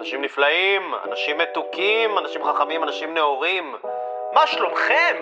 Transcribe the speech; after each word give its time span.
אנשים 0.00 0.22
נפלאים, 0.22 0.82
אנשים 1.10 1.38
מתוקים, 1.38 2.18
אנשים 2.18 2.44
חכמים, 2.44 2.82
אנשים 2.82 3.14
נאורים. 3.14 3.74
מה 4.34 4.46
שלומכם? 4.46 5.16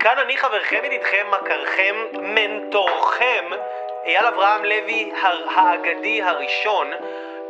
כאן 0.00 0.18
אני 0.24 0.36
חברכם, 0.36 0.76
ידידכם, 0.84 1.26
מכרכם, 1.30 1.94
מנטורכם, 2.20 3.44
אייל 4.06 4.26
אברהם 4.26 4.64
לוי 4.64 5.12
האגדי 5.54 6.22
הראשון, 6.22 6.86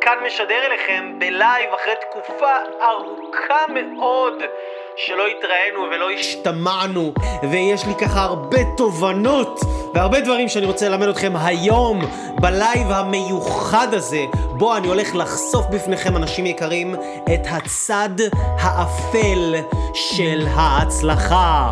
כאן 0.00 0.18
משדר 0.26 0.66
אליכם 0.66 1.18
בלייב 1.18 1.74
אחרי 1.74 1.94
תקופה 2.00 2.52
ארוכה 2.82 3.64
מאוד 3.68 4.42
שלא 4.96 5.26
התראינו 5.26 5.82
ולא 5.90 6.10
השתמענו, 6.10 7.12
ויש 7.50 7.86
לי 7.86 7.94
ככה 7.94 8.20
הרבה 8.20 8.58
תובנות 8.76 9.60
והרבה 9.94 10.20
דברים 10.20 10.48
שאני 10.48 10.66
רוצה 10.66 10.88
ללמד 10.88 11.08
אתכם 11.08 11.32
היום 11.44 12.00
בלייב 12.40 12.86
המיוחד 12.90 13.94
הזה, 13.94 14.24
בו 14.60 14.76
אני 14.76 14.88
הולך 14.88 15.14
לחשוף 15.14 15.66
בפניכם, 15.66 16.16
אנשים 16.16 16.46
יקרים, 16.46 16.94
את 17.34 17.46
הצד 17.50 18.10
האפל 18.58 19.54
של 19.94 20.46
ההצלחה. 20.54 21.70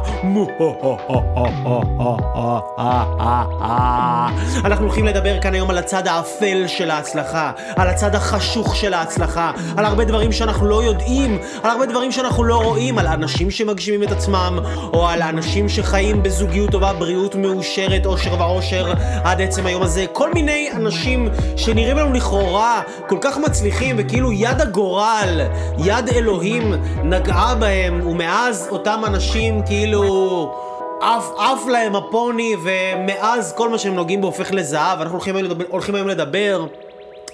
אנחנו 4.65 4.85
הולכים 4.85 5.07
לדבר 5.07 5.41
כאן 5.41 5.55
היום 5.55 5.71
על 5.71 5.79
הצד 5.79 6.07
האפל 6.07 6.65
של 6.67 6.91
ההצלחה, 6.91 7.53
על 7.77 7.89
הצד 7.89 8.15
החשוך 8.15 8.77
של 8.77 8.95
ההצלחה, 8.95 9.51
על 9.77 9.85
הרבה 9.85 10.05
דברים 10.05 10.33
שאנחנו 10.33 10.67
לא 10.67 10.83
יודעים, 10.83 11.39
על 11.63 11.71
הרבה 11.71 11.87
דברים 11.87 12.13
שאנחנו 12.13 12.45
לא 12.45 12.57
רואים, 12.57 12.99
על 12.99 13.07
אנשים 13.07 13.51
שמגשימים 13.51 14.03
את 14.03 14.13
עצמם, 14.13 14.59
או 14.93 15.09
על 15.09 15.23
אנשים 15.23 15.69
שחיים 15.69 16.23
בזוגיות 16.23 16.71
טובה, 16.71 16.93
בריאות 16.93 17.35
מאושרת, 17.35 18.07
אושר 18.07 18.41
ואושר, 18.41 18.93
עד 19.25 19.41
עצם 19.41 19.67
היום 19.67 19.83
הזה. 19.83 20.05
כל 20.13 20.33
מיני 20.35 20.69
אנשים 20.75 21.29
שנראים 21.57 21.97
לנו 21.97 22.13
לכאורה 22.13 22.81
כל 23.09 23.19
כך 23.21 23.39
מצליחים, 23.39 23.97
וכאילו 23.99 24.33
יד 24.33 24.61
הגורל, 24.61 25.41
יד 25.79 26.09
אלוהים, 26.09 26.75
נגעה 27.03 27.55
בהם, 27.55 28.08
ומאז 28.09 28.69
אותם 28.71 29.03
אנשים 29.07 29.63
כאילו... 29.67 30.69
עף, 31.01 31.31
עף 31.39 31.67
להם 31.67 31.97
הפוני, 31.97 32.55
ומאז 32.63 33.53
כל 33.53 33.69
מה 33.69 33.79
שהם 33.79 33.95
נוגעים 33.95 34.21
בו 34.21 34.27
הופך 34.27 34.53
לזהב. 34.53 35.01
אנחנו 35.01 35.15
הולכים 35.15 35.37
היום 35.37 35.45
לדבר, 35.45 35.65
הולכים 35.69 35.95
היום 35.95 36.09
לדבר 36.09 36.67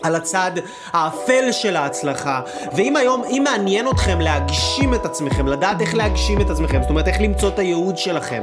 על 0.05 0.17
הצד 0.17 0.51
האפל 0.93 1.53
של 1.53 1.77
ההצלחה. 1.77 2.41
ואם 2.73 2.97
היום, 2.97 3.23
אם 3.31 3.43
מעניין 3.45 3.89
אתכם 3.89 4.21
להגשים 4.21 4.95
את 4.95 5.07
עצמכם, 5.07 5.47
לדעת 5.47 5.81
איך 5.81 5.95
להגשים 5.95 6.41
את 6.41 6.51
עצמכם, 6.51 6.83
זאת 6.83 6.91
אומרת 6.91 7.09
איך 7.09 7.21
למצוא 7.21 7.49
את 7.49 7.59
הייעוד 7.59 7.99
שלכם, 7.99 8.43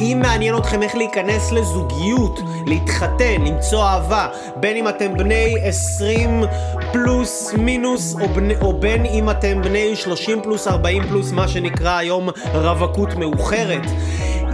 אם 0.00 0.18
מעניין 0.22 0.56
אתכם 0.56 0.82
איך 0.82 0.94
להיכנס 0.94 1.52
לזוגיות, 1.52 2.40
להתחתן, 2.66 3.42
למצוא 3.46 3.84
אהבה, 3.84 4.28
בין 4.56 4.76
אם 4.76 4.88
אתם 4.88 5.16
בני 5.16 5.54
20 5.62 6.44
פלוס 6.92 7.54
מינוס, 7.58 8.16
או, 8.20 8.28
בני, 8.28 8.54
או 8.60 8.72
בין 8.72 9.06
אם 9.06 9.30
אתם 9.30 9.62
בני 9.62 9.96
30 9.96 10.42
פלוס 10.42 10.68
40 10.68 11.02
פלוס, 11.08 11.32
מה 11.32 11.48
שנקרא 11.48 11.96
היום 11.96 12.28
רווקות 12.54 13.14
מאוחרת. 13.14 13.82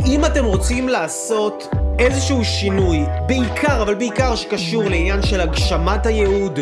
אם 0.06 0.24
אתם 0.24 0.44
רוצים 0.44 0.88
לעשות 0.88 1.68
איזשהו 1.98 2.44
שינוי, 2.44 2.98
בעיקר, 3.26 3.82
אבל 3.82 3.94
בעיקר 3.94 4.36
שקשור 4.36 4.82
לעניין 4.84 5.22
של 5.22 5.40
הגשמת 5.40 6.06
הייעוד 6.06 6.58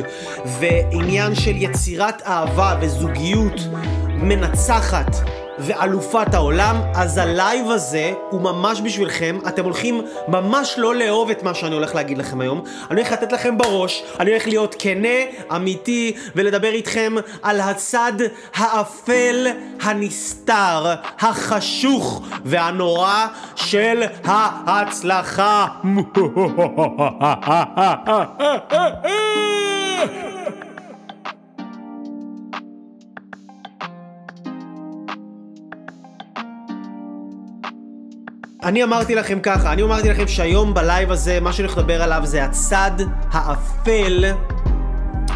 ועניין 0.61 1.35
של 1.35 1.57
יצירת 1.57 2.23
אהבה 2.27 2.77
וזוגיות 2.81 3.61
מנצחת 4.09 5.17
ואלופת 5.59 6.35
העולם, 6.35 6.77
אז 6.95 7.19
הלייב 7.19 7.71
הזה 7.71 8.13
הוא 8.31 8.41
ממש 8.41 8.81
בשבילכם. 8.81 9.39
אתם 9.49 9.65
הולכים 9.65 10.01
ממש 10.29 10.75
לא 10.79 10.95
לאהוב 10.95 11.31
את 11.31 11.43
מה 11.43 11.55
שאני 11.55 11.75
הולך 11.75 11.95
להגיד 11.95 12.19
לכם 12.19 12.41
היום. 12.41 12.63
אני 12.91 13.01
הולך 13.01 13.13
לתת 13.13 13.33
לכם 13.33 13.59
בראש, 13.59 14.03
אני 14.21 14.31
הולך 14.31 14.47
להיות 14.47 14.77
כנה, 14.79 15.19
אמיתי, 15.57 16.17
ולדבר 16.37 16.73
איתכם 16.73 17.15
על 17.43 17.61
הצד 17.61 18.13
האפל, 18.55 19.47
הנסתר, 19.83 20.95
החשוך 21.21 22.23
והנורא 22.45 23.27
של 23.55 24.03
ההצלחה. 24.25 25.67
אני 38.63 38.85
אמרתי 38.85 39.15
לכם 39.15 39.39
ככה, 39.41 39.73
אני 39.73 39.83
אמרתי 39.83 40.09
לכם 40.09 40.29
שהיום 40.29 40.75
בלייב 40.75 41.13
הזה, 41.13 41.41
מה 41.41 41.53
שאני 41.53 41.67
הולך 41.69 41.79
לדבר 41.79 42.03
עליו 42.03 42.21
זה 42.25 42.45
הצד 42.45 42.91
האפל 43.31 44.25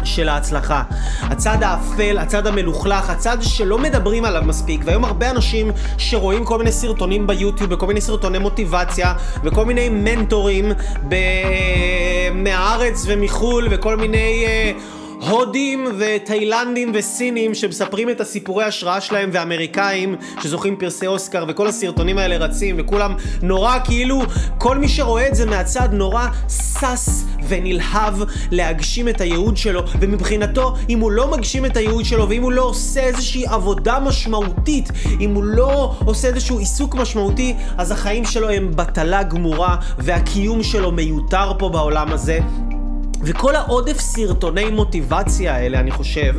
של 0.03 0.29
ההצלחה. 0.29 0.83
הצד 1.21 1.63
האפל, 1.63 2.17
הצד 2.17 2.47
המלוכלך, 2.47 3.09
הצד 3.09 3.37
שלא 3.41 3.77
מדברים 3.77 4.25
עליו 4.25 4.43
מספיק, 4.45 4.81
והיום 4.85 5.05
הרבה 5.05 5.29
אנשים 5.29 5.71
שרואים 5.97 6.45
כל 6.45 6.57
מיני 6.57 6.71
סרטונים 6.71 7.27
ביוטיוב, 7.27 7.71
וכל 7.71 7.87
מיני 7.87 8.01
סרטוני 8.01 8.37
מוטיבציה, 8.37 9.13
וכל 9.43 9.65
מיני 9.65 9.89
מנטורים 9.89 10.71
ב... 11.09 11.15
מהארץ 12.33 13.03
ומחו"ל, 13.07 13.67
וכל 13.71 13.97
מיני... 13.97 14.45
Uh, 14.77 15.00
הודים 15.21 15.87
ותאילנדים 15.97 16.91
וסינים 16.93 17.55
שמספרים 17.55 18.09
את 18.09 18.21
הסיפורי 18.21 18.63
השראה 18.63 19.01
שלהם 19.01 19.29
ואמריקאים 19.33 20.15
שזוכים 20.43 20.75
פרסי 20.75 21.07
אוסקר 21.07 21.45
וכל 21.47 21.67
הסרטונים 21.67 22.17
האלה 22.17 22.37
רצים 22.37 22.75
וכולם 22.79 23.15
נורא 23.41 23.77
כאילו 23.83 24.21
כל 24.57 24.77
מי 24.77 24.87
שרואה 24.89 25.27
את 25.27 25.35
זה 25.35 25.45
מהצד 25.45 25.89
נורא 25.91 26.27
שש 26.49 27.09
ונלהב 27.47 28.13
להגשים 28.51 29.07
את 29.07 29.21
הייעוד 29.21 29.57
שלו 29.57 29.81
ומבחינתו 29.99 30.75
אם 30.89 30.99
הוא 30.99 31.11
לא 31.11 31.31
מגשים 31.31 31.65
את 31.65 31.77
הייעוד 31.77 32.05
שלו 32.05 32.29
ואם 32.29 32.43
הוא 32.43 32.51
לא 32.51 32.61
עושה 32.61 32.99
איזושהי 32.99 33.45
עבודה 33.47 33.99
משמעותית 33.99 34.89
אם 35.19 35.35
הוא 35.35 35.43
לא 35.43 35.95
עושה 36.05 36.27
איזשהו 36.27 36.59
עיסוק 36.59 36.95
משמעותי 36.95 37.55
אז 37.77 37.91
החיים 37.91 38.25
שלו 38.25 38.49
הם 38.49 38.71
בטלה 38.75 39.23
גמורה 39.23 39.75
והקיום 39.97 40.63
שלו 40.63 40.91
מיותר 40.91 41.51
פה 41.59 41.69
בעולם 41.69 42.11
הזה 42.11 42.39
וכל 43.23 43.55
העודף 43.55 43.99
סרטוני 43.99 44.69
מוטיבציה 44.69 45.55
האלה, 45.55 45.79
אני 45.79 45.91
חושב, 45.91 46.35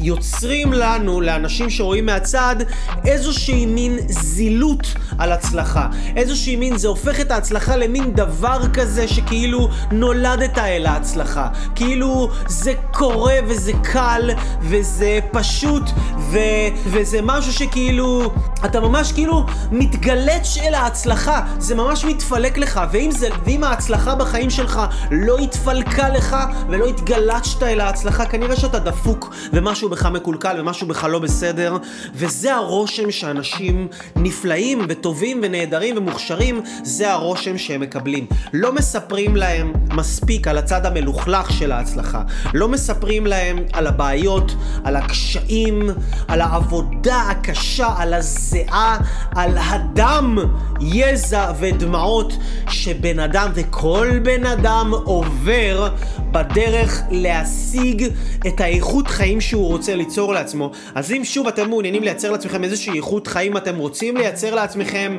יוצרים 0.00 0.72
לנו, 0.72 1.20
לאנשים 1.20 1.70
שרואים 1.70 2.06
מהצד, 2.06 2.56
איזושהי 3.04 3.66
מין 3.66 3.98
זילות 4.08 4.94
על 5.18 5.32
הצלחה. 5.32 5.88
איזושהי 6.16 6.56
מין, 6.56 6.76
זה 6.76 6.88
הופך 6.88 7.20
את 7.20 7.30
ההצלחה 7.30 7.76
למין 7.76 8.14
דבר 8.14 8.60
כזה 8.74 9.08
שכאילו 9.08 9.68
נולדת 9.90 10.58
אל 10.58 10.86
ההצלחה. 10.86 11.48
כאילו 11.74 12.30
זה 12.46 12.72
קורה 12.92 13.34
וזה 13.46 13.72
קל 13.82 14.30
וזה 14.60 15.18
פשוט 15.30 15.82
ו... 16.18 16.38
וזה 16.86 17.18
משהו 17.22 17.52
שכאילו, 17.52 18.32
אתה 18.64 18.80
ממש 18.80 19.12
כאילו 19.12 19.46
מתגלץ' 19.72 20.56
אל 20.62 20.74
ההצלחה. 20.74 21.40
זה 21.58 21.74
ממש 21.74 22.04
מתפלק 22.04 22.58
לך, 22.58 22.80
ואם, 22.92 23.10
זה... 23.10 23.28
ואם 23.44 23.64
ההצלחה 23.64 24.14
בחיים 24.14 24.50
שלך 24.50 24.80
לא 25.10 25.38
התפלקה 25.38 26.08
לך, 26.08 26.25
לך 26.26 26.36
ולא 26.68 26.86
התגלצת 26.86 27.62
אל 27.62 27.80
ההצלחה, 27.80 28.26
כנראה 28.26 28.56
שאתה 28.56 28.78
דפוק 28.78 29.34
ומשהו 29.52 29.88
בך 29.88 30.06
מקולקל 30.06 30.60
ומשהו 30.60 30.86
בך 30.86 31.04
לא 31.04 31.18
בסדר, 31.18 31.76
וזה 32.14 32.54
הרושם 32.54 33.10
שאנשים 33.10 33.88
נפלאים 34.16 34.86
וטובים 34.88 35.40
ונהדרים 35.42 35.98
ומוכשרים, 35.98 36.60
זה 36.82 37.12
הרושם 37.12 37.58
שהם 37.58 37.80
מקבלים. 37.80 38.26
לא 38.52 38.72
מספרים 38.72 39.36
להם 39.36 39.72
מספיק 39.92 40.48
על 40.48 40.58
הצד 40.58 40.86
המלוכלך 40.86 41.52
של 41.52 41.72
ההצלחה. 41.72 42.22
לא 42.54 42.68
מספרים 42.68 43.26
להם 43.26 43.58
על 43.72 43.86
הבעיות, 43.86 44.54
על 44.84 44.96
הקשיים, 44.96 45.90
על 46.28 46.40
העבודה 46.40 47.20
הקשה, 47.30 47.88
על 47.98 48.14
הזיעה, 48.14 48.98
על 49.34 49.58
הדם, 49.58 50.38
יזע 50.80 51.52
ודמעות 51.58 52.36
שבן 52.68 53.18
אדם 53.18 53.50
וכל 53.54 54.18
בן 54.22 54.46
אדם 54.46 54.92
עובר 55.04 55.88
בדרך 56.32 57.02
להשיג 57.10 58.08
את 58.46 58.60
האיכות 58.60 59.08
חיים 59.08 59.40
שהוא 59.40 59.66
רוצה 59.66 59.94
ליצור 59.94 60.32
לעצמו. 60.32 60.70
אז 60.94 61.12
אם 61.12 61.24
שוב 61.24 61.46
אתם 61.46 61.68
מעוניינים 61.68 62.02
לייצר 62.02 62.30
לעצמכם 62.30 62.64
איזושהי 62.64 62.96
איכות 62.96 63.26
חיים, 63.26 63.56
אתם 63.56 63.76
רוצים 63.76 64.16
לייצר 64.16 64.54
לעצמכם... 64.54 65.18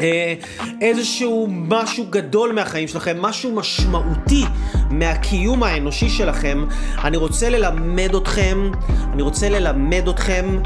אה, 0.00 0.34
איזשהו 0.80 1.48
משהו 1.50 2.04
גדול 2.10 2.52
מהחיים 2.52 2.88
שלכם, 2.88 3.22
משהו 3.22 3.54
משמעותי 3.54 4.44
מהקיום 4.90 5.62
האנושי 5.62 6.08
שלכם, 6.08 6.64
אני 7.04 7.16
רוצה 7.16 7.50
ללמד 7.50 8.14
אתכם, 8.14 8.70
אני 9.12 9.22
רוצה 9.22 9.48
ללמד 9.48 10.08
אתכם 10.08 10.58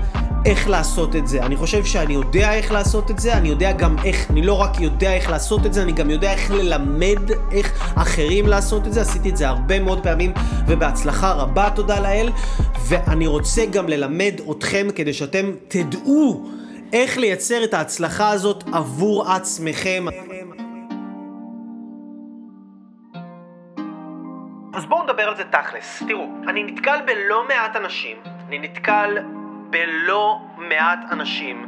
איך 0.44 0.69
לעשות 0.69 1.17
את 1.17 1.29
זה. 1.29 1.43
אני 1.43 1.56
חושב 1.56 1.85
שאני 1.85 2.14
יודע 2.14 2.52
איך 2.55 2.73
לעשות 2.73 3.11
את 3.11 3.19
זה, 3.19 3.32
אני 3.32 3.49
יודע 3.49 3.73
גם 3.73 3.96
איך, 4.05 4.31
אני 4.31 4.43
לא 4.43 4.61
רק 4.61 4.81
יודע 4.81 5.14
איך 5.14 5.31
לעשות 5.31 5.67
את 5.67 5.75
זה, 5.75 5.82
אני 5.82 5.93
גם 5.93 6.11
יודע 6.11 6.32
איך 6.32 6.50
ללמד 6.50 7.31
איך 7.52 7.93
אחרים 7.96 8.46
לעשות 8.46 8.87
את 8.87 8.93
זה. 8.93 9.00
עשיתי 9.00 9.31
את 9.31 9.37
זה 9.37 9.49
הרבה 9.49 9.81
מאוד 9.81 10.02
פעמים 10.02 10.32
ובהצלחה 10.67 11.32
רבה, 11.32 11.70
תודה 11.70 12.00
לאל. 12.00 12.31
ואני 12.88 13.26
רוצה 13.26 13.67
גם 13.67 13.88
ללמד 13.88 14.35
אתכם 14.50 14.87
כדי 14.94 15.12
שאתם 15.12 15.50
תדעו 15.69 16.50
איך 16.93 17.19
לייצר 17.19 17.64
את 17.64 17.75
ההצלחה 17.75 18.31
הזאת 18.31 18.64
עבור 18.73 19.32
עצמכם. 19.32 20.06
אז 24.75 24.87
בואו 24.87 25.02
נדבר 25.02 25.23
על 25.23 25.37
זה 25.37 25.44
תכלס. 25.44 26.02
תראו, 26.08 26.26
אני 26.49 26.62
נתקל 26.62 26.99
בלא 27.06 27.49
מעט 27.49 27.76
אנשים 27.76 28.17
אני 28.49 28.58
נתקל 28.58 29.19
בלא 29.70 30.38
מעט 30.69 30.99
אנשים. 31.12 31.67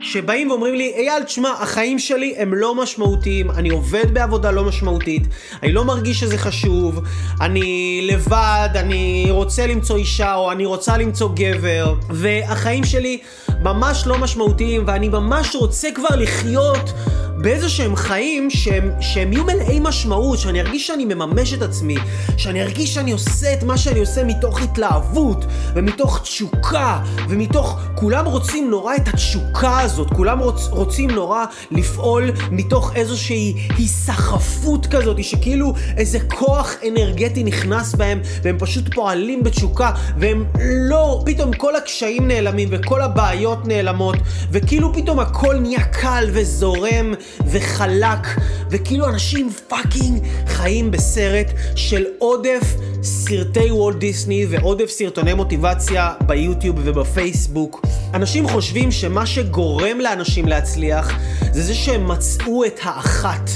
שבאים 0.00 0.50
ואומרים 0.50 0.74
לי, 0.74 0.92
אייל, 0.96 1.22
תשמע, 1.22 1.50
החיים 1.50 1.98
שלי 1.98 2.34
הם 2.36 2.54
לא 2.54 2.74
משמעותיים, 2.74 3.50
אני 3.50 3.68
עובד 3.68 4.14
בעבודה 4.14 4.50
לא 4.50 4.64
משמעותית, 4.64 5.22
אני 5.62 5.72
לא 5.72 5.84
מרגיש 5.84 6.20
שזה 6.20 6.38
חשוב, 6.38 7.00
אני 7.40 8.00
לבד, 8.12 8.68
אני 8.74 9.26
רוצה 9.30 9.66
למצוא 9.66 9.96
אישה 9.96 10.34
או 10.34 10.52
אני 10.52 10.66
רוצה 10.66 10.96
למצוא 10.96 11.30
גבר, 11.34 11.94
והחיים 12.10 12.84
שלי 12.84 13.18
ממש 13.62 14.06
לא 14.06 14.18
משמעותיים, 14.18 14.84
ואני 14.86 15.08
ממש 15.08 15.54
רוצה 15.54 15.88
כבר 15.94 16.16
לחיות 16.16 16.92
באיזה 17.38 17.68
שהם 17.68 17.96
חיים 17.96 18.50
שהם, 18.50 18.90
שהם 19.00 19.32
יהיו 19.32 19.44
מלאי 19.44 19.80
משמעות, 19.80 20.38
שאני 20.38 20.60
ארגיש 20.60 20.86
שאני 20.86 21.04
מממש 21.04 21.54
את 21.54 21.62
עצמי, 21.62 21.96
שאני 22.36 22.62
ארגיש 22.62 22.94
שאני 22.94 23.12
עושה 23.12 23.52
את 23.52 23.62
מה 23.62 23.78
שאני 23.78 24.00
עושה 24.00 24.24
מתוך 24.24 24.62
התלהבות, 24.62 25.44
ומתוך 25.74 26.22
תשוקה, 26.22 27.00
ומתוך... 27.28 27.78
כולם 27.94 28.26
רוצים 28.26 28.70
נורא 28.70 28.96
את 28.96 29.08
התשוקה 29.08 29.80
הזאת, 29.80 30.10
כולם 30.10 30.38
רוצ, 30.38 30.68
רוצים 30.70 31.10
נורא 31.10 31.44
לפעול 31.70 32.30
מתוך 32.50 32.92
איזושהי 32.96 33.68
היסחפות 33.76 34.86
כזאת, 34.86 35.24
שכאילו 35.24 35.74
איזה 35.96 36.20
כוח 36.20 36.74
אנרגטי 36.88 37.44
נכנס 37.44 37.94
בהם, 37.94 38.20
והם 38.42 38.56
פשוט 38.58 38.94
פועלים 38.94 39.42
בתשוקה, 39.42 39.90
והם 40.18 40.44
לא... 40.60 41.22
פתאום 41.26 41.52
כל 41.52 41.76
הקשיים 41.76 42.28
נעלמים, 42.28 42.68
וכל 42.72 43.02
הבעיות 43.02 43.68
נעלמות, 43.68 44.16
וכאילו 44.50 44.94
פתאום 44.94 45.20
הכל 45.20 45.56
נהיה 45.56 45.84
קל 45.84 46.28
וזורם. 46.32 47.14
וחלק, 47.46 48.26
וכאילו 48.70 49.08
אנשים 49.08 49.50
fucking 49.68 50.22
חיים 50.46 50.90
בסרט 50.90 51.46
של 51.76 52.04
עודף 52.18 52.74
סרטי 53.02 53.70
וולט 53.70 53.96
דיסני 53.96 54.46
ועודף 54.50 54.90
סרטוני 54.90 55.34
מוטיבציה 55.34 56.12
ביוטיוב 56.26 56.76
ובפייסבוק. 56.84 57.86
אנשים 58.14 58.48
חושבים 58.48 58.92
שמה 58.92 59.26
שגורם 59.26 60.00
לאנשים 60.00 60.48
להצליח 60.48 61.12
זה 61.52 61.62
זה 61.62 61.74
שהם 61.74 62.08
מצאו 62.08 62.64
את 62.64 62.80
האחת. 62.82 63.50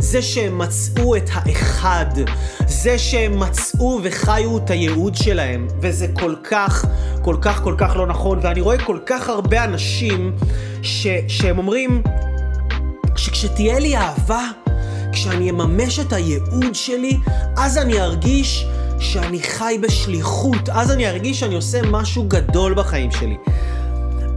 זה 0.00 0.22
שהם 0.22 0.58
מצאו 0.58 1.16
את 1.16 1.30
האחד, 1.32 2.06
זה 2.66 2.98
שהם 2.98 3.40
מצאו 3.40 4.00
וחיו 4.02 4.58
את 4.58 4.70
הייעוד 4.70 5.14
שלהם, 5.14 5.68
וזה 5.80 6.06
כל 6.14 6.34
כך, 6.44 6.84
כל 7.22 7.36
כך, 7.40 7.62
כל 7.62 7.74
כך 7.78 7.96
לא 7.96 8.06
נכון, 8.06 8.38
ואני 8.42 8.60
רואה 8.60 8.78
כל 8.78 8.98
כך 9.06 9.28
הרבה 9.28 9.64
אנשים 9.64 10.32
ש, 10.82 11.06
שהם 11.28 11.58
אומרים, 11.58 12.02
שכשתהיה 13.20 13.78
לי 13.78 13.96
אהבה, 13.96 14.44
כשאני 15.12 15.50
אממש 15.50 15.98
את 15.98 16.12
הייעוד 16.12 16.74
שלי, 16.74 17.16
אז 17.56 17.78
אני 17.78 18.00
ארגיש 18.00 18.66
שאני 18.98 19.42
חי 19.42 19.78
בשליחות, 19.82 20.68
אז 20.68 20.90
אני 20.90 21.08
ארגיש 21.08 21.40
שאני 21.40 21.54
עושה 21.54 21.82
משהו 21.82 22.24
גדול 22.28 22.74
בחיים 22.74 23.10
שלי. 23.10 23.36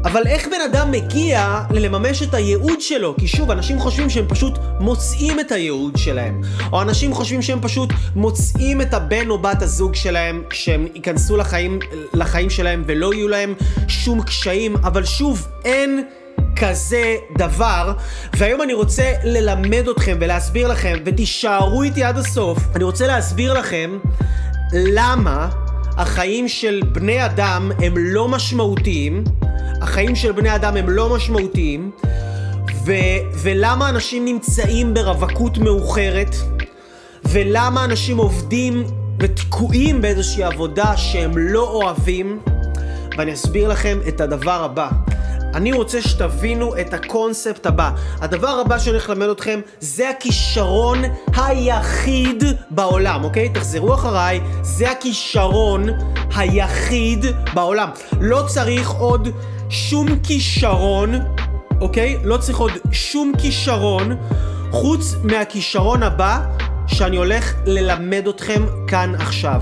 אבל 0.05 0.21
איך 0.27 0.47
בן 0.47 0.61
אדם 0.71 0.91
מגיע 0.91 1.61
ללממש 1.71 2.23
את 2.23 2.33
הייעוד 2.33 2.81
שלו? 2.81 3.15
כי 3.19 3.27
שוב, 3.27 3.51
אנשים 3.51 3.79
חושבים 3.79 4.09
שהם 4.09 4.25
פשוט 4.27 4.57
מוצאים 4.79 5.39
את 5.39 5.51
הייעוד 5.51 5.97
שלהם. 5.97 6.41
או 6.71 6.81
אנשים 6.81 7.13
חושבים 7.13 7.41
שהם 7.41 7.61
פשוט 7.61 7.89
מוצאים 8.15 8.81
את 8.81 8.93
הבן 8.93 9.29
או 9.29 9.37
בת 9.37 9.61
הזוג 9.61 9.95
שלהם, 9.95 10.43
שהם 10.51 10.87
ייכנסו 10.95 11.37
לחיים, 11.37 11.79
לחיים 12.13 12.49
שלהם 12.49 12.83
ולא 12.87 13.13
יהיו 13.13 13.27
להם 13.27 13.53
שום 13.87 14.21
קשיים. 14.21 14.75
אבל 14.75 15.05
שוב, 15.05 15.47
אין... 15.65 16.03
כזה 16.55 17.15
דבר, 17.37 17.93
והיום 18.37 18.61
אני 18.61 18.73
רוצה 18.73 19.13
ללמד 19.23 19.87
אתכם 19.87 20.17
ולהסביר 20.21 20.67
לכם, 20.67 20.97
ותישארו 21.05 21.83
איתי 21.83 22.03
עד 22.03 22.17
הסוף, 22.17 22.57
אני 22.75 22.83
רוצה 22.83 23.07
להסביר 23.07 23.53
לכם 23.53 23.97
למה 24.73 25.49
החיים 25.97 26.47
של 26.47 26.81
בני 26.91 27.25
אדם 27.25 27.71
הם 27.83 27.93
לא 27.97 28.27
משמעותיים, 28.27 29.23
החיים 29.81 30.15
של 30.15 30.31
בני 30.31 30.55
אדם 30.55 30.77
הם 30.77 30.89
לא 30.89 31.15
משמעותיים, 31.15 31.91
ו- 32.85 32.93
ולמה 33.35 33.89
אנשים 33.89 34.25
נמצאים 34.25 34.93
ברווקות 34.93 35.57
מאוחרת, 35.57 36.35
ולמה 37.25 37.85
אנשים 37.85 38.17
עובדים 38.17 38.83
ותקועים 39.19 40.01
באיזושהי 40.01 40.43
עבודה 40.43 40.97
שהם 40.97 41.37
לא 41.37 41.69
אוהבים, 41.69 42.39
ואני 43.17 43.33
אסביר 43.33 43.67
לכם 43.67 43.97
את 44.07 44.21
הדבר 44.21 44.63
הבא. 44.63 44.89
אני 45.53 45.71
רוצה 45.71 46.01
שתבינו 46.01 46.77
את 46.81 46.93
הקונספט 46.93 47.65
הבא. 47.65 47.91
הדבר 48.21 48.47
הבא 48.47 48.79
שאני 48.79 48.91
הולך 48.91 49.09
ללמד 49.09 49.29
אתכם 49.29 49.59
זה 49.79 50.09
הכישרון 50.09 51.01
היחיד 51.35 52.43
בעולם, 52.69 53.23
אוקיי? 53.23 53.49
תחזרו 53.49 53.93
אחריי, 53.93 54.41
זה 54.61 54.91
הכישרון 54.91 55.89
היחיד 56.35 57.25
בעולם. 57.53 57.89
לא 58.21 58.43
צריך 58.47 58.89
עוד 58.89 59.27
שום 59.69 60.07
כישרון, 60.23 61.13
אוקיי? 61.81 62.17
לא 62.23 62.37
צריך 62.37 62.57
עוד 62.57 62.71
שום 62.91 63.31
כישרון 63.41 64.15
חוץ 64.71 65.15
מהכישרון 65.23 66.03
הבא 66.03 66.39
שאני 66.87 67.17
הולך 67.17 67.53
ללמד 67.65 68.27
אתכם 68.27 68.65
כאן 68.87 69.15
עכשיו. 69.15 69.61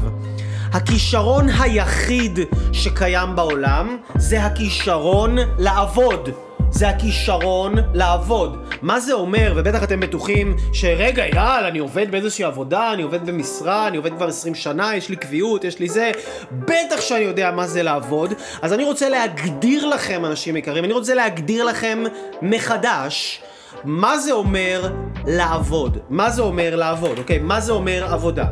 הכישרון 0.74 1.50
היחיד 1.60 2.40
שקיים 2.72 3.36
בעולם 3.36 3.98
זה 4.16 4.44
הכישרון 4.44 5.38
לעבוד. 5.58 6.30
זה 6.70 6.90
הכישרון 6.90 7.76
לעבוד. 7.94 8.66
מה 8.82 9.00
זה 9.00 9.14
אומר, 9.14 9.54
ובטח 9.56 9.84
אתם 9.84 10.00
בטוחים 10.00 10.56
שרגע, 10.74 11.26
יאללה, 11.28 11.68
אני 11.68 11.80
עובד 11.80 12.12
באיזושהי 12.12 12.46
עבודה, 12.46 12.94
אני 12.94 13.04
עובד 13.04 13.26
במשרה, 13.26 13.88
אני 13.88 13.98
עובד 13.98 14.14
כבר 14.14 14.28
20 14.28 14.56
שנה, 14.56 14.96
יש 14.96 15.10
לי 15.10 15.16
קביעות, 15.16 15.64
יש 15.64 15.80
לי 15.80 15.90
זה. 15.90 16.12
בטח 16.52 17.02
שאני 17.02 17.24
יודע 17.24 17.52
מה 17.52 17.68
זה 17.68 17.84
לעבוד. 17.84 18.34
אז 18.62 18.74
אני 18.74 18.84
רוצה 18.84 19.10
להגדיר 19.10 19.86
לכם, 19.86 20.26
אנשים 20.26 20.58
יקרים, 20.58 20.86
אני 20.86 20.94
רוצה 20.94 21.14
להגדיר 21.14 21.64
לכם 21.64 22.04
מחדש. 22.42 23.42
מה 23.84 24.18
זה 24.18 24.32
אומר 24.32 24.92
לעבוד? 25.28 25.98
מה 26.10 26.30
זה 26.30 26.42
אומר 26.42 26.76
לעבוד, 26.76 27.18
אוקיי? 27.18 27.40
מה 27.40 27.60
זה 27.60 27.72
אומר 27.72 28.06
עבודה? 28.14 28.46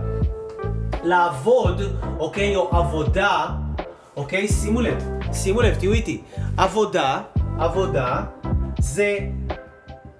לעבוד, 1.03 1.81
אוקיי, 2.19 2.55
או 2.55 2.69
עבודה, 2.71 3.45
אוקיי, 4.17 4.47
שימו 4.47 4.81
לב, 4.81 5.09
שימו 5.33 5.61
לב, 5.61 5.75
תהיו 5.75 5.93
איתי. 5.93 6.21
עבודה, 6.57 7.21
עבודה, 7.59 8.23
זה 8.79 9.17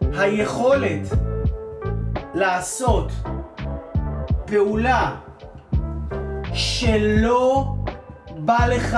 היכולת 0.02 1.02
לעשות 2.34 3.12
פעולה 4.46 5.16
שלא 6.54 7.66
בא 8.38 8.66
לך 8.66 8.98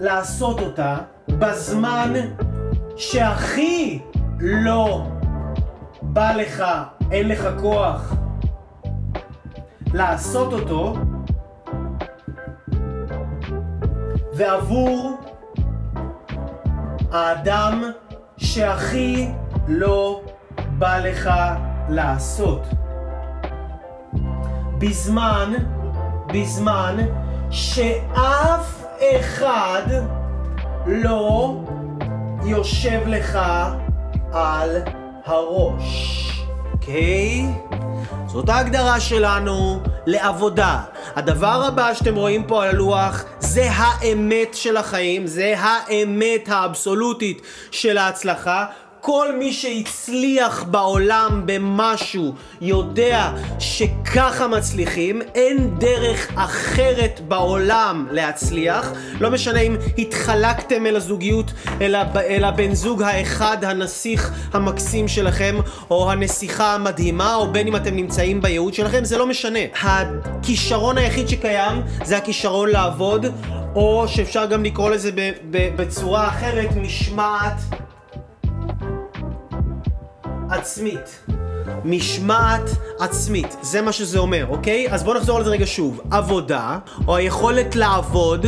לעשות 0.00 0.60
אותה 0.60 0.96
בזמן 1.28 2.12
שהכי 2.96 4.00
לא 4.40 5.06
בא 6.02 6.32
לך, 6.32 6.64
אין 7.10 7.28
לך 7.28 7.48
כוח. 7.60 8.14
לעשות 9.94 10.52
אותו 10.52 10.94
ועבור 14.36 15.16
האדם 17.12 17.82
שהכי 18.36 19.28
לא 19.68 20.22
בא 20.78 20.98
לך 20.98 21.30
לעשות. 21.88 22.62
בזמן, 24.78 25.52
בזמן 26.26 26.96
שאף 27.50 28.84
אחד 29.00 29.82
לא 30.86 31.60
יושב 32.44 33.00
לך 33.06 33.38
על 34.32 34.82
הראש, 35.26 36.30
אוקיי? 36.72 37.46
Okay? 37.46 37.63
זאת 38.26 38.48
ההגדרה 38.48 39.00
שלנו 39.00 39.80
לעבודה. 40.06 40.80
הדבר 41.16 41.64
הבא 41.66 41.94
שאתם 41.94 42.14
רואים 42.14 42.46
פה 42.46 42.64
על 42.64 42.68
הלוח 42.68 43.24
זה 43.38 43.68
האמת 43.70 44.54
של 44.54 44.76
החיים, 44.76 45.26
זה 45.26 45.54
האמת 45.58 46.48
האבסולוטית 46.48 47.42
של 47.70 47.98
ההצלחה. 47.98 48.66
כל 49.06 49.36
מי 49.38 49.52
שהצליח 49.52 50.62
בעולם 50.62 51.42
במשהו 51.46 52.34
יודע 52.60 53.30
שככה 53.58 54.48
מצליחים, 54.48 55.22
אין 55.34 55.74
דרך 55.78 56.30
אחרת 56.34 57.20
בעולם 57.28 58.06
להצליח. 58.10 58.92
לא 59.20 59.30
משנה 59.30 59.60
אם 59.60 59.76
התחלקתם 59.98 60.86
אל 60.86 60.96
הזוגיות, 60.96 61.52
אל, 61.80 61.94
הב... 61.94 62.16
אל 62.16 62.44
הבן 62.44 62.74
זוג 62.74 63.02
האחד, 63.02 63.64
הנסיך 63.64 64.32
המקסים 64.52 65.08
שלכם, 65.08 65.56
או 65.90 66.12
הנסיכה 66.12 66.74
המדהימה, 66.74 67.34
או 67.34 67.52
בין 67.52 67.66
אם 67.66 67.76
אתם 67.76 67.96
נמצאים 67.96 68.42
בייעוד 68.42 68.74
שלכם, 68.74 69.04
זה 69.04 69.18
לא 69.18 69.26
משנה. 69.26 69.60
הכישרון 69.82 70.98
היחיד 70.98 71.28
שקיים 71.28 71.82
זה 72.04 72.16
הכישרון 72.16 72.68
לעבוד, 72.68 73.26
או 73.74 74.04
שאפשר 74.08 74.46
גם 74.46 74.64
לקרוא 74.64 74.90
לזה 74.90 75.10
בצורה 75.50 76.28
אחרת, 76.28 76.76
משמעת. 76.76 77.56
עצמית. 80.54 81.26
משמעת 81.84 82.70
עצמית, 83.00 83.56
זה 83.62 83.82
מה 83.82 83.92
שזה 83.92 84.18
אומר, 84.18 84.46
אוקיי? 84.48 84.86
אז 84.90 85.02
בואו 85.02 85.16
נחזור 85.16 85.38
על 85.38 85.44
זה 85.44 85.50
רגע 85.50 85.66
שוב. 85.66 86.00
עבודה, 86.10 86.78
או 87.08 87.16
היכולת 87.16 87.76
לעבוד, 87.76 88.46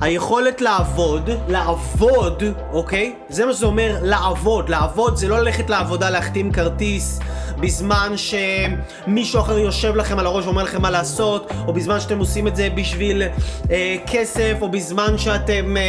היכולת 0.00 0.60
לעבוד, 0.60 1.30
לעבוד, 1.48 2.42
אוקיי? 2.72 3.14
זה 3.28 3.46
מה 3.46 3.52
שזה 3.52 3.66
אומר 3.66 3.96
לעבוד. 4.02 4.68
לעבוד 4.68 5.16
זה 5.16 5.28
לא 5.28 5.38
ללכת 5.38 5.70
לעבודה 5.70 6.10
להחתים 6.10 6.52
כרטיס 6.52 7.20
בזמן 7.60 8.12
שמישהו 8.16 9.40
אחר 9.40 9.58
יושב 9.58 9.96
לכם 9.96 10.18
על 10.18 10.26
הראש 10.26 10.44
ואומר 10.44 10.62
לכם 10.62 10.82
מה 10.82 10.90
לעשות, 10.90 11.52
או 11.66 11.72
בזמן 11.72 12.00
שאתם 12.00 12.18
עושים 12.18 12.48
את 12.48 12.56
זה 12.56 12.68
בשביל 12.74 13.22
אה, 13.70 13.96
כסף, 14.06 14.54
או 14.60 14.68
בזמן 14.68 15.18
שאתם 15.18 15.76
אה, 15.76 15.82
אה, 15.82 15.86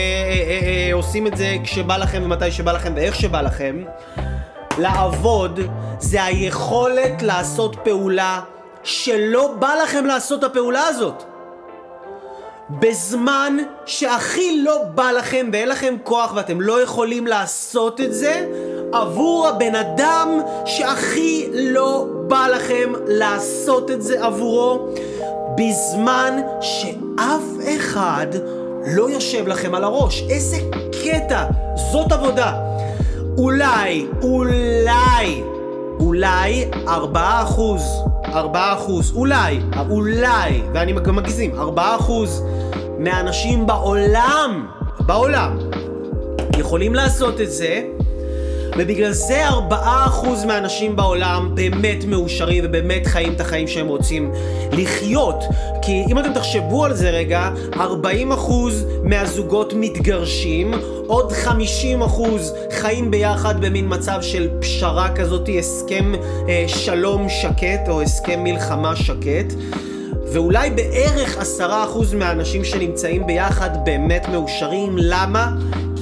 אה, 0.49 0.87
אה, 0.87 0.93
עושים 0.93 1.27
את 1.27 1.37
זה 1.37 1.55
כשבא 1.63 1.97
לכם 1.97 2.21
ומתי 2.23 2.51
שבא 2.51 2.71
לכם 2.71 2.93
ואיך 2.95 3.15
שבא 3.15 3.41
לכם. 3.41 3.75
לעבוד 4.79 5.59
זה 5.99 6.23
היכולת 6.23 7.21
לעשות 7.21 7.75
פעולה 7.83 8.41
שלא 8.83 9.53
בא 9.59 9.73
לכם 9.83 10.05
לעשות 10.05 10.39
את 10.39 10.43
הפעולה 10.43 10.87
הזאת. 10.87 11.23
בזמן 12.69 13.57
שהכי 13.85 14.61
לא 14.63 14.83
בא 14.95 15.11
לכם 15.11 15.49
ואין 15.53 15.69
לכם 15.69 15.95
כוח 16.03 16.33
ואתם 16.35 16.61
לא 16.61 16.81
יכולים 16.81 17.27
לעשות 17.27 18.01
את 18.01 18.13
זה 18.13 18.45
עבור 18.93 19.47
הבן 19.47 19.75
אדם 19.75 20.39
שהכי 20.65 21.49
לא 21.53 22.05
בא 22.27 22.47
לכם 22.47 22.93
לעשות 23.07 23.91
את 23.91 24.01
זה 24.01 24.25
עבורו 24.25 24.87
בזמן 25.57 26.41
שאף 26.61 27.43
אחד 27.77 28.27
לא 28.87 29.09
יושב 29.09 29.47
לכם 29.47 29.75
על 29.75 29.83
הראש. 29.83 30.23
איזה 30.29 30.57
קטע, 31.03 31.45
זאת 31.91 32.11
עבודה. 32.11 32.66
אולי, 33.37 34.07
אולי, 34.21 35.43
אולי 35.99 36.65
ארבעה 36.87 37.43
אחוז, 37.43 37.81
ארבעה 38.25 38.73
אחוז, 38.73 39.11
אולי, 39.15 39.59
אולי, 39.89 40.61
ואני 40.73 40.93
גם 40.93 41.15
מגזים, 41.15 41.55
ארבעה 41.59 41.95
אחוז 41.95 42.43
מהאנשים 42.99 43.65
בעולם, 43.67 44.67
בעולם, 44.99 45.57
יכולים 46.57 46.95
לעשות 46.95 47.41
את 47.41 47.51
זה, 47.51 47.83
ובגלל 48.77 49.11
זה 49.11 49.47
ארבעה 49.47 50.05
אחוז 50.05 50.45
מהאנשים 50.45 50.95
בעולם 50.95 51.51
באמת 51.53 52.05
מאושרים 52.07 52.63
ובאמת 52.67 53.07
חיים 53.07 53.33
את 53.33 53.41
החיים 53.41 53.67
שהם 53.67 53.87
רוצים 53.87 54.31
לחיות. 54.71 55.43
כי 55.81 56.03
אם 56.09 56.19
אתם 56.19 56.33
תחשבו 56.33 56.85
על 56.85 56.93
זה 56.93 57.09
רגע, 57.09 57.49
40 57.79 58.31
אחוז 58.31 58.85
מהזוגות 59.03 59.73
מתגרשים, 59.75 60.73
עוד 61.07 61.31
50 61.31 62.01
אחוז 62.01 62.53
חיים 62.71 63.11
ביחד 63.11 63.61
במין 63.61 63.85
מצב 63.89 64.21
של 64.21 64.49
פשרה 64.59 65.15
כזאת, 65.15 65.49
הסכם 65.59 66.13
אה, 66.49 66.65
שלום 66.67 67.29
שקט 67.29 67.89
או 67.89 68.01
הסכם 68.01 68.43
מלחמה 68.43 68.95
שקט. 68.95 69.53
ואולי 70.33 70.69
בערך 70.69 71.37
עשרה 71.37 71.83
אחוז 71.83 72.13
מהאנשים 72.13 72.63
שנמצאים 72.63 73.27
ביחד 73.27 73.69
באמת 73.85 74.29
מאושרים. 74.31 74.95
למה? 74.97 75.51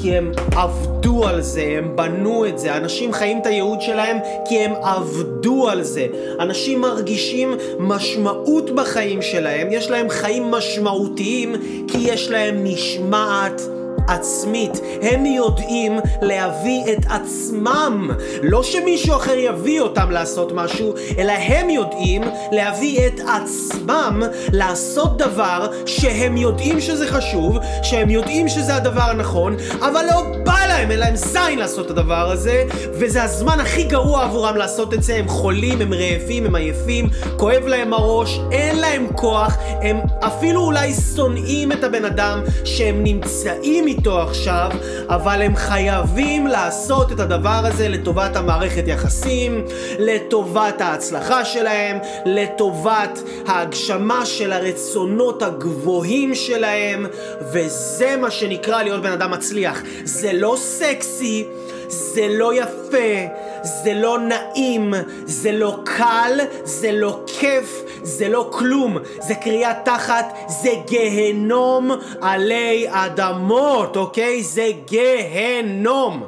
כי 0.06 0.16
הם 0.16 0.32
עבדו 0.56 1.28
על 1.28 1.42
זה, 1.42 1.76
הם 1.78 1.96
בנו 1.96 2.46
את 2.46 2.60
זה. 2.60 2.78
אנשים 2.78 3.14
חיים 3.14 3.40
את 3.42 3.46
הייעוד 3.46 3.82
שלהם 3.82 4.18
כי 4.48 4.60
הם 4.60 4.72
עבדו 4.84 5.70
על 5.70 5.84
זה. 5.84 6.08
אנשים 6.40 6.82
מרגישים 6.82 7.58
משמעות 7.80 8.76
בחיים 8.76 9.22
שלהם, 9.22 9.68
יש 9.72 9.90
להם 9.90 10.10
חיים 10.10 10.52
משמעותיים 10.52 11.56
כי 11.88 11.98
יש 11.98 12.30
להם 12.30 12.64
משמעת. 12.64 13.62
עצמית. 14.08 14.72
הם 15.02 15.26
יודעים 15.26 16.00
להביא 16.22 16.84
את 16.94 17.06
עצמם. 17.10 18.12
לא 18.44 18.64
שמישהו 18.64 19.16
אחר 19.16 19.38
יביא 19.38 19.82
אותם 19.82 20.12
לעשות 20.12 20.52
משהו, 20.52 20.94
אלא 21.18 21.32
הם 21.32 21.70
יודעים 21.70 22.22
להביא 22.52 23.08
את 23.08 23.20
עצמם 23.20 24.24
לעשות 24.52 25.18
דבר 25.18 25.68
שהם 25.86 26.38
יודעים 26.38 26.82
שזה 26.82 27.08
חשוב, 27.08 27.58
שהם 27.84 28.10
יודעים 28.10 28.48
שזה 28.48 28.76
הדבר 28.76 29.02
הנכון, 29.02 29.56
אבל 29.80 30.06
לא 30.06 30.24
בא 30.44 30.66
להם, 30.68 30.92
אין 30.92 31.00
להם 31.00 31.16
זין 31.16 31.60
לעשות 31.60 31.86
את 31.86 31.92
הדבר 31.92 32.32
הזה, 32.32 32.64
וזה 32.94 33.24
הזמן 33.24 33.60
הכי 33.60 33.84
גרוע 33.84 34.24
עבורם 34.24 34.56
לעשות 34.56 34.94
את 34.94 35.04
זה. 35.04 35.16
הם 35.16 35.28
חולים, 35.28 35.82
הם 35.82 35.94
רעבים, 35.94 36.46
הם 36.46 36.56
עייפים, 36.56 37.10
כואב 37.38 37.64
להם 37.68 37.94
הראש, 37.94 38.40
אין 38.52 38.80
להם 38.80 39.08
כוח, 39.16 39.58
הם 39.82 39.98
אפילו 40.20 40.62
אולי 40.62 40.94
שונאים 41.16 41.72
את 41.72 41.84
הבן 41.84 42.06
אדם 42.06 42.42
שהם 42.64 43.04
נמצאים 43.04 43.86
איתו 43.98 44.22
עכשיו, 44.22 44.70
אבל 45.10 45.42
הם 45.42 45.56
חייבים 45.56 46.48
לעשות 46.48 47.12
את 47.12 47.20
הדבר 47.20 47.62
הזה 47.64 47.90
לטובת 47.90 48.36
המערכת 48.36 48.84
יחסים, 48.88 49.66
לטובת 50.00 50.82
ההצלחה 50.82 51.46
שלהם, 51.46 51.98
לטובת 52.26 53.20
ההגשמה 53.48 54.26
של 54.26 54.52
הרצונות 54.52 55.42
הגבוהים 55.42 56.36
שלהם, 56.36 57.06
וזה 57.52 58.16
מה 58.18 58.32
שנקרא 58.32 58.84
להיות 58.84 59.02
בן 59.02 59.12
אדם 59.12 59.32
מצליח. 59.32 59.82
זה 60.04 60.34
לא 60.34 60.56
סקסי, 60.60 61.46
זה 61.88 62.28
לא 62.30 62.54
יפה, 62.54 63.34
זה 63.64 63.94
לא 63.94 64.18
נעים, 64.20 64.94
זה 65.26 65.52
לא 65.52 65.80
קל, 65.84 66.40
זה 66.64 66.92
לא 66.92 67.20
כיף, 67.28 67.84
זה 68.04 68.30
לא 68.30 68.50
כלום, 68.52 68.98
זה 69.20 69.36
קריאת 69.36 69.78
תחת, 69.86 70.34
זה 70.48 70.70
גהנום 70.92 71.92
עלי 72.22 72.86
אדמות, 72.90 73.98
אוקיי? 73.98 74.44
זה 74.44 74.70
גהנום. 74.92 76.24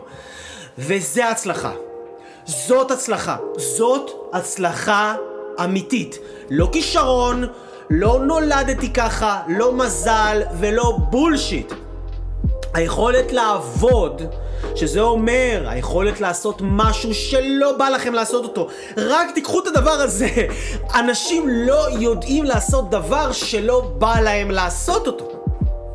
וזה 0.77 1.29
הצלחה. 1.29 1.71
זאת 2.45 2.91
הצלחה. 2.91 3.37
זאת 3.57 4.11
הצלחה 4.33 5.15
אמיתית. 5.63 6.19
לא 6.49 6.69
כישרון, 6.71 7.43
לא 7.89 8.19
נולדתי 8.19 8.93
ככה, 8.93 9.41
לא 9.47 9.73
מזל 9.73 10.41
ולא 10.59 10.97
בולשיט. 11.09 11.73
היכולת 12.73 13.31
לעבוד, 13.31 14.21
שזה 14.75 15.01
אומר 15.01 15.65
היכולת 15.67 16.21
לעשות 16.21 16.57
משהו 16.61 17.13
שלא 17.13 17.71
בא 17.77 17.89
לכם 17.89 18.13
לעשות 18.13 18.43
אותו. 18.43 18.67
רק 18.97 19.27
תיקחו 19.33 19.59
את 19.59 19.67
הדבר 19.67 19.91
הזה. 19.91 20.29
אנשים 20.95 21.49
לא 21.49 21.87
יודעים 21.99 22.45
לעשות 22.45 22.89
דבר 22.89 23.31
שלא 23.31 23.91
בא 23.97 24.19
להם 24.19 24.51
לעשות 24.51 25.07
אותו. 25.07 25.37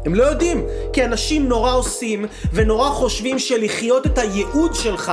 הם 0.04 0.14
לא 0.14 0.24
יודעים, 0.24 0.66
כי 0.92 1.04
אנשים 1.04 1.48
נורא 1.48 1.74
עושים 1.74 2.24
ונורא 2.52 2.88
חושבים 2.88 3.38
שלחיות 3.38 4.06
את 4.06 4.18
הייעוד 4.18 4.74
שלך 4.74 5.12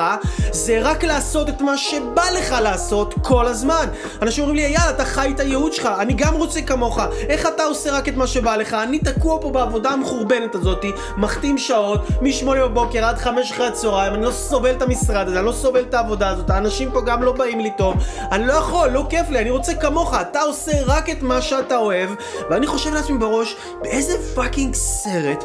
זה 0.51 0.79
רק 0.81 1.03
לעשות 1.03 1.49
את 1.49 1.61
מה 1.61 1.77
שבא 1.77 2.23
לך 2.37 2.55
לעשות 2.61 3.13
כל 3.23 3.47
הזמן. 3.47 3.87
אנשים 4.21 4.43
אומרים 4.43 4.65
לי, 4.65 4.71
יאללה, 4.71 4.89
אתה 4.89 5.05
חי 5.05 5.31
את 5.35 5.39
הייעוד 5.39 5.73
שלך, 5.73 5.89
אני 5.99 6.13
גם 6.13 6.33
רוצה 6.33 6.61
כמוך, 6.61 6.99
איך 7.29 7.45
אתה 7.45 7.63
עושה 7.63 7.91
רק 7.91 8.09
את 8.09 8.15
מה 8.15 8.27
שבא 8.27 8.55
לך? 8.55 8.73
אני 8.73 8.99
תקוע 8.99 9.41
פה 9.41 9.49
בעבודה 9.49 9.89
המחורבנת 9.89 10.55
הזאתי, 10.55 10.91
מחתים 11.17 11.57
שעות, 11.57 12.01
מ-8 12.21 12.45
בבוקר 12.45 13.05
עד 13.05 13.17
5 13.17 13.51
אחרי 13.51 13.67
הצהריים, 13.67 14.13
אני 14.13 14.25
לא 14.25 14.31
סובל 14.31 14.71
את 14.71 14.81
המשרד 14.81 15.27
הזה, 15.27 15.39
אני 15.39 15.45
לא 15.45 15.51
סובל 15.51 15.81
את 15.81 15.93
העבודה 15.93 16.29
הזאת, 16.29 16.49
האנשים 16.49 16.91
פה 16.91 17.01
גם 17.01 17.23
לא 17.23 17.31
באים 17.31 17.59
לי 17.59 17.71
טוב, 17.77 17.95
אני 18.31 18.47
לא 18.47 18.53
יכול, 18.53 18.89
לא 18.89 19.05
כיף 19.09 19.29
לי, 19.29 19.39
אני 19.39 19.49
רוצה 19.49 19.73
כמוך, 19.73 20.13
אתה 20.21 20.41
עושה 20.41 20.71
רק 20.85 21.09
את 21.09 21.21
מה 21.21 21.41
שאתה 21.41 21.77
אוהב, 21.77 22.09
ואני 22.49 22.67
חושב 22.67 22.93
לעצמי 22.93 23.17
בראש, 23.17 23.55
באיזה 23.81 24.13
fucking 24.35 24.75
סרט 24.79 25.43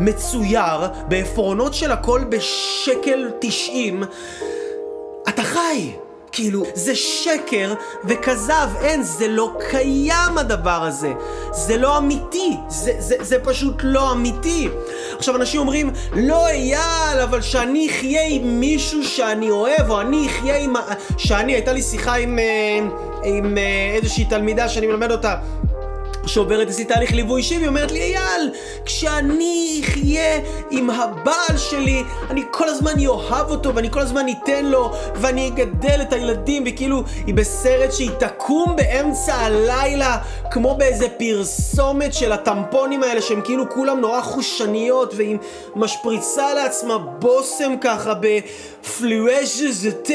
מצויר 0.00 0.88
בעפרונות 1.08 1.74
של 1.74 1.92
הכל 1.92 2.24
בשקל 2.28 3.30
תשעים, 3.40 4.02
אתה 5.28 5.42
חי. 5.42 5.92
כאילו, 6.32 6.62
זה 6.74 6.94
שקר 6.94 7.74
וכזב, 8.04 8.68
אין, 8.80 9.02
זה 9.02 9.28
לא 9.28 9.52
קיים 9.70 10.38
הדבר 10.38 10.82
הזה. 10.82 11.12
זה 11.52 11.76
לא 11.76 11.98
אמיתי, 11.98 12.56
זה, 12.68 12.92
זה, 12.98 13.16
זה 13.20 13.38
פשוט 13.44 13.74
לא 13.82 14.12
אמיתי. 14.12 14.68
עכשיו, 15.16 15.36
אנשים 15.36 15.60
אומרים, 15.60 15.90
לא 16.12 16.48
אייל, 16.48 17.20
אבל 17.22 17.40
שאני 17.40 17.88
אחיה 17.90 18.26
עם 18.28 18.60
מישהו 18.60 19.04
שאני 19.04 19.50
אוהב, 19.50 19.90
או 19.90 20.00
אני 20.00 20.26
אחיה 20.26 20.56
עם... 20.56 20.74
שאני, 21.16 21.52
הייתה 21.52 21.72
לי 21.72 21.82
שיחה 21.82 22.14
עם, 22.14 22.38
אה, 22.38 22.78
עם 23.24 23.58
אה, 23.58 23.92
איזושהי 23.94 24.24
תלמידה 24.24 24.68
שאני 24.68 24.86
מלמד 24.86 25.10
אותה. 25.10 25.36
שעוברת 26.26 26.68
אצלי 26.68 26.84
תהליך 26.84 27.12
ליווי 27.12 27.40
אישי, 27.40 27.56
והיא 27.56 27.68
אומרת 27.68 27.92
לי, 27.92 28.00
אייל, 28.00 28.50
כשאני 28.84 29.80
אחיה 29.84 30.40
עם 30.70 30.90
הבעל 30.90 31.56
שלי, 31.56 32.02
אני 32.30 32.42
כל 32.50 32.68
הזמן 32.68 32.92
אוהב 33.06 33.50
אותו, 33.50 33.74
ואני 33.74 33.90
כל 33.90 34.00
הזמן 34.00 34.26
אתן 34.28 34.64
לו, 34.64 34.92
ואני 35.14 35.48
אגדל 35.48 36.02
את 36.02 36.12
הילדים, 36.12 36.64
וכאילו, 36.66 37.02
היא 37.26 37.34
בסרט 37.34 37.92
שהיא 37.92 38.10
תקום 38.18 38.76
באמצע 38.76 39.34
הלילה, 39.34 40.16
כמו 40.50 40.74
באיזה 40.74 41.08
פרסומת 41.08 42.14
של 42.14 42.32
הטמפונים 42.32 43.02
האלה, 43.02 43.22
שהם 43.22 43.40
כאילו 43.40 43.70
כולם 43.70 44.00
נורא 44.00 44.20
חושניות, 44.20 45.14
והיא 45.16 45.36
משפריצה 45.76 46.54
לעצמה 46.54 46.98
בושם 46.98 47.72
ככה 47.80 48.12
בפלואז'ה 48.14 49.70
זוטה, 49.70 50.12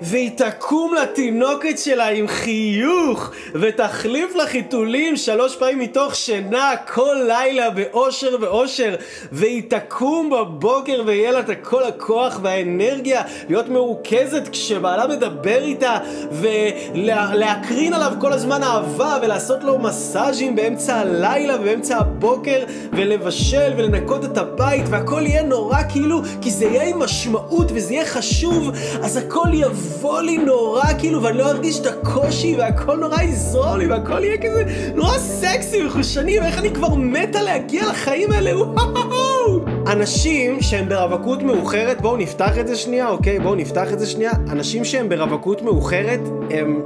והיא 0.00 0.30
תקום 0.36 0.94
לתינוקת 0.94 1.78
שלה 1.78 2.08
עם 2.08 2.28
חיוך, 2.28 3.30
ותחליף 3.54 4.34
לחיתולים 4.34 5.16
שלום 5.16 5.39
שלוש 5.40 5.56
פעמים 5.56 5.78
מתוך 5.78 6.14
שינה 6.14 6.72
כל 6.94 7.16
לילה 7.26 7.70
באושר 7.70 8.36
ואושר, 8.40 8.94
והיא 9.32 9.62
תקום 9.70 10.30
בבוקר 10.30 11.02
ויהיה 11.06 11.32
לה 11.32 11.40
את 11.40 11.46
כל 11.62 11.84
הכוח 11.84 12.38
והאנרגיה 12.42 13.22
להיות 13.48 13.68
מרוכזת 13.68 14.48
כשבעלה 14.52 15.06
מדבר 15.06 15.62
איתה, 15.62 15.96
ולהקרין 16.32 17.94
עליו 17.94 18.12
כל 18.20 18.32
הזמן 18.32 18.62
אהבה, 18.62 19.18
ולעשות 19.22 19.64
לו 19.64 19.78
מסאז'ים 19.78 20.56
באמצע 20.56 20.96
הלילה 20.96 21.56
ובאמצע 21.60 21.96
הבוקר, 21.96 22.64
ולבשל 22.92 23.72
ולנקות 23.76 24.24
את 24.24 24.38
הבית, 24.38 24.84
והכל 24.88 25.22
יהיה 25.26 25.42
נורא 25.42 25.78
כאילו, 25.88 26.20
כי 26.42 26.50
זה 26.50 26.64
יהיה 26.64 26.84
עם 26.84 26.98
משמעות 26.98 27.70
וזה 27.74 27.94
יהיה 27.94 28.06
חשוב, 28.06 28.70
אז 29.02 29.16
הכל 29.16 29.48
יבוא 29.52 30.20
לי 30.20 30.38
נורא 30.38 30.84
כאילו, 30.98 31.22
ואני 31.22 31.38
לא 31.38 31.46
ארגיש 31.46 31.80
את 31.80 31.86
הקושי, 31.86 32.56
והכל 32.58 32.96
נורא 32.96 33.22
יזרום 33.22 33.78
לי, 33.78 33.86
והכל 33.86 34.24
יהיה 34.24 34.38
כזה 34.38 34.90
נורא 34.94 35.18
סקסי 35.30 35.86
וחושני, 35.86 36.40
ואיך 36.40 36.58
אני 36.58 36.70
כבר 36.70 36.94
מתה 36.94 37.42
להגיע 37.42 37.90
לחיים 37.90 38.32
האלה, 38.32 38.62
וואו! 38.62 39.60
אנשים 39.86 40.62
שהם 40.62 40.88
ברווקות 40.88 41.42
מאוחרת, 41.42 42.00
בואו 42.00 42.16
נפתח 42.16 42.58
את 42.58 42.68
זה 42.68 42.76
שנייה, 42.76 43.08
אוקיי? 43.08 43.40
בואו 43.40 43.54
נפתח 43.54 43.92
את 43.92 43.98
זה 43.98 44.06
שנייה. 44.06 44.32
אנשים 44.50 44.84
שהם 44.84 45.08
ברווקות 45.08 45.62
מאוחרת, 45.62 46.20
הם... 46.50 46.80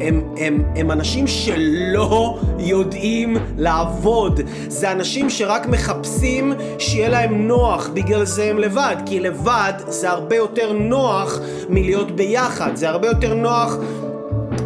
הם, 0.00 0.22
הם, 0.36 0.64
הם 0.76 0.90
אנשים 0.90 1.26
שלא 1.26 2.38
יודעים 2.58 3.36
לעבוד. 3.58 4.40
זה 4.68 4.92
אנשים 4.92 5.30
שרק 5.30 5.66
מחפשים 5.66 6.52
שיהיה 6.78 7.08
להם 7.08 7.48
נוח, 7.48 7.90
בגלל 7.94 8.24
זה 8.24 8.44
הם 8.44 8.58
לבד. 8.58 8.96
כי 9.06 9.20
לבד 9.20 9.72
זה 9.88 10.10
הרבה 10.10 10.36
יותר 10.36 10.72
נוח 10.72 11.38
מלהיות 11.68 12.10
ביחד. 12.10 12.76
זה 12.76 12.88
הרבה 12.88 13.08
יותר 13.08 13.34
נוח 13.34 13.76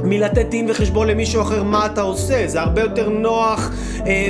מלתת 0.06 0.46
דין 0.48 0.70
וחשבון 0.70 1.08
למישהו 1.08 1.42
אחר 1.42 1.62
מה 1.62 1.86
אתה 1.86 2.00
עושה. 2.00 2.42
זה 2.46 2.60
הרבה 2.60 2.80
יותר 2.80 3.08
נוח 3.08 3.70
אה, 4.06 4.28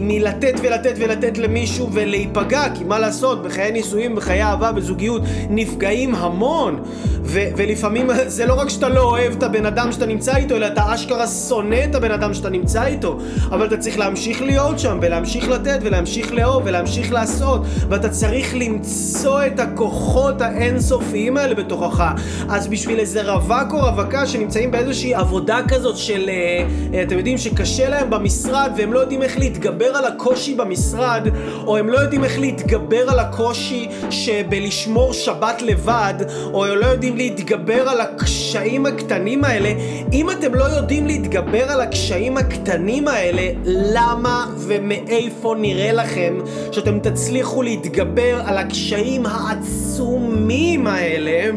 מלתת 0.00 0.54
ולתת 0.62 0.94
ולתת 0.96 1.38
למישהו 1.38 1.88
ולהיפגע, 1.92 2.64
כי 2.74 2.84
מה 2.84 2.98
לעשות, 2.98 3.42
בחיי 3.42 3.72
נישואים, 3.72 4.14
בחיי 4.14 4.42
אהבה, 4.42 4.72
בזוגיות, 4.72 5.22
נפגעים 5.50 6.14
המון. 6.14 6.82
ולפעמים 7.28 8.10
זה 8.26 8.46
לא 8.46 8.54
רק 8.54 8.68
שאתה 8.68 8.88
לא 8.88 9.02
אוהב 9.02 9.32
את 9.32 9.42
הבן 9.42 9.66
אדם 9.66 9.92
שאתה 9.92 10.06
נמצא 10.06 10.36
איתו, 10.36 10.56
אלא 10.56 10.66
אתה 10.66 10.94
אשכרה 10.94 11.26
שונא 11.26 11.84
את 11.90 11.94
הבן 11.94 12.10
אדם 12.10 12.34
שאתה 12.34 12.50
נמצא 12.50 12.84
איתו. 12.84 13.18
אבל 13.50 13.66
אתה 13.66 13.76
צריך 13.76 13.98
להמשיך 13.98 14.42
להיות 14.42 14.78
שם, 14.78 14.98
ולהמשיך 15.02 15.48
לתת, 15.48 15.78
ולהמשיך 15.82 16.32
לאהוב, 16.32 16.62
ולהמשיך 16.66 17.12
לעשות. 17.12 17.60
ואתה 17.88 18.08
צריך 18.08 18.54
למצוא 18.54 19.46
את 19.46 19.60
הכוחות 19.60 20.40
האינסופיים 20.40 21.36
האלה 21.36 21.54
בתוכך. 21.54 22.12
אז 22.48 22.68
בשביל 22.68 22.98
איזה 22.98 23.32
רווק 23.32 23.72
או 23.72 23.78
רווקה 23.78 24.26
שנמצאים 24.26 24.70
באיזושהי 24.70 25.05
עבודה 25.14 25.60
כזאת 25.68 25.96
של, 25.96 26.28
אה, 26.28 27.02
אתם 27.02 27.18
יודעים, 27.18 27.38
שקשה 27.38 27.88
להם 27.88 28.10
במשרד, 28.10 28.72
והם 28.76 28.92
לא 28.92 28.98
יודעים 28.98 29.22
איך 29.22 29.38
להתגבר 29.38 29.96
על 29.96 30.04
הקושי 30.04 30.54
במשרד, 30.54 31.28
או 31.66 31.76
הם 31.76 31.88
לא 31.88 31.98
יודעים 31.98 32.24
איך 32.24 32.38
להתגבר 32.38 33.10
על 33.10 33.18
הקושי 33.18 33.88
שבלשמור 34.10 35.12
שבת 35.12 35.62
לבד, 35.62 36.14
או 36.52 36.66
הם 36.66 36.78
לא 36.78 36.86
יודעים 36.86 37.16
להתגבר 37.16 37.88
על 37.88 38.00
הקשיים 38.00 38.86
הקטנים 38.86 39.44
האלה, 39.44 39.72
אם 40.12 40.30
אתם 40.30 40.54
לא 40.54 40.64
יודעים 40.64 41.06
להתגבר 41.06 41.70
על 41.70 41.80
הקשיים 41.80 42.36
הקטנים 42.36 43.08
האלה, 43.08 43.48
למה 43.64 44.46
ומאיפה 44.58 45.54
נראה 45.58 45.92
לכם 45.92 46.38
שאתם 46.72 46.98
תצליחו 46.98 47.62
להתגבר 47.62 48.40
על 48.44 48.58
הקשיים 48.58 49.26
העצומים 49.26 50.86
האלה? 50.86 51.50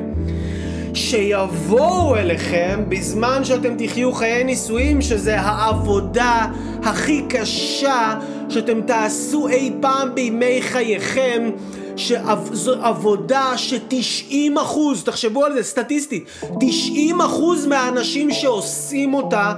שיבואו 1.00 2.16
אליכם 2.16 2.80
בזמן 2.90 3.44
שאתם 3.44 3.76
תחיו 3.78 4.14
חיי 4.14 4.44
נישואים, 4.44 5.02
שזה 5.02 5.40
העבודה 5.40 6.46
הכי 6.84 7.22
קשה 7.30 8.20
שאתם 8.50 8.82
תעשו 8.82 9.48
אי 9.48 9.72
פעם 9.82 10.16
בימי 10.16 10.62
חייכם. 10.62 11.50
שזו 12.00 12.74
עבודה 12.82 13.54
ש-90 13.58 14.62
אחוז, 14.62 15.04
תחשבו 15.04 15.46
על 15.46 15.54
זה 15.54 15.64
סטטיסטית, 15.64 16.26
90 16.60 17.22
אחוז 17.22 17.66
מהאנשים 17.66 18.32
שעושים 18.32 19.14
אותה 19.14 19.54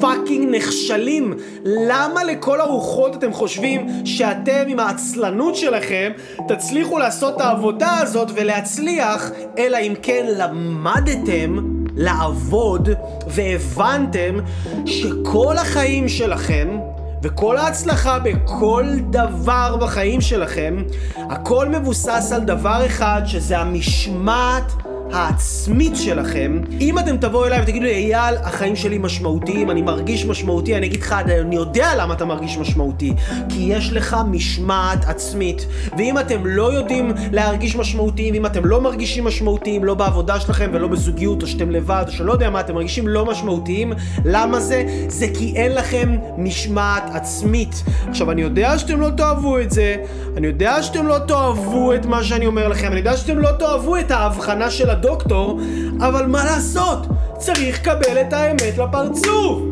פאקינג 0.00 0.56
נכשלים. 0.56 1.34
למה 1.64 2.24
לכל 2.24 2.60
הרוחות 2.60 3.16
אתם 3.16 3.32
חושבים 3.32 3.86
שאתם 4.04 4.64
עם 4.68 4.80
העצלנות 4.80 5.56
שלכם 5.56 6.12
תצליחו 6.48 6.98
לעשות 6.98 7.36
את 7.36 7.40
העבודה 7.40 7.98
הזאת 7.98 8.28
ולהצליח, 8.34 9.30
אלא 9.58 9.76
אם 9.76 9.94
כן 10.02 10.26
למדתם 10.28 11.58
לעבוד 11.96 12.88
והבנתם 13.26 14.38
שכל 14.86 15.56
החיים 15.58 16.08
שלכם 16.08 16.78
וכל 17.22 17.56
ההצלחה 17.56 18.18
בכל 18.18 18.86
דבר 19.10 19.76
בחיים 19.80 20.20
שלכם, 20.20 20.82
הכל 21.16 21.68
מבוסס 21.68 22.32
על 22.34 22.40
דבר 22.40 22.86
אחד, 22.86 23.22
שזה 23.26 23.58
המשמעת 23.58 24.72
העצמית 25.12 25.96
שלכם, 25.96 26.60
אם 26.80 26.98
אתם 26.98 27.16
תבואו 27.16 27.46
אליי 27.46 27.62
ותגידו 27.62 27.84
לי, 27.84 28.14
אייל, 28.14 28.34
החיים 28.42 28.76
שלי 28.76 28.98
משמעותיים, 28.98 29.70
אני 29.70 29.82
מרגיש 29.82 30.26
משמעותי, 30.26 30.76
אני 30.76 30.86
אגיד 30.86 31.00
לך, 31.00 31.12
אני 31.12 31.56
יודע 31.56 31.90
למה 31.96 32.14
אתה 32.14 32.24
מרגיש 32.24 32.58
משמעותי, 32.58 33.14
כי 33.48 33.58
יש 33.60 33.92
לך 33.92 34.16
משמעת 34.30 35.04
עצמית. 35.04 35.66
ואם 35.98 36.18
אתם 36.18 36.46
לא 36.46 36.72
יודעים 36.72 37.12
להרגיש 37.32 37.76
משמעותיים, 37.76 38.34
אם 38.34 38.46
אתם 38.46 38.64
לא 38.64 38.80
מרגישים 38.80 39.24
משמעותיים, 39.24 39.84
לא 39.84 39.94
בעבודה 39.94 40.40
שלכם 40.40 40.70
ולא 40.72 40.88
בזוגיות, 40.88 41.42
או 41.42 41.46
שאתם 41.46 41.70
לבד, 41.70 42.04
או 42.06 42.12
שלא 42.12 42.32
יודע 42.32 42.50
מה, 42.50 42.60
אתם 42.60 42.74
מרגישים 42.74 43.08
לא 43.08 43.26
משמעותיים, 43.26 43.92
למה 44.24 44.60
זה? 44.60 44.84
זה 45.08 45.26
כי 45.34 45.52
אין 45.56 45.74
לכם 45.74 46.16
משמעת 46.38 47.10
עצמית. 47.14 47.82
עכשיו, 48.08 48.30
אני 48.30 48.42
יודע 48.42 48.78
שאתם 48.78 49.00
לא 49.00 49.10
תאהבו 49.10 49.58
את 49.58 49.70
זה, 49.70 49.96
אני 50.36 50.46
יודע 50.46 50.82
שאתם 50.82 51.06
לא 51.06 51.18
תאהבו 51.18 51.94
את 51.94 52.06
מה 52.06 52.24
שאני 52.24 52.46
אומר 52.46 52.68
לכם, 52.68 52.86
אני 52.86 52.98
יודע 52.98 53.16
שאתם 53.16 53.38
לא 53.38 53.52
תאהבו 53.52 53.96
את 53.96 54.10
ההבחנה 54.10 54.70
של 54.70 54.90
הדוקטור, 54.96 55.60
אבל 55.98 56.26
מה 56.26 56.44
לעשות? 56.44 57.06
צריך 57.38 57.80
לקבל 57.80 58.20
את 58.20 58.32
האמת 58.32 58.78
לפרצוף! 58.78 59.62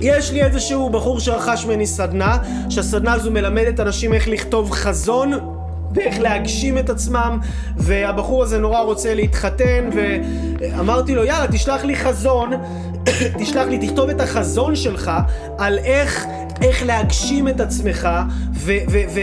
יש 0.00 0.32
לי 0.32 0.42
איזשהו 0.42 0.90
בחור 0.90 1.20
שרכש 1.20 1.64
ממני 1.64 1.86
סדנה, 1.86 2.38
שהסדנה 2.68 3.12
הזו 3.12 3.30
מלמדת 3.30 3.80
אנשים 3.80 4.14
איך 4.14 4.28
לכתוב 4.28 4.70
חזון 4.70 5.32
ואיך 5.94 6.20
להגשים 6.20 6.78
את 6.78 6.90
עצמם, 6.90 7.38
והבחור 7.76 8.42
הזה 8.42 8.58
נורא 8.58 8.80
רוצה 8.80 9.14
להתחתן, 9.14 9.90
ואמרתי 9.94 11.14
לו, 11.14 11.24
יאללה, 11.24 11.46
תשלח 11.52 11.84
לי 11.84 11.96
חזון, 11.96 12.50
תשלח 13.40 13.66
לי, 13.68 13.88
תכתוב 13.88 14.10
את 14.10 14.20
החזון 14.20 14.76
שלך 14.76 15.10
על 15.58 15.78
איך 15.78 16.26
איך 16.62 16.86
להגשים 16.86 17.48
את 17.48 17.60
עצמך, 17.60 18.08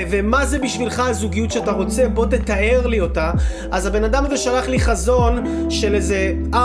ומה 0.10 0.46
זה 0.46 0.60
בשבילך 0.60 1.00
הזוגיות 1.00 1.52
שאתה 1.52 1.72
רוצה, 1.72 2.10
בוא 2.10 2.26
תתאר 2.26 2.88
לי 2.88 3.02
אותה. 3.02 3.32
אז 3.72 3.86
הבן 3.86 4.04
אדם 4.04 4.26
הזה 4.26 4.38
שלח 4.38 4.68
לי 4.68 4.80
חזון 4.80 5.44
של 5.70 5.96
איזה 5.96 6.34
4-5 6.54 6.56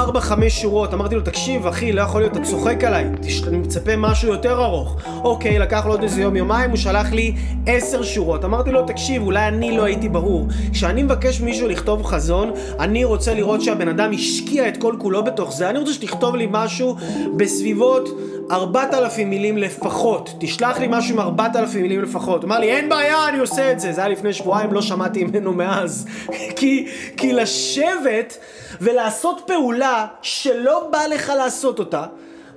שורות. 0.49 0.95
אמרתי 0.95 1.15
לו, 1.15 1.21
תקשיב, 1.21 1.67
אחי, 1.67 1.93
לא 1.93 2.01
יכול 2.01 2.21
להיות, 2.21 2.33
אתה 2.37 2.45
צוחק 2.45 2.85
עליי, 2.85 3.05
אני 3.49 3.59
מצפה 3.59 3.97
משהו 3.97 4.29
יותר 4.29 4.63
ארוך. 4.65 4.97
אוקיי, 5.25 5.59
לקח 5.59 5.87
לו 5.87 5.93
עוד 5.93 6.03
איזה 6.03 6.21
יום-יומיים, 6.21 6.71
הוא 6.71 6.79
שלח 6.79 7.13
לי 7.13 7.35
10 7.67 8.03
שורות. 8.03 8.45
אמרתי 8.45 8.71
לו, 8.71 8.87
תקשיב, 8.87 9.23
אולי 9.23 9.49
אני 9.49 9.77
לא 9.77 9.85
הייתי 9.85 10.09
ברור. 10.09 10.47
כשאני 10.73 11.03
מבקש 11.03 11.41
מישהו 11.41 11.69
לכתוב 11.69 12.05
חזון, 12.05 12.51
אני 12.81 13.05
רוצה 13.05 13.35
לראות 13.35 13.63
שהבן 13.63 13.89
אדם 13.89 14.11
השקיע 14.15 14.69
את 14.69 14.77
כל 14.77 14.95
כולו 14.99 15.25
בתוך 15.25 15.53
זה. 15.53 15.71
אני 15.71 15.79
רוצה 15.79 15.93
שתכתוב 15.93 16.37
לי 16.37 16.49
משהו 16.51 16.97
בסביבות... 17.37 18.09
ארבעת 18.51 18.95
אלפים 18.95 19.31
מילים 19.31 19.59
לפחות, 19.59 20.31
תשלח 20.41 20.79
לי 20.79 20.87
משהו 20.91 21.15
עם 21.15 21.21
ארבעת 21.21 21.57
אלפים 21.57 21.83
מילים 21.83 22.03
לפחות. 22.03 22.45
אמר 22.45 22.59
לי, 22.59 22.71
אין 22.71 22.89
בעיה, 22.89 23.29
אני 23.29 23.39
עושה 23.39 23.73
את 23.73 23.81
זה. 23.81 23.93
זה 23.93 24.01
היה 24.01 24.11
לפני 24.11 24.33
שבועיים, 24.33 24.73
לא 24.73 24.83
שמעתי 24.83 25.25
ממנו 25.25 25.53
מאז. 25.53 26.07
כי, 26.57 26.87
כי 27.17 27.33
לשבת 27.33 28.39
ולעשות 28.81 29.43
פעולה 29.47 30.07
שלא 30.23 30.89
בא 30.91 31.07
לך 31.07 31.33
לעשות 31.37 31.79
אותה, 31.79 32.05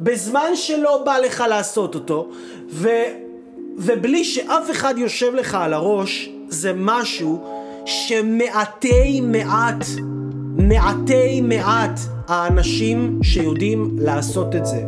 בזמן 0.01 0.56
שלא 0.56 1.03
בא 1.06 1.17
לך 1.17 1.43
לעשות 1.49 1.95
אותו, 1.95 2.29
ו, 2.69 2.89
ובלי 3.77 4.23
שאף 4.23 4.71
אחד 4.71 4.93
יושב 4.97 5.36
לך 5.36 5.56
על 5.56 5.73
הראש, 5.73 6.29
זה 6.47 6.71
משהו 6.75 7.43
שמעטי 7.86 9.21
מעט, 9.21 9.86
מעטי 10.58 11.41
מעט 11.41 11.99
האנשים 12.27 13.19
שיודעים 13.23 13.95
לעשות 13.99 14.56
את 14.56 14.65
זה. 14.65 14.84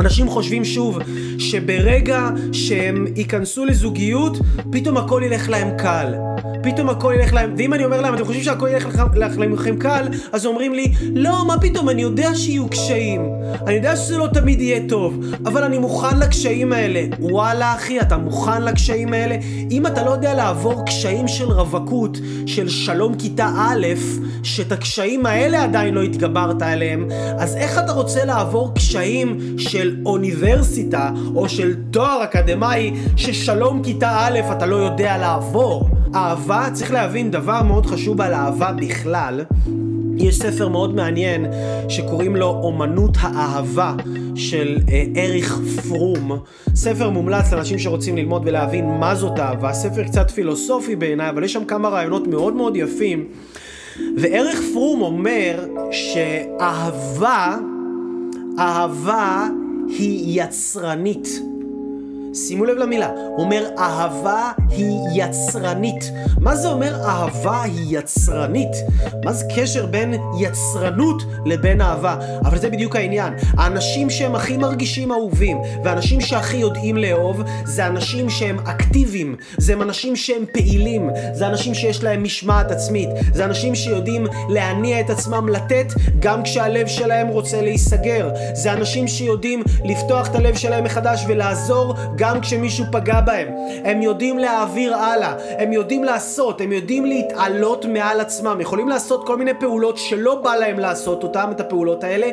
אנשים 0.00 0.28
חושבים 0.28 0.64
שוב 0.64 0.98
שברגע 1.38 2.28
שהם 2.52 3.06
ייכנסו 3.16 3.64
לזוגיות, 3.64 4.38
פתאום 4.72 4.96
הכל 4.96 5.22
ילך 5.26 5.48
להם 5.48 5.68
קל. 5.78 6.14
פתאום 6.62 6.88
הכל 6.88 7.14
ילך 7.18 7.32
להם, 7.32 7.54
ואם 7.56 7.74
אני 7.74 7.84
אומר 7.84 8.00
להם, 8.00 8.14
אתם 8.14 8.24
חושבים 8.24 8.44
שהכל 8.44 8.68
ילך 8.68 9.38
לכם 9.38 9.76
קל, 9.76 10.08
אז 10.32 10.46
אומרים 10.46 10.74
לי, 10.74 10.92
לא, 11.14 11.46
מה 11.46 11.60
פתאום, 11.60 11.88
אני 11.88 12.02
יודע 12.02 12.34
שיהיו 12.34 12.68
קשיים. 12.68 13.30
אני 13.66 13.74
יודע 13.74 13.96
שזה 13.96 14.18
לא 14.18 14.28
תמיד 14.32 14.60
יהיה 14.60 14.80
טוב, 14.88 15.20
אבל 15.46 15.64
אני 15.64 15.78
מוכן 15.78 16.18
לקשיים 16.18 16.72
האלה. 16.72 17.02
וואלה, 17.20 17.74
אחי, 17.74 18.00
אתה 18.00 18.16
מוכן 18.16 18.62
לקשיים 18.62 19.12
האלה? 19.12 19.36
אם 19.70 19.86
אתה 19.86 20.04
לא 20.04 20.10
יודע 20.10 20.34
לעבור 20.34 20.84
קשיים 20.86 21.28
של 21.28 21.44
רווקות, 21.44 22.18
של 22.46 22.68
שלום 22.68 23.14
כיתה 23.14 23.50
א', 23.58 23.86
שאת 24.42 24.72
הקשיים 24.72 25.26
האלה 25.26 25.62
עדיין 25.62 25.94
לא 25.94 26.02
התגברת 26.02 26.62
עליהם, 26.62 27.08
אז 27.38 27.56
איך 27.56 27.78
אתה 27.78 27.92
רוצה 27.92 28.24
לעבור 28.24 28.74
קשיים 28.74 29.38
של 29.58 29.96
אוניברסיטה 30.06 31.10
או 31.34 31.48
של 31.48 31.74
תואר 31.90 32.24
אקדמאי 32.24 32.92
ששלום 33.16 33.82
כיתה 33.82 34.18
א' 34.18 34.40
אתה 34.52 34.66
לא 34.66 34.76
יודע 34.76 35.18
לעבור. 35.18 35.95
אהבה, 36.16 36.68
צריך 36.72 36.92
להבין 36.92 37.30
דבר 37.30 37.62
מאוד 37.62 37.86
חשוב 37.86 38.20
על 38.20 38.34
אהבה 38.34 38.72
בכלל. 38.72 39.44
יש 40.16 40.38
ספר 40.38 40.68
מאוד 40.68 40.94
מעניין 40.94 41.46
שקוראים 41.88 42.36
לו 42.36 42.60
אומנות 42.62 43.16
האהבה 43.20 43.94
של 44.34 44.78
אה, 44.88 45.04
אריך 45.16 45.58
פרום. 45.88 46.38
ספר 46.74 47.10
מומלץ 47.10 47.52
לאנשים 47.52 47.78
שרוצים 47.78 48.16
ללמוד 48.16 48.42
ולהבין 48.44 48.84
מה 49.00 49.14
זאת 49.14 49.38
אהבה. 49.38 49.72
ספר 49.72 50.04
קצת 50.04 50.30
פילוסופי 50.30 50.96
בעיניי, 50.96 51.28
אבל 51.28 51.44
יש 51.44 51.52
שם 51.52 51.64
כמה 51.64 51.88
רעיונות 51.88 52.26
מאוד 52.26 52.54
מאוד 52.54 52.76
יפים. 52.76 53.24
ואריך 54.16 54.60
פרום 54.72 55.00
אומר 55.00 55.64
שאהבה, 55.90 57.56
אהבה 58.58 59.48
היא 59.88 60.42
יצרנית. 60.42 61.40
שימו 62.36 62.64
לב 62.64 62.76
למילה, 62.76 63.08
הוא 63.08 63.44
אומר 63.44 63.68
אהבה 63.78 64.52
היא 64.70 64.98
יצרנית. 65.14 66.10
מה 66.40 66.56
זה 66.56 66.68
אומר 66.68 66.94
אהבה 67.04 67.62
היא 67.62 67.98
יצרנית? 67.98 68.70
מה 69.24 69.32
זה 69.32 69.44
קשר 69.56 69.86
בין 69.86 70.14
יצרנות 70.40 71.22
לבין 71.44 71.80
אהבה? 71.80 72.16
אבל 72.44 72.58
זה 72.58 72.70
בדיוק 72.70 72.96
העניין. 72.96 73.32
האנשים 73.58 74.10
שהם 74.10 74.34
הכי 74.34 74.56
מרגישים 74.56 75.12
אהובים, 75.12 75.58
והאנשים 75.84 76.20
שהכי 76.20 76.56
יודעים 76.56 76.96
לאהוב, 76.96 77.42
זה 77.64 77.86
אנשים 77.86 78.30
שהם 78.30 78.58
אקטיביים, 78.58 79.36
זה 79.58 79.72
אנשים 79.72 80.16
שהם 80.16 80.44
פעילים, 80.52 81.10
זה 81.32 81.46
אנשים 81.46 81.74
שיש 81.74 82.04
להם 82.04 82.22
משמעת 82.22 82.70
עצמית, 82.70 83.08
זה 83.32 83.44
אנשים 83.44 83.74
שיודעים 83.74 84.26
להניע 84.48 85.00
את 85.00 85.10
עצמם 85.10 85.48
לתת 85.48 85.92
גם 86.18 86.42
כשהלב 86.42 86.86
שלהם 86.86 87.28
רוצה 87.28 87.62
להיסגר, 87.62 88.30
זה 88.54 88.72
אנשים 88.72 89.08
שיודעים 89.08 89.62
לפתוח 89.84 90.28
את 90.28 90.34
הלב 90.34 90.54
שלהם 90.56 90.84
מחדש 90.84 91.24
ולעזור 91.28 91.94
גם 92.16 92.25
גם 92.26 92.40
כשמישהו 92.40 92.84
פגע 92.92 93.20
בהם. 93.20 93.48
הם 93.84 94.02
יודעים 94.02 94.38
להעביר 94.38 94.96
הלאה, 94.96 95.34
הם 95.58 95.72
יודעים 95.72 96.04
לעשות, 96.04 96.60
הם 96.60 96.72
יודעים 96.72 97.04
להתעלות 97.04 97.84
מעל 97.84 98.20
עצמם, 98.20 98.60
יכולים 98.60 98.88
לעשות 98.88 99.26
כל 99.26 99.36
מיני 99.36 99.54
פעולות 99.60 99.98
שלא 99.98 100.34
בא 100.34 100.54
להם 100.54 100.78
לעשות 100.78 101.22
אותם, 101.22 101.48
את 101.50 101.60
הפעולות 101.60 102.04
האלה, 102.04 102.26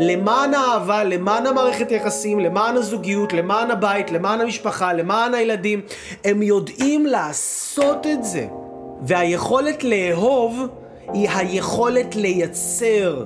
למען 0.00 0.54
האהבה, 0.54 1.04
למען 1.04 1.46
המערכת 1.46 1.90
יחסים, 1.90 2.40
למען 2.40 2.76
הזוגיות, 2.76 3.32
למען 3.32 3.70
הבית, 3.70 4.10
למען 4.10 4.40
המשפחה, 4.40 4.92
למען 4.92 5.34
הילדים. 5.34 5.80
הם 6.24 6.42
יודעים 6.42 7.06
לעשות 7.06 8.06
את 8.06 8.24
זה. 8.24 8.46
והיכולת 9.02 9.84
לאהוב 9.84 10.66
היא 11.12 11.28
היכולת 11.30 12.16
לייצר. 12.16 13.24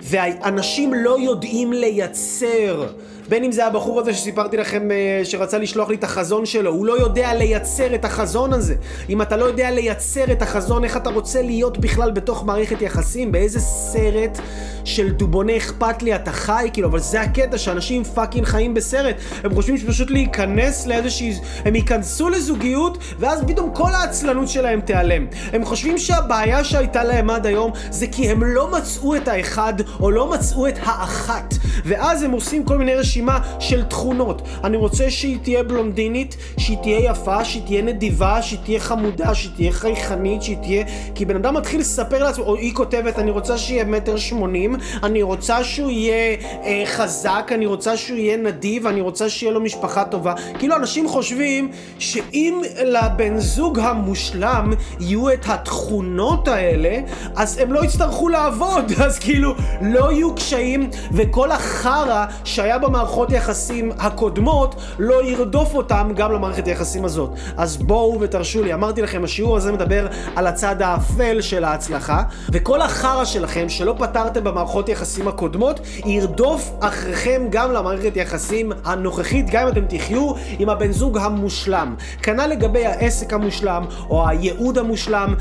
ואנשים 0.00 0.94
לא 0.94 1.18
יודעים 1.18 1.72
לייצר. 1.72 2.86
בין 3.28 3.44
אם 3.44 3.52
זה 3.52 3.66
הבחור 3.66 4.00
הזה 4.00 4.14
שסיפרתי 4.14 4.56
לכם 4.56 4.90
אה, 4.90 5.20
שרצה 5.24 5.58
לשלוח 5.58 5.88
לי 5.88 5.96
את 5.96 6.04
החזון 6.04 6.46
שלו, 6.46 6.70
הוא 6.70 6.86
לא 6.86 7.00
יודע 7.00 7.34
לייצר 7.34 7.94
את 7.94 8.04
החזון 8.04 8.52
הזה. 8.52 8.74
אם 9.08 9.22
אתה 9.22 9.36
לא 9.36 9.44
יודע 9.44 9.70
לייצר 9.70 10.32
את 10.32 10.42
החזון, 10.42 10.84
איך 10.84 10.96
אתה 10.96 11.10
רוצה 11.10 11.42
להיות 11.42 11.78
בכלל 11.78 12.10
בתוך 12.10 12.44
מערכת 12.44 12.82
יחסים? 12.82 13.32
באיזה 13.32 13.60
סרט 13.60 14.38
של 14.84 15.10
דובוני 15.10 15.56
אכפת 15.56 16.02
לי 16.02 16.14
אתה 16.14 16.32
חי? 16.32 16.68
כאילו, 16.72 16.88
אבל 16.88 16.98
זה 16.98 17.20
הקטע 17.20 17.58
שאנשים 17.58 18.04
פאקינג 18.04 18.46
חיים 18.46 18.74
בסרט. 18.74 19.16
הם 19.44 19.54
חושבים 19.54 19.78
שפשוט 19.78 20.10
להיכנס 20.10 20.86
לאיזושהי... 20.86 21.34
הם 21.64 21.76
ייכנסו 21.76 22.28
לזוגיות, 22.28 22.98
ואז 23.18 23.44
פתאום 23.46 23.70
כל 23.74 23.90
העצלנות 23.94 24.48
שלהם 24.48 24.80
תיעלם. 24.80 25.26
הם 25.52 25.64
חושבים 25.64 25.98
שהבעיה 25.98 26.64
שהייתה 26.64 27.04
להם 27.04 27.30
עד 27.30 27.46
היום 27.46 27.72
זה 27.90 28.06
כי 28.06 28.30
הם 28.30 28.42
לא 28.42 28.70
מצאו 28.70 29.16
את 29.16 29.28
האחד, 29.28 29.74
או 30.00 30.10
לא 30.10 30.30
מצאו 30.30 30.68
את 30.68 30.78
האחת. 30.82 31.54
ואז 31.84 32.22
הם 32.22 32.30
עושים 32.30 32.64
כל 32.64 32.78
מיני 32.78 32.94
רשימות. 32.94 33.17
רשימה 33.18 33.38
של 33.58 33.84
תכונות. 33.84 34.42
אני 34.64 34.76
רוצה 34.76 35.10
שהיא 35.10 35.38
תהיה 35.42 35.62
בלונדינית, 35.62 36.36
שהיא 36.58 36.76
תהיה 36.82 36.98
יפה, 37.10 37.44
שהיא 37.44 37.62
תהיה 37.66 37.82
נדיבה, 37.82 38.42
שהיא 38.42 38.58
תהיה 38.64 38.80
חמודה, 38.80 39.34
שהיא 39.34 39.50
תהיה 39.56 39.72
חייכנית, 39.72 40.42
שהיא 40.42 40.56
תהיה... 40.56 40.84
כי 41.14 41.24
בן 41.24 41.36
אדם 41.36 41.54
מתחיל 41.54 41.80
לספר 41.80 42.24
לעצמו, 42.24 42.44
או 42.44 42.56
היא 42.56 42.74
כותבת, 42.74 43.18
אני 43.18 43.30
רוצה 43.30 43.58
שיהיה 43.58 43.84
מטר 43.84 44.16
שמונים, 44.16 44.76
אני 45.02 45.22
רוצה 45.22 45.64
שהוא 45.64 45.90
יהיה 45.90 46.36
אה, 46.64 46.82
חזק, 46.86 47.50
אני 47.54 47.66
רוצה 47.66 47.96
שהוא 47.96 48.18
יהיה 48.18 48.36
נדיב, 48.36 48.86
אני 48.86 49.00
רוצה 49.00 49.28
שיהיה 49.28 49.52
לו 49.52 49.60
משפחה 49.60 50.04
טובה. 50.04 50.34
כאילו 50.58 50.76
אנשים 50.76 51.08
חושבים 51.08 51.70
שאם 51.98 52.60
לבן 52.84 53.38
זוג 53.38 53.78
המושלם 53.78 54.72
יהיו 55.00 55.32
את 55.32 55.44
התכונות 55.48 56.48
האלה, 56.48 56.98
אז 57.36 57.58
הם 57.58 57.72
לא 57.72 57.84
יצטרכו 57.84 58.28
לעבוד, 58.28 58.92
אז 59.04 59.18
כאילו 59.18 59.54
לא 59.82 60.12
יהיו 60.12 60.34
קשיים, 60.34 60.90
וכל 61.12 61.50
החרא 61.50 62.24
שהיה 62.44 62.78
במערכת... 62.78 63.07
מערכות 63.08 63.32
יחסים 63.32 63.92
הקודמות 63.98 64.74
לא 64.98 65.24
ירדוף 65.24 65.74
אותם 65.74 66.10
גם 66.16 66.32
למערכת 66.32 66.66
היחסים 66.66 67.04
הזאת. 67.04 67.30
אז 67.56 67.76
בואו 67.76 68.20
ותרשו 68.20 68.62
לי, 68.62 68.74
אמרתי 68.74 69.02
לכם, 69.02 69.24
השיעור 69.24 69.56
הזה 69.56 69.72
מדבר 69.72 70.06
על 70.36 70.46
הצד 70.46 70.82
האפל 70.82 71.40
של 71.40 71.64
ההצלחה, 71.64 72.22
וכל 72.52 72.80
החרא 72.80 73.24
שלכם 73.24 73.68
שלא 73.68 73.94
פתרתם 73.98 74.44
במערכות 74.44 74.88
יחסים 74.88 75.28
הקודמות, 75.28 75.80
ירדוף 76.04 76.70
אחריכם 76.80 77.46
גם 77.50 77.72
למערכת 77.72 78.16
יחסים 78.16 78.72
הנוכחית, 78.84 79.50
גם 79.50 79.62
אם 79.62 79.68
אתם 79.68 79.84
תחיו 79.88 80.32
עם 80.58 80.68
הבן 80.68 80.92
זוג 80.92 81.18
המושלם. 81.18 81.94
כנ"ל 82.22 82.46
לגבי 82.46 82.86
העסק 82.86 83.32
המושלם, 83.32 83.84
או 84.10 84.28
הייעוד 84.28 84.78
המושלם. 84.78 85.34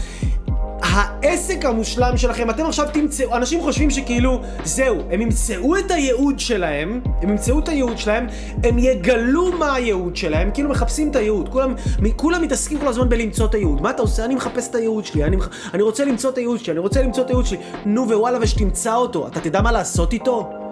העסק 0.81 1.65
המושלם 1.65 2.17
שלכם, 2.17 2.49
אתם 2.49 2.65
עכשיו 2.65 2.85
תמצאו, 2.93 3.35
אנשים 3.35 3.61
חושבים 3.61 3.89
שכאילו, 3.89 4.41
זהו, 4.63 4.97
הם 5.11 5.21
ימצאו 5.21 5.77
את 5.77 5.91
הייעוד 5.91 6.39
שלהם, 6.39 7.01
הם 7.21 7.29
ימצאו 7.29 7.59
את 7.59 7.69
הייעוד 7.69 7.97
שלהם, 7.97 8.27
הם 8.63 8.79
יגלו 8.79 9.51
מה 9.51 9.75
הייעוד 9.75 10.15
שלהם, 10.15 10.51
כאילו 10.53 10.69
מחפשים 10.69 11.11
את 11.11 11.15
הייעוד, 11.15 11.49
כולם, 11.49 11.75
כולם 12.15 12.41
מתעסקים 12.41 12.79
כל 12.79 12.87
הזמן 12.87 13.09
בלמצוא 13.09 13.45
את 13.45 13.53
הייעוד. 13.53 13.81
מה 13.81 13.89
אתה 13.89 14.01
עושה? 14.01 14.25
אני 14.25 14.35
מחפש 14.35 14.69
את 14.69 14.75
הייעוד 14.75 15.05
שלי, 15.05 15.23
אני, 15.23 15.37
אני 15.73 15.83
רוצה 15.83 16.05
למצוא 16.05 16.29
את 16.29 16.37
הייעוד 16.37 16.59
שלי, 16.59 16.71
אני 16.71 16.79
רוצה 16.79 17.01
למצוא 17.01 17.23
את 17.23 17.29
הייעוד 17.29 17.45
שלי. 17.45 17.57
נו 17.85 18.09
ווואלה, 18.09 18.37
ושתמצא 18.41 18.95
אותו, 18.95 19.27
אתה 19.27 19.39
תדע 19.39 19.61
מה 19.61 19.71
לעשות 19.71 20.13
איתו? 20.13 20.66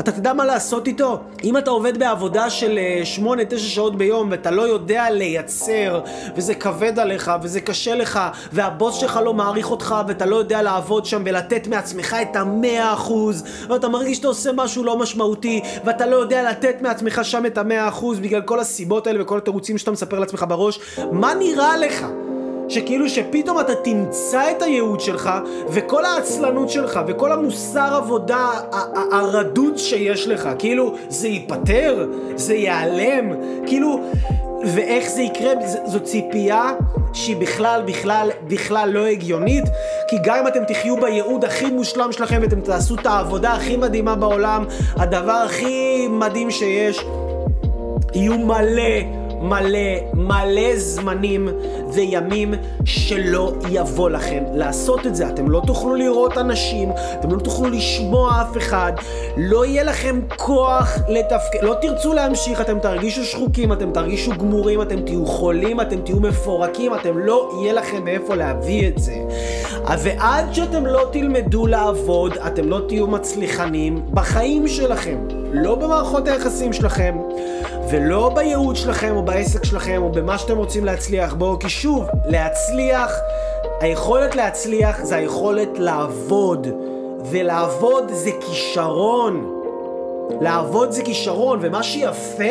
אתה 0.00 0.12
תדע 0.12 0.32
מה 0.32 0.44
לעשות 0.44 0.86
איתו? 0.86 1.18
אם 1.44 1.56
אתה 1.56 1.70
עובד 1.70 1.98
בעבודה 1.98 2.50
של 2.50 2.78
8-9 3.18 3.20
אה, 3.52 3.58
שעות 3.58 3.96
ביום 3.96 4.28
ואתה 4.30 4.50
לא 4.50 4.62
יודע 4.62 5.10
לייצר 5.10 6.00
וזה 6.36 6.54
כבד 6.54 6.98
עליך 6.98 7.32
וזה 7.42 7.60
קשה 7.60 7.94
לך 7.94 8.20
והבוס 8.52 8.94
שלך 8.94 9.20
לא 9.24 9.34
מעריך 9.34 9.70
אותך 9.70 9.94
ואתה 10.08 10.26
לא 10.26 10.36
יודע 10.36 10.62
לעבוד 10.62 11.06
שם 11.06 11.22
ולתת 11.26 11.66
מעצמך 11.66 12.16
את 12.22 12.36
המאה 12.36 12.92
אחוז 12.92 13.44
ואתה 13.68 13.88
מרגיש 13.88 14.16
שאתה 14.16 14.28
עושה 14.28 14.50
משהו 14.52 14.84
לא 14.84 14.98
משמעותי 14.98 15.60
ואתה 15.84 16.06
לא 16.06 16.16
יודע 16.16 16.50
לתת 16.50 16.82
מעצמך 16.82 17.20
שם 17.22 17.46
את 17.46 17.58
המאה 17.58 17.88
אחוז 17.88 18.18
בגלל 18.18 18.42
כל 18.42 18.60
הסיבות 18.60 19.06
האלה 19.06 19.22
וכל 19.22 19.38
התירוצים 19.38 19.78
שאתה 19.78 19.90
מספר 19.90 20.18
לעצמך 20.18 20.44
בראש 20.48 20.80
מה 21.12 21.34
נראה 21.34 21.76
לך? 21.76 22.06
שכאילו 22.70 23.08
שפתאום 23.08 23.60
אתה 23.60 23.74
תמצא 23.74 24.50
את 24.50 24.62
הייעוד 24.62 25.00
שלך, 25.00 25.30
וכל 25.68 26.04
העצלנות 26.04 26.70
שלך, 26.70 27.00
וכל 27.06 27.32
המוסר 27.32 27.94
עבודה 27.94 28.50
הרדוד 29.12 29.78
שיש 29.78 30.28
לך, 30.28 30.48
כאילו, 30.58 30.94
זה 31.08 31.28
ייפתר? 31.28 32.06
זה 32.36 32.54
ייעלם? 32.54 33.32
כאילו... 33.66 34.00
ואיך 34.64 35.10
זה 35.10 35.22
יקרה, 35.22 35.52
זו 35.84 36.00
ציפייה 36.00 36.72
שהיא 37.12 37.36
בכלל, 37.36 37.82
בכלל, 37.86 38.30
בכלל 38.46 38.90
לא 38.92 39.06
הגיונית, 39.06 39.64
כי 40.08 40.16
גם 40.24 40.36
אם 40.36 40.46
אתם 40.46 40.64
תחיו 40.64 40.96
בייעוד 41.00 41.44
הכי 41.44 41.66
מושלם 41.66 42.12
שלכם 42.12 42.38
ואתם 42.42 42.60
תעשו 42.60 42.94
את 42.94 43.06
העבודה 43.06 43.52
הכי 43.52 43.76
מדהימה 43.76 44.16
בעולם, 44.16 44.64
הדבר 44.96 45.32
הכי 45.32 46.08
מדהים 46.10 46.50
שיש, 46.50 47.04
יהיו 48.14 48.38
מלא 48.38 49.19
מלא, 49.40 49.78
מלא 50.14 50.76
זמנים 50.76 51.48
וימים 51.92 52.54
שלא 52.84 53.52
יבוא 53.70 54.10
לכם 54.10 54.42
לעשות 54.54 55.06
את 55.06 55.14
זה. 55.14 55.28
אתם 55.28 55.50
לא 55.50 55.62
תוכלו 55.66 55.94
לראות 55.94 56.38
אנשים, 56.38 56.88
אתם 57.20 57.30
לא 57.34 57.38
תוכלו 57.38 57.68
לשמוע 57.68 58.42
אף 58.42 58.56
אחד, 58.56 58.92
לא 59.36 59.66
יהיה 59.66 59.84
לכם 59.84 60.20
כוח 60.36 60.98
לתפקד, 61.08 61.58
לא 61.62 61.74
תרצו 61.80 62.12
להמשיך, 62.12 62.60
אתם 62.60 62.78
תרגישו 62.78 63.24
שחוקים, 63.24 63.72
אתם 63.72 63.90
תרגישו 63.90 64.30
גמורים, 64.30 64.82
אתם 64.82 65.00
תהיו 65.00 65.26
חולים, 65.26 65.80
אתם 65.80 66.00
תהיו 66.00 66.20
מפורקים, 66.20 66.94
אתם 66.94 67.18
לא 67.18 67.50
יהיה 67.60 67.72
לכם 67.72 68.04
מאיפה 68.04 68.34
להביא 68.34 68.88
את 68.88 68.98
זה. 68.98 69.14
ועד 69.98 70.54
שאתם 70.54 70.86
לא 70.86 71.08
תלמדו 71.12 71.66
לעבוד, 71.66 72.32
אתם 72.46 72.68
לא 72.68 72.80
תהיו 72.88 73.06
מצליחנים 73.06 74.02
בחיים 74.10 74.68
שלכם, 74.68 75.18
לא 75.52 75.74
במערכות 75.74 76.28
היחסים 76.28 76.72
שלכם. 76.72 77.18
ולא 77.90 78.30
בייעוד 78.34 78.76
שלכם 78.76 79.16
או 79.16 79.22
בעסק 79.22 79.64
שלכם 79.64 80.02
או 80.02 80.12
במה 80.12 80.38
שאתם 80.38 80.56
רוצים 80.56 80.84
להצליח 80.84 81.34
בו, 81.34 81.58
כי 81.60 81.68
שוב, 81.68 82.04
להצליח, 82.26 83.12
היכולת 83.80 84.34
להצליח 84.34 85.04
זה 85.04 85.16
היכולת 85.16 85.78
לעבוד, 85.78 86.66
ולעבוד 87.24 88.10
זה 88.12 88.30
כישרון. 88.40 89.56
לעבוד 90.40 90.90
זה 90.90 91.02
כישרון, 91.02 91.58
ומה 91.62 91.82
שיפה, 91.82 92.44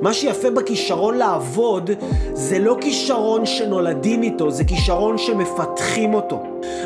מה 0.00 0.14
שיפה 0.14 0.50
בכישרון 0.50 1.18
לעבוד, 1.18 1.90
זה 2.32 2.58
לא 2.58 2.76
כישרון 2.80 3.46
שנולדים 3.46 4.22
איתו, 4.22 4.50
זה 4.50 4.64
כישרון 4.64 5.18
שמפתחים 5.18 6.14
אותו. 6.14 6.42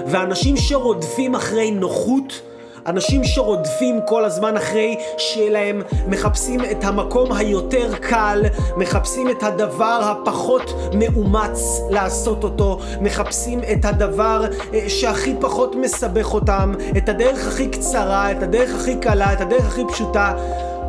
ואנשים 0.07 0.57
שרודפים 0.57 1.35
אחרי 1.35 1.71
נוחות, 1.71 2.41
אנשים 2.87 3.25
שרודפים 3.25 4.01
כל 4.07 4.25
הזמן 4.25 4.57
אחרי 4.57 4.97
שלהם, 5.19 5.83
מחפשים 6.09 6.61
את 6.71 6.85
המקום 6.85 7.33
היותר 7.33 7.95
קל, 8.01 8.43
מחפשים 8.77 9.31
את 9.31 9.43
הדבר 9.43 10.01
הפחות 10.03 10.75
מאומץ 10.95 11.81
לעשות 11.91 12.45
אותו, 12.45 12.79
מחפשים 13.01 13.61
את 13.73 13.85
הדבר 13.85 14.45
אה, 14.75 14.89
שהכי 14.89 15.35
פחות 15.41 15.75
מסבך 15.75 16.35
אותם, 16.35 16.73
את 16.97 17.09
הדרך 17.09 17.49
הכי 17.49 17.69
קצרה, 17.69 18.31
את 18.31 18.43
הדרך 18.43 18.75
הכי 18.75 18.97
קלה, 18.97 19.33
את 19.33 19.41
הדרך 19.41 19.67
הכי 19.67 19.83
פשוטה. 19.89 20.35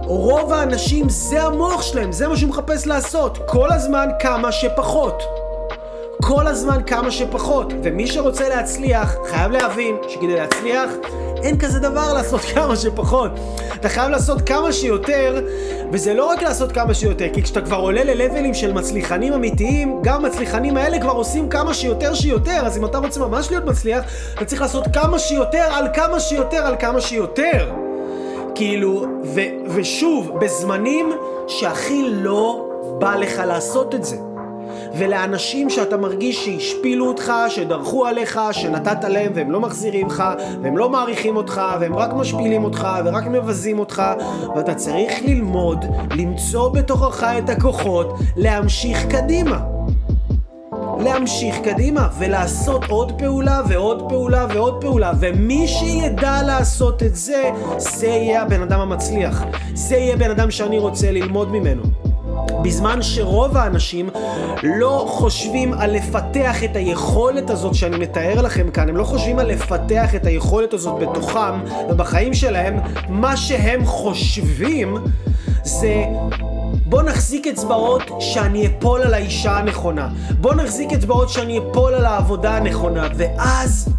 רוב 0.05 0.53
האנשים 0.53 1.09
זה 1.09 1.43
המוח 1.43 1.81
שלהם, 1.81 2.11
זה 2.11 2.27
מה 2.27 2.37
שהוא 2.37 2.49
מחפש 2.49 2.87
לעשות, 2.87 3.37
כל 3.45 3.71
הזמן 3.71 4.09
כמה 4.19 4.51
שפחות. 4.51 5.42
כל 6.27 6.47
הזמן 6.47 6.81
כמה 6.87 7.11
שפחות. 7.11 7.73
ומי 7.83 8.07
שרוצה 8.07 8.49
להצליח, 8.49 9.15
חייב 9.29 9.51
להבין 9.51 9.95
שכדי 10.07 10.35
להצליח, 10.35 10.89
אין 11.43 11.57
כזה 11.57 11.79
דבר 11.79 12.13
לעשות 12.13 12.41
כמה 12.53 12.75
שפחות. 12.75 13.31
אתה 13.73 13.89
חייב 13.89 14.09
לעשות 14.09 14.41
כמה 14.41 14.73
שיותר, 14.73 15.45
וזה 15.91 16.13
לא 16.13 16.25
רק 16.25 16.41
לעשות 16.41 16.71
כמה 16.71 16.93
שיותר, 16.93 17.25
כי 17.33 17.43
כשאתה 17.43 17.61
כבר 17.61 17.77
עולה 17.77 18.03
ללבלים 18.03 18.53
של 18.53 18.73
מצליחנים 18.73 19.33
אמיתיים, 19.33 19.99
גם 20.03 20.25
המצליחנים 20.25 20.77
האלה 20.77 20.99
כבר 20.99 21.11
עושים 21.11 21.49
כמה 21.49 21.73
שיותר 21.73 22.13
שיותר, 22.13 22.61
אז 22.65 22.77
אם 22.77 22.85
אתה 22.85 22.97
רוצה 22.97 23.19
ממש 23.19 23.51
להיות 23.51 23.65
מצליח, 23.65 24.03
אתה 24.33 24.45
צריך 24.45 24.61
לעשות 24.61 24.83
כמה 24.93 25.19
שיותר 25.19 25.67
על 25.71 25.87
כמה 25.93 26.19
שיותר 26.19 26.57
על 26.57 26.75
כמה 26.79 27.01
שיותר. 27.01 27.71
כאילו, 28.55 29.05
ו, 29.23 29.41
ושוב, 29.67 30.39
בזמנים 30.39 31.11
שהכי 31.47 32.09
לא 32.11 32.69
בא 32.99 33.15
לך 33.15 33.41
לעשות 33.45 33.95
את 33.95 34.03
זה. 34.03 34.32
ולאנשים 34.97 35.69
שאתה 35.69 35.97
מרגיש 35.97 36.45
שהשפילו 36.45 37.07
אותך, 37.07 37.33
שדרכו 37.49 38.05
עליך, 38.05 38.39
שנתת 38.51 39.03
להם 39.03 39.31
והם 39.35 39.51
לא 39.51 39.59
מחזירים 39.59 40.07
לך, 40.07 40.23
והם 40.61 40.77
לא 40.77 40.89
מעריכים 40.89 41.35
אותך, 41.35 41.61
והם 41.79 41.95
רק 41.95 42.13
משפילים 42.13 42.63
אותך, 42.63 42.87
ורק 43.05 43.27
מבזים 43.27 43.79
אותך, 43.79 44.03
ואתה 44.55 44.75
צריך 44.75 45.13
ללמוד, 45.25 45.85
למצוא 46.17 46.69
בתוכך 46.69 47.23
את 47.37 47.49
הכוחות, 47.49 48.13
להמשיך 48.37 49.05
קדימה. 49.05 49.59
להמשיך 50.99 51.55
קדימה 51.63 52.07
ולעשות 52.19 52.85
עוד 52.89 53.11
פעולה 53.19 53.61
ועוד 53.69 54.09
פעולה 54.09 54.47
ועוד 54.53 54.81
פעולה 54.81 55.11
ומי 55.19 55.67
שידע 55.67 56.41
לעשות 56.43 57.03
את 57.03 57.15
זה, 57.15 57.51
זה 57.77 58.07
יהיה 58.07 58.41
הבן 58.41 58.61
אדם 58.61 58.79
המצליח. 58.79 59.43
זה 59.73 59.95
יהיה 59.95 60.17
בן 60.17 60.31
אדם 60.31 60.51
שאני 60.51 60.79
רוצה 60.79 61.11
ללמוד 61.11 61.51
ממנו. 61.51 62.02
בזמן 62.61 63.01
שרוב 63.01 63.57
האנשים 63.57 64.09
לא 64.63 65.05
חושבים 65.07 65.73
על 65.73 65.95
לפתח 65.95 66.63
את 66.63 66.75
היכולת 66.75 67.49
הזאת 67.49 67.75
שאני 67.75 67.97
מתאר 67.97 68.41
לכם 68.41 68.71
כאן, 68.71 68.89
הם 68.89 68.97
לא 68.97 69.03
חושבים 69.03 69.39
על 69.39 69.47
לפתח 69.47 70.15
את 70.15 70.25
היכולת 70.25 70.73
הזאת 70.73 70.99
בתוכם 70.99 71.59
ובחיים 71.89 72.33
שלהם, 72.33 72.79
מה 73.09 73.37
שהם 73.37 73.85
חושבים 73.85 74.97
זה 75.63 76.03
בוא 76.85 77.03
נחזיק 77.03 77.47
אצבעות 77.47 78.01
שאני 78.19 78.67
אפול 78.67 79.01
על 79.01 79.13
האישה 79.13 79.57
הנכונה. 79.57 80.09
בוא 80.41 80.53
נחזיק 80.53 80.93
אצבעות 80.93 81.29
שאני 81.29 81.59
אפול 81.59 81.93
על 81.93 82.05
העבודה 82.05 82.57
הנכונה, 82.57 83.07
ואז 83.15 83.89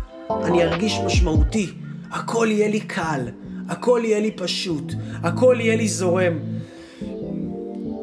אני 0.44 0.64
ארגיש 0.64 1.00
משמעותי. 1.06 1.72
הכל 2.12 2.48
יהיה 2.50 2.68
לי 2.68 2.80
קל, 2.80 3.20
הכל 3.68 4.00
יהיה 4.04 4.20
לי 4.20 4.30
פשוט, 4.30 4.92
הכל 5.22 5.56
יהיה 5.60 5.76
לי 5.76 5.88
זורם. 5.88 6.53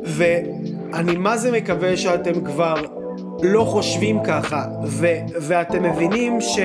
ואני 0.03 1.17
מה 1.17 1.37
זה 1.37 1.51
מקווה 1.51 1.97
שאתם 1.97 2.41
כבר 2.45 2.75
לא 3.41 3.63
חושבים 3.63 4.19
ככה, 4.23 4.65
ו- 4.85 5.19
ואתם 5.41 5.83
מבינים 5.83 6.41
ש... 6.41 6.59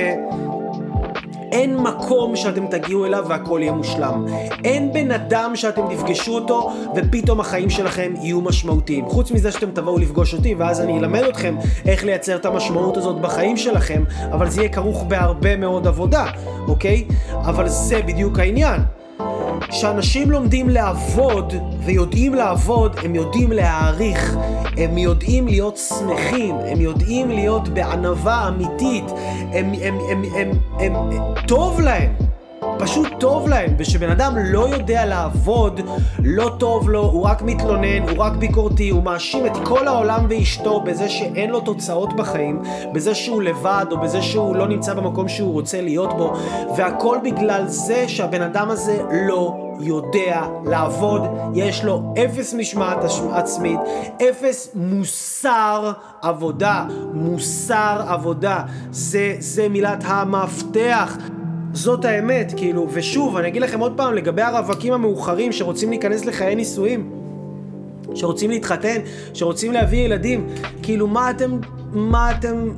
אין 1.51 1.77
מקום 1.77 2.35
שאתם 2.35 2.67
תגיעו 2.67 3.05
אליו 3.05 3.25
והכל 3.27 3.59
יהיה 3.61 3.71
מושלם. 3.71 4.25
אין 4.63 4.93
בן 4.93 5.11
אדם 5.11 5.51
שאתם 5.55 5.81
תפגשו 5.95 6.35
אותו 6.35 6.71
ופתאום 6.95 7.39
החיים 7.39 7.69
שלכם 7.69 8.13
יהיו 8.21 8.41
משמעותיים. 8.41 9.05
חוץ 9.05 9.31
מזה 9.31 9.51
שאתם 9.51 9.71
תבואו 9.71 9.97
לפגוש 9.97 10.33
אותי 10.33 10.55
ואז 10.55 10.81
אני 10.81 10.99
אלמד 10.99 11.23
אתכם 11.23 11.55
איך 11.85 12.03
לייצר 12.05 12.35
את 12.35 12.45
המשמעות 12.45 12.97
הזאת 12.97 13.21
בחיים 13.21 13.57
שלכם, 13.57 14.03
אבל 14.31 14.49
זה 14.49 14.61
יהיה 14.61 14.73
כרוך 14.73 15.03
בהרבה 15.07 15.55
מאוד 15.55 15.87
עבודה, 15.87 16.25
אוקיי? 16.67 17.05
אבל 17.33 17.67
זה 17.67 18.01
בדיוק 18.01 18.39
העניין. 18.39 18.81
כשאנשים 19.69 20.31
לומדים 20.31 20.69
לעבוד 20.69 21.53
ויודעים 21.85 22.33
לעבוד, 22.33 22.95
הם 23.03 23.15
יודעים 23.15 23.51
להעריך, 23.51 24.37
הם 24.77 24.97
יודעים 24.97 25.47
להיות 25.47 25.77
שמחים, 25.77 26.55
הם 26.55 26.81
יודעים 26.81 27.29
להיות 27.29 27.69
בענווה 27.69 28.47
אמיתית, 28.47 29.03
הם, 29.53 29.73
הם, 29.81 29.97
הם, 30.09 30.23
הם, 30.35 30.51
הם, 30.79 30.95
הם, 30.95 31.33
טוב 31.47 31.81
להם. 31.81 32.26
פשוט 32.79 33.07
טוב 33.19 33.47
להם, 33.47 33.73
ושבן 33.77 34.09
אדם 34.09 34.33
לא 34.37 34.67
יודע 34.75 35.05
לעבוד, 35.05 35.81
לא 36.23 36.51
טוב 36.59 36.89
לו, 36.89 37.01
הוא 37.01 37.23
רק 37.23 37.41
מתלונן, 37.41 38.09
הוא 38.09 38.17
רק 38.17 38.33
ביקורתי, 38.33 38.89
הוא 38.89 39.03
מאשים 39.03 39.45
את 39.45 39.51
כל 39.63 39.87
העולם 39.87 40.25
ואשתו 40.29 40.79
בזה 40.79 41.09
שאין 41.09 41.49
לו 41.49 41.59
תוצאות 41.59 42.15
בחיים, 42.15 42.61
בזה 42.93 43.15
שהוא 43.15 43.41
לבד, 43.41 43.85
או 43.91 43.97
בזה 43.97 44.21
שהוא 44.21 44.55
לא 44.55 44.67
נמצא 44.67 44.93
במקום 44.93 45.27
שהוא 45.27 45.53
רוצה 45.53 45.81
להיות 45.81 46.17
בו, 46.17 46.33
והכל 46.77 47.17
בגלל 47.23 47.67
זה 47.67 48.07
שהבן 48.07 48.41
אדם 48.41 48.69
הזה 48.69 49.01
לא 49.27 49.67
יודע 49.79 50.41
לעבוד, 50.65 51.21
יש 51.53 51.83
לו 51.83 52.13
אפס 52.25 52.53
משמעת 52.53 52.97
עצמית, 53.33 53.79
אפס 54.29 54.69
מוסר 54.75 55.91
עבודה, 56.21 56.85
מוסר 57.13 58.03
עבודה, 58.07 58.59
זה, 58.91 59.35
זה 59.39 59.69
מילת 59.69 60.03
המפתח. 60.05 61.17
זאת 61.77 62.05
האמת, 62.05 62.53
כאילו, 62.57 62.87
ושוב, 62.93 63.37
אני 63.37 63.47
אגיד 63.47 63.61
לכם 63.61 63.79
עוד 63.79 63.93
פעם 63.97 64.13
לגבי 64.13 64.41
הרווקים 64.41 64.93
המאוחרים 64.93 65.51
שרוצים 65.51 65.89
להיכנס 65.89 66.25
לחיי 66.25 66.55
נישואים, 66.55 67.09
שרוצים 68.15 68.49
להתחתן, 68.49 68.97
שרוצים 69.33 69.71
להביא 69.71 70.05
ילדים, 70.05 70.47
כאילו, 70.83 71.07
מה 71.07 71.29
אתם, 71.29 71.59
מה 71.91 72.31
אתם 72.31 72.69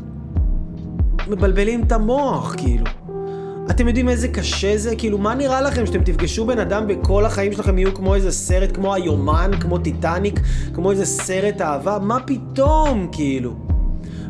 מבלבלים 1.28 1.84
את 1.84 1.92
המוח, 1.92 2.56
כאילו? 2.58 2.86
אתם 3.70 3.88
יודעים 3.88 4.10
איזה 4.10 4.28
קשה 4.28 4.78
זה? 4.78 4.96
כאילו, 4.96 5.18
מה 5.18 5.36
נראה 5.36 5.62
לכם 5.62 5.86
שאתם 5.86 6.04
תפגשו 6.04 6.46
בן 6.46 6.60
אדם 6.60 6.88
בכל 6.88 7.26
החיים 7.26 7.52
שלכם 7.52 7.78
יהיו 7.78 7.94
כמו 7.94 8.16
איזה 8.16 8.32
סרט, 8.32 8.76
כמו 8.76 8.94
היומן, 8.94 9.52
כמו 9.60 9.78
טיטניק, 9.78 10.40
כמו 10.74 10.92
איזה 10.92 11.06
סרט 11.06 11.62
אהבה? 11.62 12.00
מה 12.02 12.18
פתאום, 12.26 13.10
כאילו? 13.12 13.54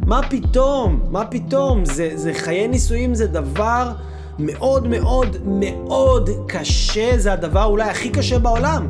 מה 0.06 0.22
פתאום? 0.30 1.00
מה 1.12 1.26
פתאום? 1.26 1.86
זה, 1.86 2.12
זה 2.16 2.34
חיי 2.34 2.68
נישואים 2.68 3.16
זה 3.16 3.28
דבר 3.28 3.92
מאוד 4.40 4.88
מאוד 4.88 5.38
מאוד 5.46 6.30
קשה, 6.48 7.18
זה 7.18 7.34
הדבר 7.34 7.66
אולי 7.66 7.90
הכי 7.90 8.10
קשה 8.10 8.40
בעולם. 8.40 8.88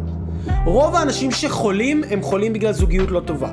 רוב 0.65 0.95
האנשים 0.95 1.31
שחולים, 1.31 2.03
הם 2.09 2.21
חולים 2.21 2.53
בגלל 2.53 2.71
זוגיות 2.71 3.11
לא 3.11 3.19
טובה. 3.19 3.49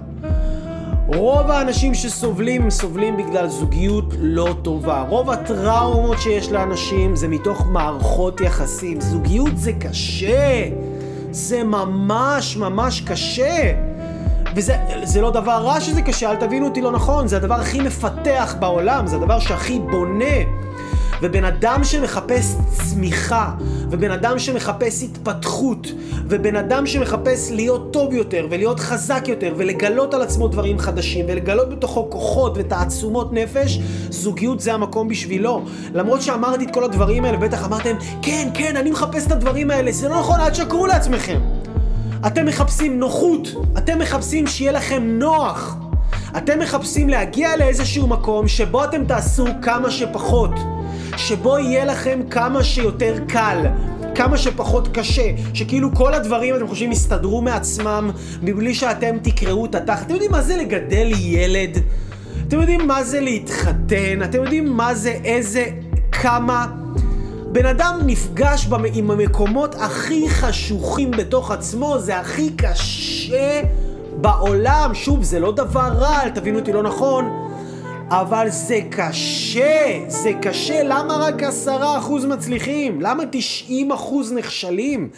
רוב 1.07 1.51
האנשים 1.51 1.95
שסובלים 1.95 2.63
הם 2.63 2.71
סובלים 2.71 3.17
בגלל 3.17 3.49
זוגיות 3.49 4.15
לא 4.19 4.55
טובה. 4.63 5.05
רוב 5.09 5.31
הטראומות 5.31 6.19
שיש 6.21 6.53
לאנשים 6.53 7.17
זה 7.17 7.29
מתוך 7.29 7.67
מערכות 7.67 8.41
יחסים. 8.41 9.01
זוגיות 9.01 9.59
זה 9.59 9.73
קשה. 9.73 10.69
זה 11.31 11.65
ממש 11.65 12.57
ממש 12.57 13.01
קשה. 13.01 13.73
וזה 14.55 15.21
לא 15.21 15.31
דבר 15.31 15.53
רע 15.53 15.81
שזה 15.81 16.03
קשה, 16.03 16.31
אל 16.31 16.37
תבינו 16.37 16.67
אותי 16.67 16.81
לא 16.81 16.93
נכון, 16.93 17.29
זה 17.29 17.37
הדבר 17.37 17.55
הכי 17.55 17.81
מפתח 17.81 18.57
בעולם, 18.61 19.07
זה 19.07 19.17
הדבר 19.17 19.39
שהכי 19.39 19.79
בונה. 19.91 20.37
ובן 21.23 21.45
אדם 21.45 21.85
שמחפש 21.85 22.55
צמיחה, 22.73 23.51
ובן 23.91 24.11
אדם 24.11 24.39
שמחפש 24.39 25.03
התפתחות, 25.03 25.87
ובן 26.29 26.57
אדם 26.57 26.87
שמחפש 26.87 27.51
להיות 27.51 27.93
טוב 27.93 28.13
יותר, 28.13 28.47
ולהיות 28.51 28.81
חזק 28.81 29.25
יותר, 29.29 29.55
ולגלות 29.57 30.15
על 30.15 30.23
עצמו 30.23 30.49
דברים 30.49 30.79
חדשים, 30.79 31.25
ולגלות 31.29 31.71
בתוכו 31.71 32.11
כוחות 32.11 32.53
ותעצומות 32.57 33.33
נפש, 33.33 33.79
זוגיות 34.11 34.61
זה 34.61 34.75
המקום 34.75 35.09
בשבילו. 35.09 35.65
למרות 35.95 36.23
שאמרתי 36.23 36.65
את 36.65 36.71
כל 36.75 36.85
הדברים 36.85 37.25
האלה, 37.25 37.37
בטח 37.37 37.65
אמרתם, 37.65 37.97
כן, 38.23 38.49
כן, 38.55 38.77
אני 38.77 38.91
מחפש 38.91 39.27
את 39.27 39.33
הדברים 39.33 39.71
האלה, 39.71 39.93
זה 39.93 40.09
לא 40.09 40.21
נכון, 40.21 40.41
אל 40.41 40.51
תשקרו 40.51 40.87
לעצמכם. 40.87 41.41
אתם 42.27 42.47
מחפשים 42.47 42.99
נוחות, 42.99 43.49
אתם 43.79 43.99
מחפשים 43.99 44.47
שיהיה 44.47 44.73
לכם 44.73 45.03
נוח. 45.03 45.77
אתם 46.37 46.59
מחפשים 46.59 47.09
להגיע 47.09 47.57
לאיזשהו 47.57 48.07
מקום 48.07 48.49
שבו 48.49 48.85
אתם 48.85 49.05
תעשו 49.05 49.47
כמה 49.63 49.91
שפחות. 49.91 50.76
שבו 51.17 51.59
יהיה 51.59 51.85
לכם 51.85 52.21
כמה 52.31 52.65
שיותר 52.65 53.15
קל, 53.29 53.67
כמה 54.15 54.37
שפחות 54.37 54.89
קשה, 54.93 55.31
שכאילו 55.55 55.95
כל 55.95 56.15
הדברים 56.15 56.57
אתם 56.57 56.69
חושבים 56.69 56.93
יסתדרו 56.93 57.43
מעצמם 57.43 58.11
מבלי 58.43 58.75
שאתם 58.75 59.17
תקראו 59.23 59.67
את 59.67 59.75
התחת. 59.75 60.07
אתם 60.07 60.13
יודעים 60.13 60.31
מה 60.31 60.43
זה 60.43 60.57
לגדל 60.57 61.11
ילד? 61.19 61.79
אתם 62.49 62.61
יודעים 62.61 62.87
מה 62.87 63.05
זה 63.05 63.21
להתחתן? 63.21 64.23
אתם 64.25 64.43
יודעים 64.43 64.73
מה 64.73 64.95
זה 64.95 65.11
איזה 65.25 65.65
כמה... 66.13 66.67
בן 67.53 67.67
אדם 67.67 68.01
נפגש 68.07 68.67
במ... 68.67 68.83
עם 68.93 69.11
המקומות 69.11 69.75
הכי 69.75 70.29
חשוכים 70.29 71.11
בתוך 71.11 71.51
עצמו, 71.51 71.99
זה 71.99 72.19
הכי 72.19 72.51
קשה 72.51 73.61
בעולם. 74.17 74.91
שוב, 74.95 75.23
זה 75.23 75.41
לא 75.41 75.53
דבר 75.53 75.89
רע, 75.99 76.29
תבינו 76.29 76.59
אותי 76.59 76.73
לא 76.73 76.83
נכון. 76.83 77.46
אבל 78.11 78.47
זה 78.51 78.81
קשה, 78.91 79.99
זה 80.09 80.33
קשה, 80.43 80.83
למה 80.83 81.17
רק 81.17 81.43
עשרה 81.43 81.99
אחוז 81.99 82.25
מצליחים? 82.25 83.01
למה 83.01 83.23
תשעים 83.31 83.93
אחוז 83.93 84.33
נכשלים? 84.33 85.09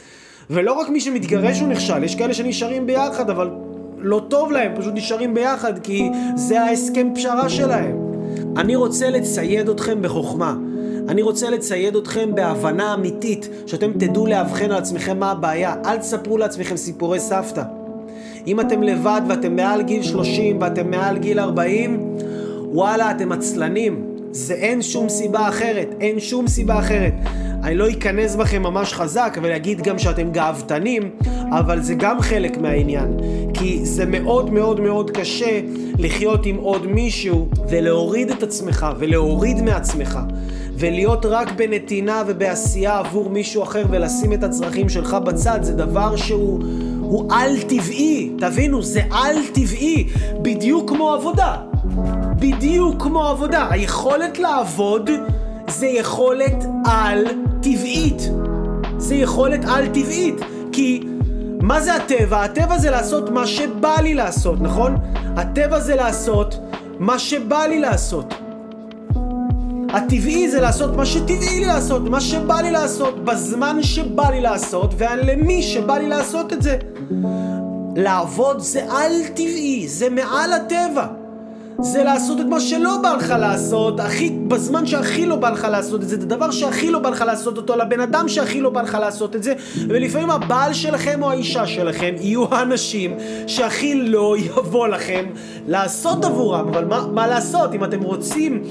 ולא 0.51 0.73
רק 0.73 0.89
מי 0.89 1.01
שמתגרש 1.01 1.61
הוא 1.61 1.69
נכשל, 1.69 2.05
יש 2.05 2.15
כאלה 2.15 2.35
שנשארים 2.35 2.87
ביחד, 2.87 3.31
אבל 3.31 3.51
לא 3.99 4.23
טוב 4.29 4.53
להם, 4.53 4.73
פשוט 4.77 4.95
נשארים 4.95 5.35
ביחד, 5.35 5.79
כי 5.79 6.09
זה 6.37 6.61
ההסכם 6.61 7.09
פשרה 7.15 7.49
שלהם. 7.49 7.97
אני 8.57 8.77
רוצה 8.77 9.11
לצייד 9.11 9.69
אתכם 9.69 10.03
בחוכמה. 10.03 10.57
אני 11.09 11.23
רוצה 11.23 11.51
לצייד 11.51 11.97
אתכם 11.97 12.35
בהבנה 12.35 12.95
אמיתית, 12.95 13.49
שאתם 13.67 13.93
תדעו 13.93 14.27
לאבחן 14.27 14.71
על 14.71 14.79
עצמכם 14.79 15.19
מה 15.19 15.31
הבעיה. 15.31 15.75
אל 15.85 15.97
תספרו 15.97 16.39
לעצמכם 16.39 16.77
סיפורי 16.77 17.21
סבתא. 17.21 17.63
אם 18.47 18.61
אתם 18.61 18.83
לבד 18.83 19.21
ואתם 19.29 19.57
מעל 19.57 19.83
גיל 19.83 20.03
30 20.03 20.61
ואתם 20.61 20.91
מעל 20.91 21.19
גיל 21.19 21.41
40, 21.41 22.08
וואלה, 22.73 23.11
אתם 23.11 23.33
עצלנים. 23.33 24.05
זה 24.31 24.55
אין 24.55 24.83
שום 24.83 25.09
סיבה 25.09 25.49
אחרת, 25.49 25.95
אין 26.01 26.21
שום 26.21 26.49
סיבה 26.49 26.79
אחרת. 26.79 27.13
אני 27.63 27.75
לא 27.75 27.91
אכנס 27.91 28.35
בכם 28.35 28.63
ממש 28.63 28.93
חזק 28.93 29.39
ולהגיד 29.43 29.83
גם 29.83 29.99
שאתם 29.99 30.31
גאוותנים, 30.31 31.11
אבל 31.51 31.83
זה 31.83 31.95
גם 31.95 32.21
חלק 32.21 32.59
מהעניין. 32.59 33.17
כי 33.55 33.87
זה 33.87 34.07
מאוד 34.07 34.51
מאוד 34.51 34.81
מאוד 34.81 35.11
קשה 35.11 35.61
לחיות 35.99 36.47
עם 36.47 36.57
עוד 36.57 36.87
מישהו 36.87 37.49
ולהוריד 37.69 38.31
את 38.31 38.43
עצמך 38.43 38.87
ולהוריד 38.99 39.63
מעצמך. 39.63 40.19
ולהיות 40.75 41.27
רק 41.27 41.53
בנתינה 41.53 42.23
ובעשייה 42.27 42.99
עבור 42.99 43.31
מישהו 43.31 43.63
אחר 43.63 43.85
ולשים 43.91 44.33
את 44.33 44.45
הצרכים 44.45 44.89
שלך 44.89 45.15
בצד 45.15 45.59
זה 45.63 45.75
דבר 45.75 46.17
שהוא 46.17 46.61
הוא 47.01 47.33
על-טבעי, 47.33 48.31
תבינו, 48.39 48.83
זה 48.83 49.01
על-טבעי, 49.11 50.09
בדיוק 50.43 50.91
כמו 50.91 51.13
עבודה. 51.13 51.68
בדיוק 52.39 53.03
כמו 53.03 53.25
עבודה. 53.25 53.67
היכולת 53.71 54.39
לעבוד 54.39 55.11
זה 55.69 55.87
יכולת 55.87 56.65
על-טבעית. 56.85 58.23
זה 58.99 59.15
יכולת 59.15 59.65
על-טבעית, 59.65 60.35
כי 60.73 61.03
מה 61.61 61.81
זה 61.81 61.95
הטבע? 61.95 62.43
הטבע 62.45 62.79
זה 62.79 62.91
לעשות 62.91 63.31
מה 63.31 63.47
שבא 63.47 64.01
לי 64.03 64.15
לעשות, 64.15 64.61
נכון? 64.61 64.97
הטבע 65.37 65.81
זה 65.81 65.97
לעשות 65.97 66.55
מה 66.99 67.19
שבא 67.19 67.67
לי 67.67 67.81
לעשות. 67.81 68.35
הטבעי 69.93 70.51
זה 70.51 70.61
לעשות 70.61 70.97
מה 70.97 71.07
שטבעי 71.07 71.61
לי 71.61 71.65
לעשות, 71.65 72.03
מה 72.03 72.21
שבא 72.21 72.61
לי 72.61 72.71
לעשות, 72.71 73.25
בזמן 73.25 73.83
שבא 73.83 74.31
לי 74.31 74.41
לעשות, 74.41 74.95
ולמי 74.99 75.63
שבא 75.63 75.99
לי 75.99 76.09
לעשות 76.09 76.53
את 76.53 76.63
זה. 76.63 76.77
לעבוד 77.97 78.61
זה 78.61 78.87
על 78.91 79.13
טבעי, 79.35 79.89
זה 79.89 80.11
מעל 80.11 80.53
הטבע. 80.53 81.07
זה 81.81 82.05
לעשות 82.05 82.41
את 82.41 82.47
מה 82.47 82.61
שלא 82.61 82.99
בא 83.03 83.15
לך 83.15 83.35
לעשות, 83.39 84.01
הכי, 84.01 84.31
בזמן 84.31 84.87
שהכי 84.87 85.27
לא 85.27 85.37
בא 85.37 85.51
לך 85.51 85.67
לעשות 85.71 86.03
את 86.03 86.09
זה, 86.09 86.17
את 86.17 86.23
הדבר 86.23 86.51
שהכי 86.51 86.91
לא 86.91 86.99
בא 86.99 87.11
לך 87.11 87.21
לעשות 87.27 87.57
אותו, 87.57 87.77
לבן 87.77 88.01
אדם 88.01 88.29
שהכי 88.29 88.61
לא 88.61 88.71
בא 88.71 88.83
לך 88.83 88.99
לעשות 89.01 89.37
את 89.37 89.43
זה, 89.43 89.55
ולפעמים 89.89 90.31
הבעל 90.31 90.73
שלכם 90.73 91.23
או 91.23 91.31
האישה 91.31 91.67
שלכם 91.67 92.15
יהיו 92.21 92.55
האנשים 92.55 93.17
שהכי 93.47 93.95
לא 93.95 94.37
יבוא 94.47 94.89
לכם 94.89 95.25
לעשות 95.67 96.25
עבורם, 96.25 96.69
אבל 96.69 96.85
מה, 96.85 97.07
מה 97.07 97.27
לעשות, 97.27 97.75
אם 97.75 97.85
אתם 97.85 98.03
רוצים 98.03 98.63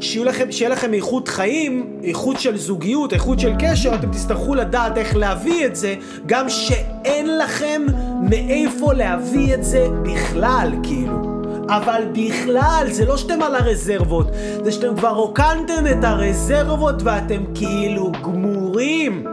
שיהיה 0.00 0.26
לכם, 0.26 0.52
שיהיה 0.52 0.70
לכם 0.70 0.94
איכות 0.94 1.28
חיים, 1.28 2.00
איכות 2.04 2.40
של 2.40 2.56
זוגיות, 2.56 3.12
איכות 3.12 3.40
של 3.40 3.52
קשר, 3.58 3.94
אתם 3.94 4.10
תצטרכו 4.10 4.54
לדעת 4.54 4.98
איך 4.98 5.16
להביא 5.16 5.66
את 5.66 5.76
זה, 5.76 5.94
גם 6.26 6.48
שאין 6.48 7.38
לכם 7.38 7.86
מאיפה 8.22 8.92
להביא 8.92 9.54
את 9.54 9.64
זה 9.64 9.88
בכלל, 10.02 10.70
כאילו. 10.82 11.35
אבל 11.68 12.02
בכלל, 12.12 12.86
זה 12.90 13.04
לא 13.04 13.16
שאתם 13.16 13.42
על 13.42 13.54
הרזרבות, 13.54 14.26
זה 14.64 14.72
שאתם 14.72 14.96
כבר 14.96 15.10
רוקנתם 15.10 15.86
את 15.90 16.04
הרזרבות 16.04 17.02
ואתם 17.02 17.44
כאילו 17.54 18.12
גמורים. 18.22 19.24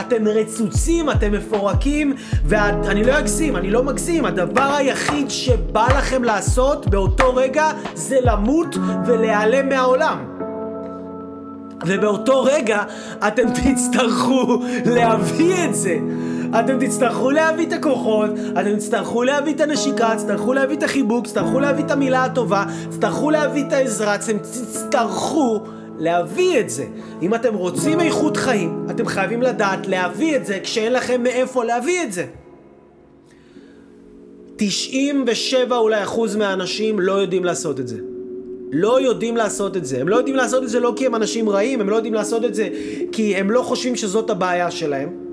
אתם 0.00 0.28
רצוצים, 0.28 1.10
אתם 1.10 1.32
מפורקים, 1.32 2.14
ואני 2.44 3.04
לא 3.04 3.18
אגזים, 3.18 3.56
אני 3.56 3.70
לא 3.70 3.82
מגזים. 3.82 4.24
הדבר 4.24 4.74
היחיד 4.76 5.30
שבא 5.30 5.86
לכם 5.98 6.24
לעשות 6.24 6.86
באותו 6.86 7.34
רגע 7.34 7.70
זה 7.94 8.16
למות 8.22 8.76
ולהיעלם 9.06 9.68
מהעולם. 9.68 10.18
ובאותו 11.86 12.42
רגע 12.42 12.82
אתם 13.26 13.42
תצטרכו 13.56 14.62
להביא 14.84 15.64
את 15.64 15.74
זה. 15.74 15.98
אתם 16.58 16.86
תצטרכו 16.86 17.30
להביא 17.30 17.66
את 17.66 17.72
הכוחות, 17.72 18.30
אתם 18.60 18.76
תצטרכו 18.76 19.22
להביא 19.22 19.54
את 19.54 19.60
הנשיקה, 19.60 20.14
תצטרכו 20.16 20.52
להביא 20.52 20.76
את 20.76 20.82
החיבוק, 20.82 21.24
תצטרכו 21.24 21.60
להביא 21.60 21.84
את 21.84 21.90
המילה 21.90 22.24
הטובה, 22.24 22.64
תצטרכו 22.90 23.30
להביא 23.30 23.64
את 23.66 23.72
העזרה, 23.72 24.14
אתם 24.14 24.38
תצטרכו 24.38 25.60
להביא 25.98 26.60
את 26.60 26.70
זה. 26.70 26.84
אם 27.22 27.34
אתם 27.34 27.54
רוצים 27.54 28.00
איכות 28.00 28.36
חיים, 28.36 28.86
אתם 28.90 29.06
חייבים 29.06 29.42
לדעת 29.42 29.86
להביא 29.86 30.36
את 30.36 30.46
זה 30.46 30.58
כשאין 30.62 30.92
לכם 30.92 31.22
מאיפה 31.22 31.64
להביא 31.64 32.02
את 32.02 32.12
זה. 32.12 32.24
97 34.56 35.76
אולי 35.76 36.02
אחוז 36.02 36.36
מהאנשים 36.36 37.00
לא 37.00 37.12
יודעים 37.12 37.44
לעשות 37.44 37.80
את 37.80 37.88
זה. 37.88 37.96
לא 38.72 39.00
יודעים 39.00 39.36
לעשות 39.36 39.76
את 39.76 39.84
זה. 39.84 40.00
הם 40.00 40.08
לא 40.08 40.16
יודעים 40.16 40.36
לעשות 40.36 40.62
את 40.62 40.68
זה 40.68 40.80
לא 40.80 40.92
כי 40.96 41.06
הם 41.06 41.14
אנשים 41.14 41.48
רעים, 41.48 41.80
הם 41.80 41.88
לא 41.88 41.96
יודעים 41.96 42.14
לעשות 42.14 42.44
את 42.44 42.54
זה 42.54 42.68
כי 43.12 43.36
הם 43.36 43.50
לא 43.50 43.62
חושבים 43.62 43.96
שזאת 43.96 44.30
הבעיה 44.30 44.70
שלהם. 44.70 45.29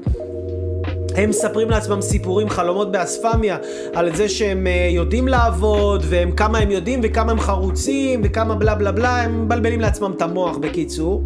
הם 1.17 1.29
מספרים 1.29 1.69
לעצמם 1.69 2.01
סיפורים, 2.01 2.49
חלומות 2.49 2.91
באספמיה, 2.91 3.57
על 3.93 4.15
זה 4.15 4.29
שהם 4.29 4.67
uh, 4.67 4.95
יודעים 4.95 5.27
לעבוד, 5.27 6.05
והם 6.09 6.31
כמה 6.31 6.57
הם 6.57 6.71
יודעים 6.71 6.99
וכמה 7.03 7.31
הם 7.31 7.39
חרוצים, 7.39 8.21
וכמה 8.23 8.55
בלה 8.55 8.75
בלה 8.75 8.91
בלה, 8.91 9.21
הם 9.21 9.45
מבלבלים 9.45 9.81
לעצמם 9.81 10.13
את 10.17 10.21
המוח 10.21 10.57
בקיצור. 10.57 11.23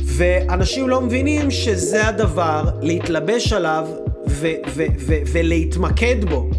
ואנשים 0.00 0.88
לא 0.88 1.00
מבינים 1.00 1.50
שזה 1.50 2.08
הדבר 2.08 2.64
להתלבש 2.82 3.52
עליו 3.52 3.86
ו- 4.28 4.46
ו- 4.74 4.86
ו- 4.98 5.22
ולהתמקד 5.32 6.24
בו. 6.24 6.50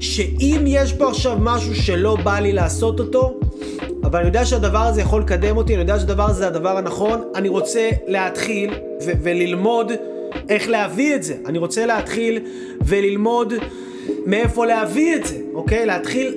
שאם 0.00 0.64
יש 0.66 0.92
פה 0.92 1.08
עכשיו 1.08 1.36
משהו 1.40 1.74
שלא 1.74 2.16
בא 2.22 2.38
לי 2.38 2.52
לעשות 2.52 3.00
אותו, 3.00 3.40
אבל 4.04 4.18
אני 4.18 4.28
יודע 4.28 4.44
שהדבר 4.44 4.78
הזה 4.78 5.00
יכול 5.00 5.20
לקדם 5.20 5.56
אותי, 5.56 5.72
אני 5.74 5.80
יודע 5.80 5.98
שהדבר 5.98 6.24
הזה 6.24 6.38
זה 6.38 6.46
הדבר 6.46 6.76
הנכון, 6.76 7.22
אני 7.34 7.48
רוצה 7.48 7.90
להתחיל 8.06 8.74
ו- 9.06 9.12
וללמוד 9.22 9.92
איך 10.48 10.68
להביא 10.68 11.14
את 11.14 11.22
זה. 11.22 11.34
אני 11.46 11.58
רוצה 11.58 11.86
להתחיל 11.86 12.38
וללמוד 12.84 13.54
מאיפה 14.26 14.66
להביא 14.66 15.16
את 15.16 15.26
זה, 15.26 15.36
אוקיי? 15.54 15.86
להתחיל 15.86 16.34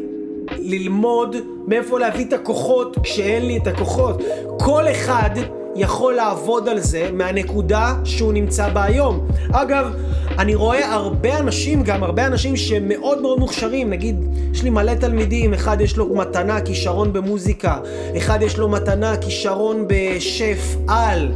ללמוד 0.57 1.35
מאיפה 1.67 1.99
להביא 1.99 2.25
את 2.25 2.33
הכוחות 2.33 2.97
כשאין 3.03 3.45
לי 3.45 3.57
את 3.57 3.67
הכוחות. 3.67 4.21
כל 4.59 4.87
אחד 4.87 5.29
יכול 5.75 6.13
לעבוד 6.13 6.69
על 6.69 6.79
זה 6.79 7.09
מהנקודה 7.13 7.95
שהוא 8.03 8.33
נמצא 8.33 8.69
בה 8.69 8.83
היום. 8.83 9.27
אגב, 9.51 9.93
אני 10.39 10.55
רואה 10.55 10.93
הרבה 10.93 11.39
אנשים, 11.39 11.83
גם 11.83 12.03
הרבה 12.03 12.25
אנשים 12.27 12.55
שמאוד 12.55 13.21
מאוד 13.21 13.39
מוכשרים, 13.39 13.89
נגיד, 13.89 14.15
יש 14.53 14.63
לי 14.63 14.69
מלא 14.69 14.93
תלמידים, 14.93 15.53
אחד 15.53 15.81
יש 15.81 15.97
לו 15.97 16.15
מתנה, 16.15 16.61
כישרון 16.61 17.13
במוזיקה, 17.13 17.77
אחד 18.17 18.41
יש 18.41 18.57
לו 18.57 18.69
מתנה, 18.69 19.17
כישרון 19.17 19.85
בשף 19.87 20.75
על, 20.87 21.31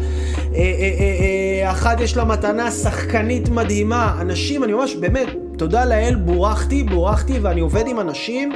אה, 0.56 0.58
אה, 0.58 1.63
אה, 1.63 1.72
אחד 1.72 1.96
יש 2.02 2.18
לה 2.18 2.26
מתנה, 2.26 2.72
שחקנית 2.72 3.50
מדהימה, 3.50 4.18
אנשים, 4.22 4.63
אני 4.63 4.74
ממש, 4.74 4.96
באמת, 4.96 5.28
תודה 5.58 5.86
לאל, 5.86 6.16
בורכתי, 6.16 6.84
בורכתי, 6.84 7.39
ואני 7.39 7.62
עובד 7.62 7.88
עם 7.88 8.00
אנשים 8.00 8.52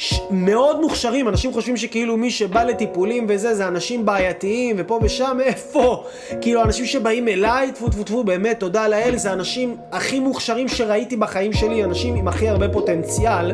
ש... 0.00 0.20
מאוד 0.30 0.80
מוכשרים, 0.80 1.28
אנשים 1.28 1.52
חושבים 1.52 1.76
שכאילו 1.76 2.16
מי 2.16 2.30
שבא 2.30 2.64
לטיפולים 2.64 3.26
וזה, 3.28 3.54
זה 3.54 3.68
אנשים 3.68 4.06
בעייתיים, 4.06 4.76
ופה 4.78 4.98
ושם, 5.02 5.38
איפה? 5.44 6.04
כאילו, 6.40 6.62
אנשים 6.62 6.84
שבאים 6.84 7.28
אליי, 7.28 7.72
טפו 7.72 7.88
טפו 7.88 8.04
טפו, 8.04 8.24
באמת, 8.24 8.60
תודה 8.60 8.88
לאל, 8.88 9.16
זה 9.16 9.30
האנשים 9.30 9.76
הכי 9.92 10.20
מוכשרים 10.20 10.68
שראיתי 10.68 11.16
בחיים 11.16 11.52
שלי, 11.52 11.84
אנשים 11.84 12.14
עם 12.14 12.28
הכי 12.28 12.48
הרבה 12.48 12.68
פוטנציאל. 12.68 13.52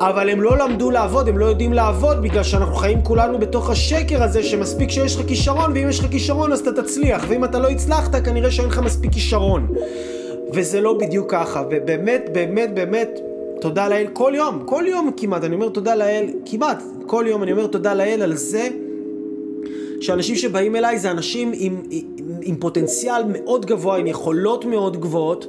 אבל 0.00 0.28
הם 0.28 0.42
לא 0.42 0.58
למדו 0.58 0.90
לעבוד, 0.90 1.28
הם 1.28 1.38
לא 1.38 1.46
יודעים 1.46 1.72
לעבוד 1.72 2.22
בגלל 2.22 2.42
שאנחנו 2.42 2.76
חיים 2.76 3.02
כולנו 3.02 3.38
בתוך 3.38 3.70
השקר 3.70 4.22
הזה 4.22 4.42
שמספיק 4.42 4.90
שיש 4.90 5.16
לך 5.16 5.26
כישרון 5.26 5.72
ואם 5.74 5.88
יש 5.88 6.00
לך 6.00 6.06
כישרון 6.10 6.52
אז 6.52 6.60
אתה 6.60 6.82
תצליח 6.82 7.24
ואם 7.28 7.44
אתה 7.44 7.58
לא 7.58 7.68
הצלחת 7.68 8.24
כנראה 8.24 8.50
שאין 8.50 8.68
לך 8.68 8.78
מספיק 8.78 9.12
כישרון 9.12 9.68
וזה 10.52 10.80
לא 10.80 10.98
בדיוק 10.98 11.30
ככה 11.30 11.62
ובאמת 11.70 12.30
באמת 12.32 12.74
באמת 12.74 13.20
תודה 13.60 13.88
לאל 13.88 14.06
כל 14.12 14.32
יום, 14.36 14.62
כל 14.64 14.84
יום 14.88 15.10
כמעט, 15.16 15.44
אני 15.44 15.54
אומר 15.54 15.68
תודה 15.68 15.94
לאל, 15.94 16.26
כמעט 16.46 16.82
כל 17.06 17.24
יום 17.28 17.42
אני 17.42 17.52
אומר 17.52 17.66
תודה 17.66 17.94
לאל 17.94 18.22
על 18.22 18.36
זה 18.36 18.68
שאנשים 20.00 20.36
שבאים 20.36 20.76
אליי 20.76 20.98
זה 20.98 21.10
אנשים 21.10 21.52
עם, 21.54 21.82
עם, 21.90 22.04
עם 22.42 22.56
פוטנציאל 22.56 23.22
מאוד 23.28 23.66
גבוה, 23.66 23.96
עם 23.96 24.06
יכולות 24.06 24.64
מאוד 24.64 25.00
גבוהות 25.00 25.46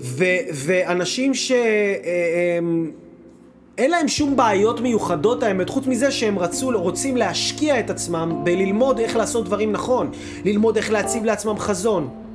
ו, 0.00 0.24
ואנשים 0.52 1.34
ש... 1.34 1.52
אה, 1.52 2.58
אין 3.78 3.90
להם 3.90 4.08
שום 4.08 4.36
בעיות 4.36 4.80
מיוחדות 4.80 5.42
האמת, 5.42 5.68
חוץ 5.68 5.86
מזה 5.86 6.10
שהם 6.10 6.38
רצו, 6.38 6.70
רוצים 6.74 7.16
להשקיע 7.16 7.80
את 7.80 7.90
עצמם 7.90 8.40
בללמוד 8.44 8.98
איך 8.98 9.16
לעשות 9.16 9.44
דברים 9.44 9.72
נכון, 9.72 10.10
ללמוד 10.44 10.76
איך 10.76 10.90
להציב 10.90 11.24
לעצמם 11.24 11.58
חזון. 11.58 12.25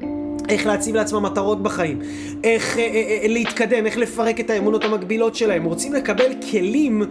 איך 0.52 0.66
להציב 0.66 0.96
לעצמם 0.96 1.24
מטרות 1.24 1.64
בחיים, 1.64 2.00
איך 2.44 2.78
אה, 2.78 2.84
אה, 2.84 3.20
אה, 3.22 3.28
להתקדם, 3.28 3.86
איך 3.86 3.98
לפרק 3.98 4.40
את 4.40 4.50
האמונות 4.50 4.84
המקבילות 4.84 5.36
שלהם. 5.36 5.64
רוצים 5.64 5.94
לקבל 5.94 6.32
כלים 6.52 7.04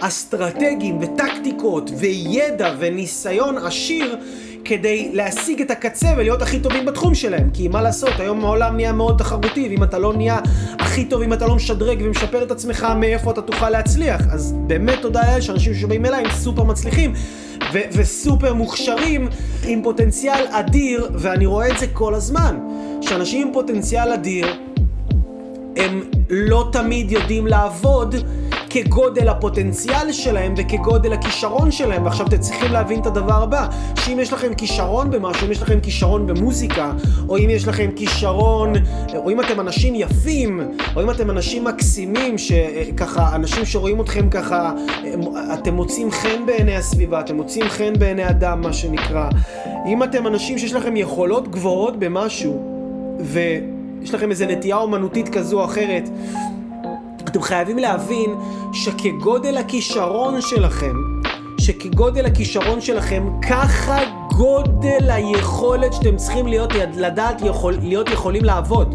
אסטרטגיים 0.00 0.98
וטקטיקות 1.00 1.90
וידע 1.98 2.74
וניסיון 2.78 3.58
עשיר 3.58 4.16
כדי 4.64 5.10
להשיג 5.12 5.60
את 5.60 5.70
הקצה 5.70 6.08
ולהיות 6.16 6.42
הכי 6.42 6.60
טובים 6.60 6.84
בתחום 6.84 7.14
שלהם. 7.14 7.50
כי 7.54 7.68
מה 7.68 7.82
לעשות, 7.82 8.10
היום 8.18 8.44
העולם 8.44 8.76
נהיה 8.76 8.92
מאוד 8.92 9.18
תחרותי, 9.18 9.68
ואם 9.70 9.82
אתה 9.82 9.98
לא 9.98 10.14
נהיה 10.14 10.38
הכי 10.78 11.04
טוב, 11.04 11.22
אם 11.22 11.32
אתה 11.32 11.46
לא 11.46 11.54
משדרג 11.54 12.02
ומשפר 12.04 12.42
את 12.42 12.50
עצמך, 12.50 12.86
מאיפה 12.96 13.30
אתה 13.30 13.42
תוכל 13.42 13.70
להצליח. 13.70 14.20
אז 14.30 14.54
באמת 14.66 14.98
תודה 15.02 15.22
לאל 15.32 15.40
שאנשים 15.40 15.74
שבאים 15.74 16.06
אליי 16.06 16.24
הם 16.24 16.30
סופר 16.30 16.64
מצליחים. 16.64 17.12
ו- 17.72 17.78
וסופר 17.92 18.54
מוכשרים 18.54 19.28
עם 19.66 19.82
פוטנציאל 19.82 20.46
אדיר, 20.50 21.08
ואני 21.14 21.46
רואה 21.46 21.70
את 21.70 21.78
זה 21.78 21.86
כל 21.86 22.14
הזמן. 22.14 22.58
שאנשים 23.00 23.46
עם 23.46 23.52
פוטנציאל 23.52 24.12
אדיר, 24.12 24.46
הם 25.76 26.00
לא 26.30 26.68
תמיד 26.72 27.12
יודעים 27.12 27.46
לעבוד 27.46 28.14
כגודל 28.70 29.28
הפוטנציאל 29.28 30.12
שלהם 30.12 30.54
וכגודל 30.56 31.12
הכישרון 31.12 31.70
שלהם. 31.70 32.04
ועכשיו 32.04 32.26
אתם 32.26 32.38
צריכים 32.38 32.72
להבין 32.72 33.00
את 33.00 33.06
הדבר 33.06 33.42
הבא, 33.42 33.66
שאם 33.94 34.20
יש 34.20 34.32
לכם 34.32 34.54
כישרון 34.54 35.10
במשהו, 35.10 35.46
אם 35.46 35.52
יש 35.52 35.62
לכם 35.62 35.80
כישרון 35.80 36.26
במוזיקה, 36.26 36.92
או 37.28 37.38
אם 37.38 37.50
יש 37.50 37.68
לכם 37.68 37.90
כישרון, 37.96 38.72
או 39.14 39.30
אם 39.30 39.40
אתם 39.40 39.60
אנשים 39.60 39.94
יפים, 39.94 40.60
או 40.96 41.02
אם 41.02 41.10
אתם 41.10 41.30
אנשים 41.30 41.64
מקסימים, 41.64 42.38
שככה, 42.38 43.34
אנשים 43.34 43.64
שרואים 43.64 44.00
אתכם 44.00 44.30
ככה, 44.30 44.72
אתם 45.54 45.74
מוצאים 45.74 46.10
חן 46.10 46.46
בעיני 46.46 46.76
הסביבה, 46.76 47.20
אתם 47.20 47.36
מוצאים 47.36 47.68
חן 47.68 47.92
בעיני 47.98 48.28
אדם, 48.28 48.60
מה 48.60 48.72
שנקרא. 48.72 49.28
אם 49.86 50.02
אתם 50.02 50.26
אנשים 50.26 50.58
שיש 50.58 50.72
לכם 50.72 50.96
יכולות 50.96 51.48
גבוהות 51.48 51.98
במשהו, 51.98 52.62
ויש 53.20 54.14
לכם 54.14 54.30
איזה 54.30 54.46
נטייה 54.46 54.76
אומנותית 54.76 55.28
כזו 55.28 55.60
או 55.60 55.64
אחרת, 55.64 56.08
אתם 57.28 57.42
חייבים 57.42 57.78
להבין 57.78 58.34
שכגודל 58.72 59.56
הכישרון 59.56 60.40
שלכם, 60.40 60.96
שכגודל 61.60 62.26
הכישרון 62.26 62.80
שלכם, 62.80 63.28
ככה 63.48 63.98
גודל 64.36 65.10
היכולת 65.10 65.92
שאתם 65.92 66.16
צריכים 66.16 66.46
להיות, 66.46 66.72
לדעת 66.96 67.42
יכול, 67.44 67.74
להיות 67.82 68.08
יכולים 68.10 68.44
לעבוד. 68.44 68.94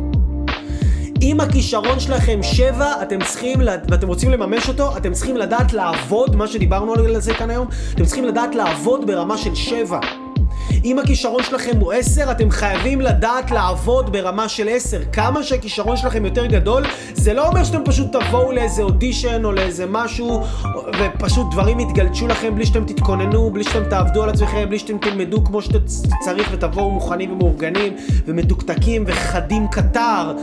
אם 1.21 1.39
הכישרון 1.39 1.99
שלכם 1.99 2.39
שבע, 2.43 2.93
אתם 3.01 3.19
צריכים, 3.25 3.59
ואתם 3.91 4.07
רוצים 4.07 4.31
לממש 4.31 4.67
אותו, 4.67 4.97
אתם 4.97 5.13
צריכים 5.13 5.37
לדעת 5.37 5.73
לעבוד, 5.73 6.35
מה 6.35 6.47
שדיברנו 6.47 6.93
על 6.93 7.19
זה 7.19 7.33
כאן 7.33 7.49
היום, 7.49 7.67
אתם 7.95 8.05
צריכים 8.05 8.25
לדעת 8.25 8.55
לעבוד 8.55 9.07
ברמה 9.07 9.37
של 9.37 9.55
שבע. 9.55 9.99
אם 10.83 10.99
הכישרון 10.99 11.43
שלכם 11.43 11.77
הוא 11.79 11.93
10, 11.93 12.31
אתם 12.31 12.51
חייבים 12.51 13.01
לדעת 13.01 13.51
לעבוד 13.51 14.11
ברמה 14.11 14.49
של 14.49 14.69
10. 14.69 15.01
כמה 15.11 15.43
שהכישרון 15.43 15.97
שלכם 15.97 16.25
יותר 16.25 16.45
גדול, 16.45 16.83
זה 17.13 17.33
לא 17.33 17.47
אומר 17.47 17.63
שאתם 17.63 17.81
פשוט 17.85 18.15
תבואו 18.15 18.51
לאיזה 18.51 18.83
אודישן 18.83 19.45
או 19.45 19.51
לאיזה 19.51 19.85
משהו, 19.89 20.43
ופשוט 20.99 21.47
דברים 21.51 21.79
יתגלשו 21.79 22.27
לכם 22.27 22.55
בלי 22.55 22.65
שאתם 22.65 22.85
תתכוננו, 22.85 23.49
בלי 23.49 23.63
שאתם 23.63 23.89
תעבדו 23.89 24.23
על 24.23 24.29
עצמכם, 24.29 24.65
בלי 24.69 24.79
שאתם 24.79 24.97
תלמדו 24.97 25.43
כמו 25.43 25.61
שצריך 25.61 26.49
ותבואו 26.51 26.91
מוכנים 26.91 27.31
ומאורגנים 27.31 27.95
ומתוקתקים 28.25 29.03
וחדים 29.07 29.67
קטר. 29.67 30.33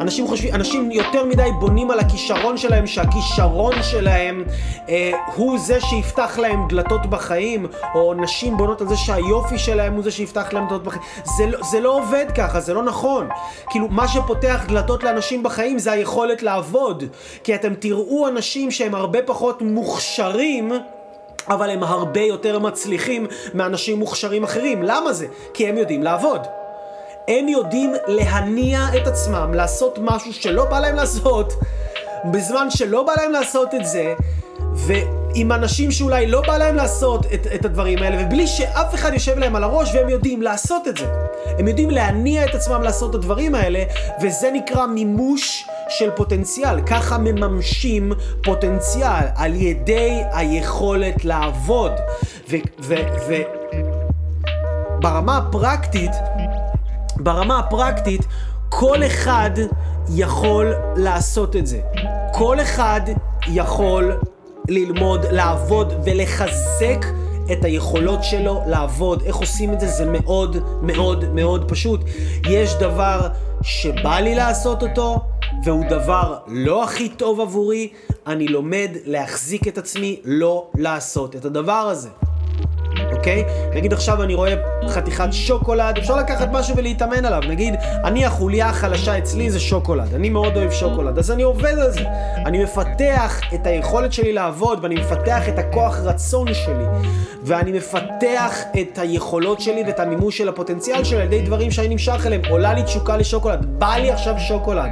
אנשים 0.00 0.26
חושבים, 0.26 0.54
אנשים 0.54 0.90
יותר 0.90 1.24
מדי 1.24 1.50
בונים 1.60 1.90
על 1.90 1.98
הכישרון 1.98 2.56
שלהם, 2.56 2.86
שהכישרון 2.86 3.82
שלהם 3.82 4.44
אה, 4.88 5.10
הוא 5.34 5.58
זה 5.58 5.80
שיפתח 5.80 6.38
להם 6.38 6.68
דלתות 6.68 7.06
בחיים, 7.06 7.66
או 7.94 8.14
נשים 8.14 8.56
בונות 8.56 8.80
על 8.80 8.88
זה 8.88 8.96
שהיופי 8.96 9.58
שלהם 9.58 9.87
הוא 9.94 10.04
זה 10.04 10.10
שיפתח 10.10 10.52
להם 10.52 10.64
דלתות 10.64 10.84
בחיים. 10.84 11.02
זה, 11.36 11.46
לא, 11.46 11.58
זה 11.70 11.80
לא 11.80 11.90
עובד 11.90 12.26
ככה, 12.36 12.60
זה 12.60 12.74
לא 12.74 12.82
נכון. 12.82 13.28
כאילו, 13.70 13.88
מה 13.88 14.08
שפותח 14.08 14.64
דלתות 14.68 15.04
לאנשים 15.04 15.42
בחיים 15.42 15.78
זה 15.78 15.92
היכולת 15.92 16.42
לעבוד. 16.42 17.04
כי 17.44 17.54
אתם 17.54 17.74
תראו 17.74 18.28
אנשים 18.28 18.70
שהם 18.70 18.94
הרבה 18.94 19.22
פחות 19.22 19.62
מוכשרים, 19.62 20.72
אבל 21.48 21.70
הם 21.70 21.82
הרבה 21.82 22.20
יותר 22.20 22.58
מצליחים 22.58 23.26
מאנשים 23.54 23.98
מוכשרים 23.98 24.44
אחרים. 24.44 24.82
למה 24.82 25.12
זה? 25.12 25.26
כי 25.54 25.68
הם 25.68 25.76
יודעים 25.76 26.02
לעבוד. 26.02 26.46
הם 27.28 27.48
יודעים 27.48 27.92
להניע 28.06 28.80
את 28.96 29.06
עצמם, 29.06 29.54
לעשות 29.54 29.98
משהו 30.02 30.32
שלא 30.32 30.64
בא 30.64 30.80
להם 30.80 30.94
לעשות, 30.94 31.52
בזמן 32.24 32.70
שלא 32.70 33.02
בא 33.02 33.12
להם 33.16 33.32
לעשות 33.32 33.74
את 33.74 33.86
זה, 33.86 34.14
ועם 34.74 35.52
אנשים 35.52 35.90
שאולי 35.90 36.26
לא 36.26 36.42
בא 36.46 36.58
להם 36.58 36.76
לעשות 36.76 37.26
את, 37.34 37.46
את 37.54 37.64
הדברים 37.64 37.98
האלה, 37.98 38.24
ובלי 38.24 38.46
שאף 38.46 38.94
אחד 38.94 39.12
יושב 39.14 39.38
להם 39.38 39.56
על 39.56 39.64
הראש, 39.64 39.94
והם 39.94 40.08
יודעים 40.08 40.42
לעשות 40.42 40.88
את 40.88 40.96
זה. 40.96 41.06
הם 41.58 41.68
יודעים 41.68 41.90
להניע 41.90 42.44
את 42.44 42.54
עצמם 42.54 42.82
לעשות 42.82 43.10
את 43.10 43.14
הדברים 43.14 43.54
האלה, 43.54 43.84
וזה 44.22 44.50
נקרא 44.52 44.86
מימוש 44.86 45.64
של 45.88 46.10
פוטנציאל. 46.10 46.80
ככה 46.80 47.18
מממשים 47.18 48.12
פוטנציאל, 48.44 49.24
על 49.36 49.54
ידי 49.54 50.22
היכולת 50.32 51.24
לעבוד. 51.24 51.92
וברמה 54.98 55.36
הפרקטית, 55.36 56.12
ברמה 57.16 57.58
הפרקטית, 57.58 58.20
כל 58.68 59.06
אחד 59.06 59.50
יכול 60.14 60.74
לעשות 60.96 61.56
את 61.56 61.66
זה. 61.66 61.80
כל 62.32 62.60
אחד 62.60 63.00
יכול 63.48 64.16
ללמוד, 64.68 65.26
לעבוד 65.30 65.92
ולחזק 66.04 67.06
את 67.52 67.64
היכולות 67.64 68.24
שלו 68.24 68.62
לעבוד. 68.66 69.22
איך 69.22 69.36
עושים 69.36 69.72
את 69.72 69.80
זה? 69.80 69.86
זה 69.86 70.04
מאוד 70.04 70.56
מאוד 70.82 71.24
מאוד 71.34 71.68
פשוט. 71.68 72.00
יש 72.48 72.74
דבר 72.74 73.28
שבא 73.62 74.20
לי 74.20 74.34
לעשות 74.34 74.82
אותו, 74.82 75.20
והוא 75.64 75.84
דבר 75.90 76.38
לא 76.46 76.84
הכי 76.84 77.08
טוב 77.08 77.40
עבורי, 77.40 77.88
אני 78.26 78.48
לומד 78.48 78.90
להחזיק 79.04 79.68
את 79.68 79.78
עצמי 79.78 80.20
לא 80.24 80.70
לעשות 80.74 81.36
את 81.36 81.44
הדבר 81.44 81.72
הזה. 81.72 82.08
אוקיי? 83.28 83.44
נגיד 83.74 83.92
עכשיו 83.92 84.22
אני 84.22 84.34
רואה 84.34 84.54
חתיכת 84.88 85.28
שוקולד, 85.30 85.98
אפשר 85.98 86.16
לקחת 86.16 86.48
משהו 86.52 86.76
ולהתאמן 86.76 87.24
עליו. 87.24 87.42
נגיד, 87.48 87.74
אני 88.04 88.24
החוליה 88.24 88.68
החלשה 88.68 89.18
אצלי 89.18 89.50
זה 89.50 89.60
שוקולד, 89.60 90.14
אני 90.14 90.28
מאוד 90.28 90.56
אוהב 90.56 90.70
שוקולד, 90.70 91.18
אז 91.18 91.30
אני 91.30 91.42
עובד 91.42 91.78
על 91.78 91.90
זה. 91.90 92.04
אני 92.46 92.64
מפתח 92.64 93.40
את 93.54 93.66
היכולת 93.66 94.12
שלי 94.12 94.32
לעבוד, 94.32 94.78
ואני 94.82 94.94
מפתח 94.94 95.48
את 95.48 95.58
הכוח 95.58 95.98
רצון 95.98 96.54
שלי, 96.54 96.84
ואני 97.42 97.72
מפתח 97.72 98.56
את 98.80 98.98
היכולות 98.98 99.60
שלי 99.60 99.82
ואת 99.86 100.00
המימוש 100.00 100.38
של 100.38 100.48
הפוטנציאל 100.48 101.04
שלי 101.04 101.20
על 101.20 101.26
ידי 101.26 101.42
דברים 101.42 101.70
שאני 101.70 101.88
נמשך 101.88 102.26
אליהם. 102.26 102.42
עולה 102.50 102.74
לי 102.74 102.82
תשוקה 102.82 103.16
לשוקולד, 103.16 103.66
בא 103.78 103.94
לי 103.96 104.10
עכשיו 104.10 104.34
שוקולד. 104.38 104.90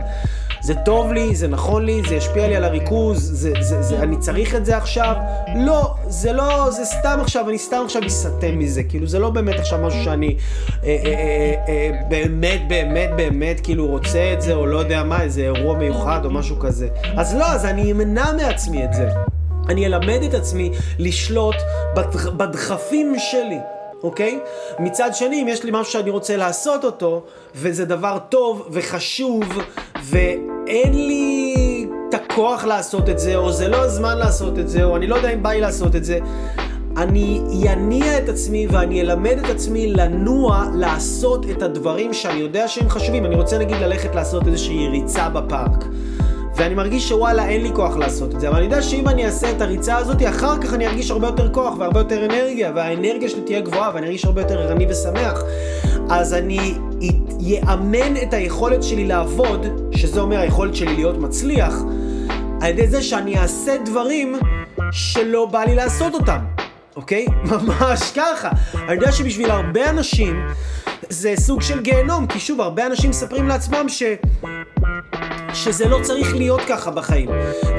זה 0.66 0.74
טוב 0.74 1.12
לי, 1.12 1.34
זה 1.34 1.48
נכון 1.48 1.84
לי, 1.84 2.02
זה 2.08 2.14
ישפיע 2.14 2.48
לי 2.48 2.56
על 2.56 2.64
הריכוז, 2.64 3.30
זה, 3.34 3.52
זה, 3.60 3.82
זה, 3.82 3.98
אני 4.02 4.16
צריך 4.16 4.54
את 4.54 4.66
זה 4.66 4.76
עכשיו? 4.76 5.14
לא, 5.56 5.94
זה 6.06 6.32
לא, 6.32 6.70
זה 6.70 6.84
סתם 6.84 7.18
עכשיו, 7.20 7.48
אני 7.48 7.58
סתם 7.58 7.82
עכשיו 7.84 8.02
אסתם 8.06 8.58
מזה, 8.58 8.82
כאילו 8.82 9.06
זה 9.06 9.18
לא 9.18 9.30
באמת 9.30 9.58
עכשיו 9.58 9.78
משהו 9.78 10.04
שאני 10.04 10.36
אה, 10.84 10.88
אה, 10.88 10.94
אה, 11.04 11.54
אה, 11.68 11.90
באמת, 12.08 12.60
באמת, 12.68 13.10
באמת, 13.16 13.60
כאילו 13.60 13.86
רוצה 13.86 14.32
את 14.32 14.42
זה, 14.42 14.54
או 14.54 14.66
לא 14.66 14.78
יודע 14.78 15.04
מה, 15.04 15.22
איזה 15.22 15.40
אירוע 15.40 15.76
מיוחד 15.78 16.24
או 16.24 16.30
משהו 16.30 16.58
כזה. 16.58 16.88
אז 17.16 17.34
לא, 17.34 17.46
אז 17.46 17.64
אני 17.64 17.92
אמנע 17.92 18.32
מעצמי 18.32 18.84
את 18.84 18.92
זה. 18.92 19.08
אני 19.68 19.86
אלמד 19.86 20.22
את 20.28 20.34
עצמי 20.34 20.70
לשלוט 20.98 21.56
בדח, 21.96 22.28
בדחפים 22.28 23.14
שלי. 23.18 23.75
אוקיי? 24.06 24.38
מצד 24.78 25.10
שני, 25.14 25.42
אם 25.42 25.48
יש 25.48 25.64
לי 25.64 25.70
משהו 25.74 25.92
שאני 25.92 26.10
רוצה 26.10 26.36
לעשות 26.36 26.84
אותו, 26.84 27.22
וזה 27.54 27.84
דבר 27.84 28.18
טוב 28.28 28.68
וחשוב, 28.70 29.44
ואין 30.02 31.06
לי 31.06 31.86
את 32.08 32.14
הכוח 32.14 32.64
לעשות 32.64 33.08
את 33.08 33.18
זה, 33.18 33.36
או 33.36 33.52
זה 33.52 33.68
לא 33.68 33.76
הזמן 33.76 34.18
לעשות 34.18 34.58
את 34.58 34.68
זה, 34.68 34.84
או 34.84 34.96
אני 34.96 35.06
לא 35.06 35.14
יודע 35.14 35.30
אם 35.30 35.42
בא 35.42 35.50
לי 35.50 35.60
לעשות 35.60 35.96
את 35.96 36.04
זה, 36.04 36.18
אני 36.96 37.40
אניע 37.72 38.18
את 38.18 38.28
עצמי 38.28 38.66
ואני 38.66 39.00
אלמד 39.00 39.38
את 39.44 39.50
עצמי 39.50 39.86
לנוע 39.86 40.64
לעשות 40.74 41.46
את 41.50 41.62
הדברים 41.62 42.14
שאני 42.14 42.40
יודע 42.40 42.68
שהם 42.68 42.88
חשובים. 42.88 43.26
אני 43.26 43.34
רוצה 43.34 43.58
נגיד 43.58 43.76
ללכת 43.76 44.14
לעשות 44.14 44.46
איזושהי 44.46 44.88
ריצה 44.88 45.28
בפארק. 45.28 45.84
ואני 46.56 46.74
מרגיש 46.74 47.08
שוואלה 47.08 47.48
אין 47.48 47.62
לי 47.62 47.70
כוח 47.74 47.96
לעשות 47.96 48.34
את 48.34 48.40
זה, 48.40 48.48
אבל 48.48 48.56
אני 48.56 48.64
יודע 48.64 48.82
שאם 48.82 49.08
אני 49.08 49.26
אעשה 49.26 49.50
את 49.50 49.60
הריצה 49.60 49.96
הזאת, 49.96 50.22
אחר 50.28 50.62
כך 50.62 50.74
אני 50.74 50.86
ארגיש 50.86 51.10
הרבה 51.10 51.26
יותר 51.26 51.52
כוח 51.52 51.74
והרבה 51.78 52.00
יותר 52.00 52.24
אנרגיה, 52.24 52.72
והאנרגיה 52.74 53.28
שלי 53.28 53.40
תהיה 53.40 53.60
גבוהה 53.60 53.90
ואני 53.94 54.06
ארגיש 54.06 54.24
הרבה 54.24 54.40
יותר 54.40 54.58
ערני 54.62 54.86
ושמח. 54.90 55.42
אז 56.10 56.34
אני 56.34 56.74
יאמן 57.40 58.16
את 58.22 58.34
היכולת 58.34 58.82
שלי 58.82 59.06
לעבוד, 59.06 59.66
שזה 59.96 60.20
אומר 60.20 60.38
היכולת 60.38 60.76
שלי 60.76 60.96
להיות 60.96 61.18
מצליח, 61.18 61.74
על 62.60 62.70
ידי 62.70 62.86
זה 62.86 63.02
שאני 63.02 63.38
אעשה 63.38 63.76
דברים 63.84 64.36
שלא 64.92 65.46
בא 65.46 65.64
לי 65.64 65.74
לעשות 65.74 66.14
אותם, 66.14 66.38
אוקיי? 66.96 67.26
ממש 67.50 68.12
ככה. 68.16 68.50
אני 68.74 68.92
יודע 68.92 69.12
שבשביל 69.12 69.50
הרבה 69.50 69.90
אנשים 69.90 70.46
זה 71.08 71.34
סוג 71.36 71.62
של 71.62 71.80
גיהנום, 71.80 72.26
כי 72.26 72.40
שוב, 72.40 72.60
הרבה 72.60 72.86
אנשים 72.86 73.10
מספרים 73.10 73.48
לעצמם 73.48 73.88
ש... 73.88 74.02
שזה 75.56 75.88
לא 75.88 75.98
צריך 76.02 76.36
להיות 76.36 76.60
ככה 76.68 76.90
בחיים. 76.90 77.28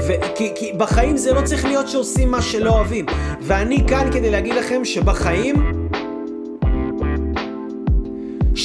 ו- 0.07 0.35
כי, 0.35 0.51
כי 0.55 0.71
בחיים 0.77 1.17
זה 1.17 1.33
לא 1.33 1.41
צריך 1.41 1.65
להיות 1.65 1.87
שעושים 1.87 2.31
מה 2.31 2.41
שלא 2.41 2.69
אוהבים. 2.69 3.05
ואני 3.41 3.83
כאן 3.87 4.09
כדי 4.13 4.31
להגיד 4.31 4.53
לכם 4.53 4.85
שבחיים 4.85 5.55
70-80% 8.55 8.59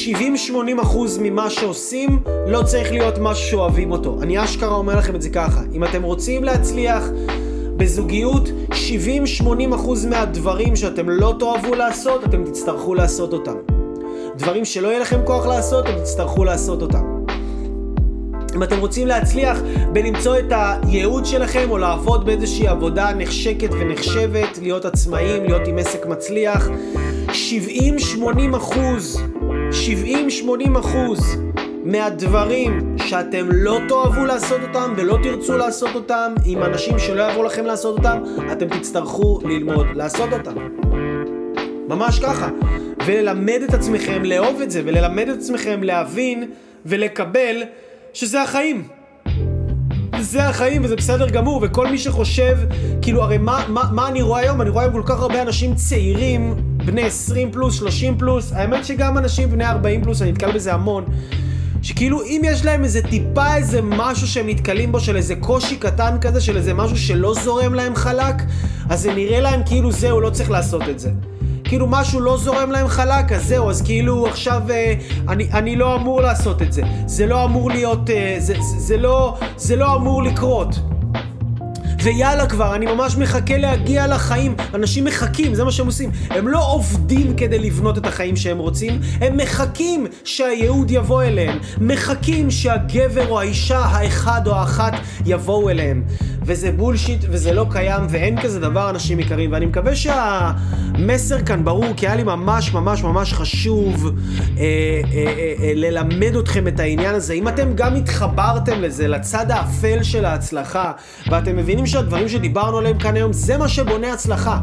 ממה 1.20 1.50
שעושים 1.50 2.22
לא 2.46 2.62
צריך 2.62 2.92
להיות 2.92 3.18
משהו 3.18 3.50
שאוהבים 3.50 3.92
אותו. 3.92 4.18
אני 4.22 4.44
אשכרה 4.44 4.74
אומר 4.74 4.96
לכם 4.96 5.16
את 5.16 5.22
זה 5.22 5.30
ככה. 5.30 5.60
אם 5.72 5.84
אתם 5.84 6.02
רוצים 6.02 6.44
להצליח 6.44 7.04
בזוגיות, 7.76 8.48
70-80% 8.70 9.46
מהדברים 10.10 10.76
שאתם 10.76 11.08
לא 11.08 11.34
תאהבו 11.38 11.74
לעשות, 11.74 12.24
אתם 12.24 12.44
תצטרכו 12.44 12.94
לעשות 12.94 13.32
אותם. 13.32 13.56
דברים 14.36 14.64
שלא 14.64 14.88
יהיה 14.88 15.00
לכם 15.00 15.20
כוח 15.24 15.46
לעשות, 15.46 15.86
אתם 15.86 15.98
תצטרכו 15.98 16.44
לעשות 16.44 16.82
אותם. 16.82 17.21
אם 18.54 18.62
אתם 18.62 18.78
רוצים 18.78 19.06
להצליח 19.06 19.58
בלמצוא 19.92 20.38
את 20.38 20.52
הייעוד 20.52 21.26
שלכם 21.26 21.70
או 21.70 21.78
לעבוד 21.78 22.26
באיזושהי 22.26 22.68
עבודה 22.68 23.12
נחשקת 23.14 23.72
ונחשבת, 23.72 24.58
להיות 24.62 24.84
עצמאים, 24.84 25.44
להיות 25.44 25.68
עם 25.68 25.78
עסק 25.78 26.06
מצליח, 26.06 26.68
70-80 27.28 28.56
אחוז, 28.56 29.22
70-80 30.46 30.78
אחוז 30.78 31.36
מהדברים 31.84 32.96
שאתם 33.06 33.48
לא 33.52 33.78
תאהבו 33.88 34.24
לעשות 34.24 34.60
אותם 34.62 34.94
ולא 34.96 35.18
תרצו 35.22 35.58
לעשות 35.58 35.94
אותם 35.94 36.34
עם 36.44 36.62
אנשים 36.62 36.98
שלא 36.98 37.22
יעברו 37.22 37.42
לכם 37.42 37.66
לעשות 37.66 37.98
אותם, 37.98 38.18
אתם 38.52 38.78
תצטרכו 38.78 39.40
ללמוד 39.44 39.86
לעשות 39.94 40.32
אותם. 40.32 40.54
ממש 41.88 42.18
ככה. 42.18 42.48
וללמד 43.06 43.60
את 43.68 43.74
עצמכם 43.74 44.24
לאהוב 44.24 44.60
את 44.60 44.70
זה, 44.70 44.82
וללמד 44.84 45.28
את 45.28 45.36
עצמכם 45.36 45.82
להבין 45.82 46.50
ולקבל 46.86 47.62
שזה 48.14 48.42
החיים. 48.42 48.88
זה 50.20 50.48
החיים 50.48 50.84
וזה 50.84 50.96
בסדר 50.96 51.28
גמור, 51.28 51.60
וכל 51.62 51.86
מי 51.90 51.98
שחושב, 51.98 52.58
כאילו 53.02 53.22
הרי 53.22 53.38
מה, 53.38 53.64
מה, 53.68 53.82
מה 53.92 54.08
אני 54.08 54.22
רואה 54.22 54.40
היום? 54.40 54.62
אני 54.62 54.70
רואה 54.70 54.84
היום 54.84 54.92
כל 54.92 55.02
כך 55.06 55.20
הרבה 55.20 55.42
אנשים 55.42 55.74
צעירים, 55.74 56.54
בני 56.86 57.02
20 57.02 57.52
פלוס, 57.52 57.74
30 57.74 58.18
פלוס, 58.18 58.52
האמת 58.52 58.84
שגם 58.84 59.18
אנשים 59.18 59.50
בני 59.50 59.66
40 59.66 60.02
פלוס, 60.02 60.22
אני 60.22 60.32
נתקל 60.32 60.52
בזה 60.52 60.74
המון, 60.74 61.04
שכאילו 61.82 62.22
אם 62.22 62.42
יש 62.44 62.64
להם 62.64 62.84
איזה 62.84 63.02
טיפה 63.02 63.56
איזה 63.56 63.80
משהו 63.82 64.26
שהם 64.26 64.48
נתקלים 64.48 64.92
בו, 64.92 65.00
של 65.00 65.16
איזה 65.16 65.36
קושי 65.36 65.76
קטן 65.76 66.16
כזה, 66.20 66.40
של 66.40 66.56
איזה 66.56 66.74
משהו 66.74 66.96
שלא 66.96 67.34
זורם 67.34 67.74
להם 67.74 67.94
חלק, 67.94 68.34
אז 68.90 69.00
זה 69.00 69.14
נראה 69.14 69.40
להם 69.40 69.60
כאילו 69.66 69.92
זהו, 69.92 70.20
לא 70.20 70.30
צריך 70.30 70.50
לעשות 70.50 70.82
את 70.88 70.98
זה. 70.98 71.10
כאילו 71.72 71.86
משהו 71.86 72.20
לא 72.20 72.36
זורם 72.36 72.70
להם 72.70 72.88
חלק, 72.88 73.32
אז 73.32 73.46
זהו, 73.46 73.70
אז 73.70 73.82
כאילו 73.82 74.26
עכשיו 74.26 74.62
אה, 74.70 74.94
אני, 75.28 75.48
אני 75.52 75.76
לא 75.76 75.96
אמור 75.96 76.20
לעשות 76.20 76.62
את 76.62 76.72
זה. 76.72 76.82
זה 77.06 77.26
לא 77.26 77.44
אמור 77.44 77.70
להיות, 77.70 78.10
אה, 78.10 78.34
זה, 78.38 78.54
זה, 78.54 78.78
זה, 78.78 78.96
לא, 78.96 79.38
זה 79.56 79.76
לא 79.76 79.96
אמור 79.96 80.22
לקרות. 80.22 80.68
ויאללה 82.02 82.46
כבר, 82.46 82.74
אני 82.74 82.86
ממש 82.86 83.16
מחכה 83.16 83.56
להגיע 83.56 84.06
לחיים. 84.06 84.54
אנשים 84.74 85.04
מחכים, 85.04 85.54
זה 85.54 85.64
מה 85.64 85.72
שהם 85.72 85.86
עושים. 85.86 86.10
הם 86.30 86.48
לא 86.48 86.72
עובדים 86.72 87.36
כדי 87.36 87.58
לבנות 87.58 87.98
את 87.98 88.06
החיים 88.06 88.36
שהם 88.36 88.58
רוצים, 88.58 89.00
הם 89.20 89.36
מחכים 89.36 90.06
שהייעוד 90.24 90.90
יבוא 90.90 91.22
אליהם. 91.22 91.58
מחכים 91.80 92.50
שהגבר 92.50 93.28
או 93.28 93.40
האישה 93.40 93.78
האחד 93.78 94.46
או 94.46 94.54
האחת 94.54 94.92
יבואו 95.26 95.70
אליהם. 95.70 96.02
וזה 96.44 96.72
בולשיט 96.72 97.24
וזה 97.30 97.52
לא 97.52 97.66
קיים 97.70 98.02
ואין 98.08 98.40
כזה 98.40 98.60
דבר 98.60 98.90
אנשים 98.90 99.20
יקרים. 99.20 99.52
ואני 99.52 99.66
מקווה 99.66 99.92
שהמסר 99.96 101.42
כאן 101.42 101.64
ברור, 101.64 101.86
כי 101.96 102.06
היה 102.06 102.16
לי 102.16 102.22
ממש 102.22 102.72
ממש 102.72 103.02
ממש 103.02 103.32
חשוב 103.32 104.06
אה, 104.06 104.62
אה, 104.62 105.02
אה, 105.14 105.54
אה, 105.62 105.72
ללמד 105.74 106.36
אתכם 106.36 106.68
את 106.68 106.80
העניין 106.80 107.14
הזה. 107.14 107.32
אם 107.32 107.48
אתם 107.48 107.72
גם 107.74 107.94
התחברתם 107.94 108.80
לזה, 108.80 109.08
לצד 109.08 109.50
האפל 109.50 110.02
של 110.02 110.24
ההצלחה, 110.24 110.92
ואתם 111.30 111.56
מבינים 111.56 111.86
שהדברים 111.86 112.28
שדיברנו 112.28 112.78
עליהם 112.78 112.98
כאן 112.98 113.16
היום, 113.16 113.32
זה 113.32 113.58
מה 113.58 113.68
שבונה 113.68 114.12
הצלחה. 114.12 114.58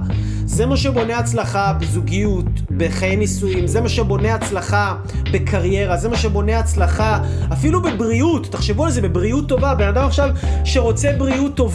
זה 0.46 0.66
מה 0.66 0.78
שבונה 0.78 1.18
הצלחה 1.18 1.74
בזוגיות, 1.74 2.46
בחיי 2.78 3.16
נישואים, 3.16 3.68
זה 3.68 3.82
מה 3.82 3.90
שבונה 3.90 4.36
הצלחה 4.36 4.96
בקריירה, 5.32 5.98
זה 5.98 6.10
מה 6.10 6.18
שבונה 6.18 6.60
הצלחה 6.60 7.20
אפילו 7.54 7.82
בבריאות, 7.82 8.52
תחשבו 8.52 8.86
על 8.86 8.92
זה, 8.92 9.02
בבריאות 9.02 9.50
טובה. 9.50 9.76
בן 9.76 9.88
אדם 9.88 10.06
עכשיו 10.06 10.30
שרוצה 10.64 11.12
בריאות 11.18 11.56
טובה. 11.56 11.69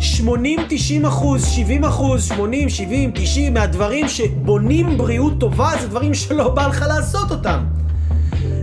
80, 0.00 0.60
90 0.68 1.04
אחוז, 1.04 1.46
70 1.46 1.84
אחוז, 1.84 2.24
80, 2.24 2.68
70, 2.68 3.10
90 3.14 3.54
מהדברים 3.54 4.08
שבונים 4.08 4.98
בריאות 4.98 5.32
טובה 5.40 5.70
זה 5.80 5.88
דברים 5.88 6.14
שלא 6.14 6.48
בא 6.48 6.66
לך 6.66 6.84
לעשות 6.88 7.30
אותם. 7.30 7.64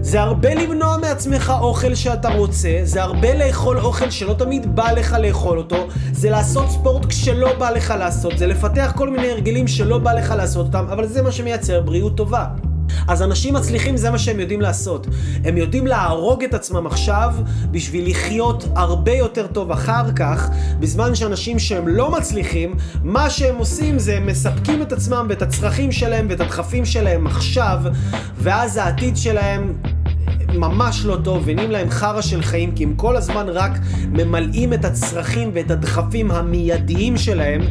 זה 0.01 0.21
הרבה 0.21 0.53
למנוע 0.53 0.97
מעצמך 0.97 1.53
אוכל 1.61 1.95
שאתה 1.95 2.29
רוצה, 2.29 2.79
זה 2.83 3.03
הרבה 3.03 3.33
לאכול 3.33 3.77
אוכל 3.79 4.09
שלא 4.09 4.33
תמיד 4.33 4.75
בא 4.75 4.91
לך 4.91 5.15
לאכול 5.19 5.57
אותו, 5.57 5.87
זה 6.11 6.29
לעשות 6.29 6.69
ספורט 6.69 7.05
כשלא 7.05 7.53
בא 7.59 7.69
לך 7.69 7.93
לעשות, 7.99 8.37
זה 8.37 8.47
לפתח 8.47 8.93
כל 8.95 9.09
מיני 9.09 9.31
הרגלים 9.31 9.67
שלא 9.67 9.97
בא 9.97 10.13
לך 10.13 10.33
לעשות 10.37 10.65
אותם, 10.65 10.85
אבל 10.91 11.07
זה 11.07 11.21
מה 11.21 11.31
שמייצר 11.31 11.81
בריאות 11.81 12.17
טובה. 12.17 12.45
אז 13.07 13.21
אנשים 13.21 13.53
מצליחים 13.53 13.97
זה 13.97 14.11
מה 14.11 14.19
שהם 14.19 14.39
יודעים 14.39 14.61
לעשות. 14.61 15.07
הם 15.43 15.57
יודעים 15.57 15.87
להרוג 15.87 16.43
את 16.43 16.53
עצמם 16.53 16.87
עכשיו 16.87 17.33
בשביל 17.71 18.09
לחיות 18.09 18.67
הרבה 18.75 19.11
יותר 19.11 19.47
טוב 19.47 19.71
אחר 19.71 20.11
כך, 20.15 20.49
בזמן 20.79 21.15
שאנשים 21.15 21.59
שהם 21.59 21.87
לא 21.87 22.11
מצליחים, 22.11 22.75
מה 23.03 23.29
שהם 23.29 23.55
עושים 23.55 23.99
זה 23.99 24.17
הם 24.17 24.27
מספקים 24.27 24.81
את 24.81 24.91
עצמם 24.91 25.25
ואת 25.29 25.41
הצרכים 25.41 25.91
שלהם 25.91 26.27
ואת 26.29 26.41
הדחפים 26.41 26.85
שלהם 26.85 27.27
עכשיו, 27.27 27.79
ואז 28.37 28.77
העתיד 28.77 29.17
שלהם 29.17 29.73
ממש 30.53 31.05
לא 31.05 31.17
טוב, 31.23 31.43
ונהיים 31.45 31.71
להם 31.71 31.89
חרא 31.89 32.21
של 32.21 32.41
חיים, 32.41 32.71
כי 32.71 32.83
הם 32.83 32.93
כל 32.95 33.15
הזמן 33.17 33.49
רק 33.49 33.71
ממלאים 34.07 34.73
את 34.73 34.85
הצרכים 34.85 35.51
ואת 35.53 35.71
הדחפים 35.71 36.31
המיידיים 36.31 37.17
שלהם. 37.17 37.61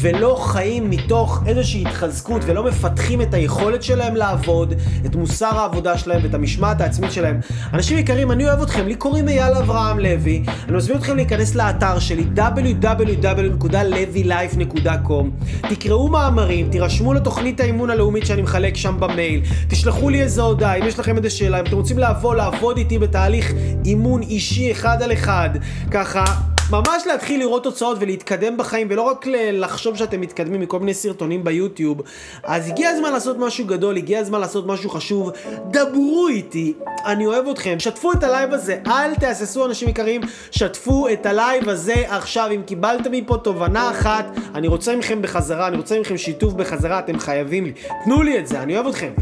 ולא 0.00 0.36
חיים 0.40 0.90
מתוך 0.90 1.42
איזושהי 1.46 1.84
התחזקות 1.86 2.42
ולא 2.46 2.64
מפתחים 2.64 3.22
את 3.22 3.34
היכולת 3.34 3.82
שלהם 3.82 4.16
לעבוד, 4.16 4.74
את 5.06 5.16
מוסר 5.16 5.58
העבודה 5.58 5.98
שלהם 5.98 6.20
ואת 6.22 6.34
המשמעת 6.34 6.80
העצמית 6.80 7.12
שלהם. 7.12 7.40
אנשים 7.72 7.98
יקרים, 7.98 8.32
אני 8.32 8.48
אוהב 8.48 8.62
אתכם, 8.62 8.86
לי 8.86 8.94
קוראים 8.94 9.28
אייל 9.28 9.54
אברהם 9.54 9.98
לוי, 9.98 10.42
אני 10.68 10.76
מזמין 10.76 10.98
אתכם 10.98 11.16
להיכנס 11.16 11.54
לאתר 11.54 11.98
שלי 11.98 12.24
www.levylife.com 12.36 15.26
תקראו 15.68 16.08
מאמרים, 16.08 16.70
תירשמו 16.70 17.14
לתוכנית 17.14 17.60
האימון 17.60 17.90
הלאומית 17.90 18.26
שאני 18.26 18.42
מחלק 18.42 18.76
שם 18.76 18.96
במייל, 19.00 19.40
תשלחו 19.68 20.10
לי 20.10 20.22
איזה 20.22 20.42
הודעה, 20.42 20.74
אם 20.74 20.86
יש 20.86 20.98
לכם 20.98 21.16
איזה 21.16 21.30
שאלה, 21.30 21.60
אם 21.60 21.64
אתם 21.64 21.76
רוצים 21.76 21.98
לבוא 21.98 22.34
לעבוד 22.34 22.76
איתי 22.76 22.98
בתהליך 22.98 23.52
אימון 23.84 24.22
אישי 24.22 24.72
אחד 24.72 25.02
על 25.02 25.12
אחד, 25.12 25.50
ככה 25.90 26.24
ממש 26.70 27.06
להתחיל 27.06 27.40
לראות 27.40 27.62
תוצאות 27.62 27.96
ולהתקדם 28.00 28.56
בחיים, 28.56 28.86
ולא 28.90 29.02
רק 29.02 29.26
לחשוב 29.52 29.96
שאתם 29.96 30.20
מתקדמים 30.20 30.60
מכל 30.60 30.78
מיני 30.78 30.94
סרטונים 30.94 31.44
ביוטיוב. 31.44 32.02
אז 32.42 32.68
הגיע 32.68 32.90
הזמן 32.90 33.12
לעשות 33.12 33.36
משהו 33.38 33.66
גדול, 33.66 33.96
הגיע 33.96 34.18
הזמן 34.18 34.40
לעשות 34.40 34.66
משהו 34.66 34.90
חשוב. 34.90 35.30
דברו 35.70 36.28
איתי, 36.28 36.72
אני 37.06 37.26
אוהב 37.26 37.48
אתכם. 37.48 37.76
שתפו 37.78 38.12
את 38.12 38.24
הלייב 38.24 38.52
הזה, 38.52 38.78
אל 38.86 39.14
תהססו 39.14 39.66
אנשים 39.66 39.88
יקרים, 39.88 40.20
שתפו 40.50 41.08
את 41.08 41.26
הלייב 41.26 41.68
הזה 41.68 41.94
עכשיו. 42.08 42.48
אם 42.54 42.62
קיבלתם 42.66 43.12
מפה 43.12 43.36
תובנה 43.36 43.90
אחת, 43.90 44.26
אני 44.54 44.68
רוצה 44.68 44.96
מכם 44.96 45.22
בחזרה, 45.22 45.68
אני 45.68 45.76
רוצה 45.76 46.00
מכם 46.00 46.16
שיתוף 46.16 46.52
בחזרה, 46.52 46.98
אתם 46.98 47.18
חייבים 47.18 47.64
לי. 47.64 47.72
תנו 48.04 48.22
לי 48.22 48.38
את 48.38 48.46
זה, 48.46 48.62
אני 48.62 48.76
אוהב 48.76 48.86
אתכם. 48.86 49.12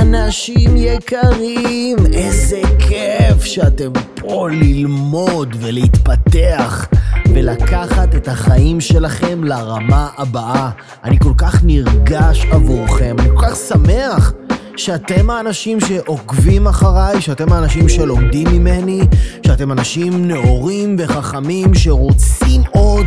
אנשים 0.00 0.76
יקרים, 0.76 1.96
איזה 2.14 2.60
כיף 2.78 2.95
שאתם 3.40 3.92
פה 4.14 4.48
ללמוד 4.50 5.56
ולהתפתח 5.60 6.86
ולקחת 7.34 8.14
את 8.14 8.28
החיים 8.28 8.80
שלכם 8.80 9.44
לרמה 9.44 10.08
הבאה. 10.16 10.70
אני 11.04 11.18
כל 11.18 11.32
כך 11.38 11.60
נרגש 11.64 12.46
עבורכם, 12.50 13.16
אני 13.18 13.28
כל 13.28 13.42
כך 13.42 13.56
שמח 13.56 14.32
שאתם 14.76 15.30
האנשים 15.30 15.80
שעוקבים 15.80 16.66
אחריי, 16.66 17.20
שאתם 17.20 17.52
האנשים 17.52 17.88
שלומדים 17.88 18.48
ממני, 18.52 19.00
שאתם 19.46 19.72
אנשים 19.72 20.28
נאורים 20.28 20.96
וחכמים 20.98 21.74
שרוצים 21.74 22.62
עוד. 22.70 23.06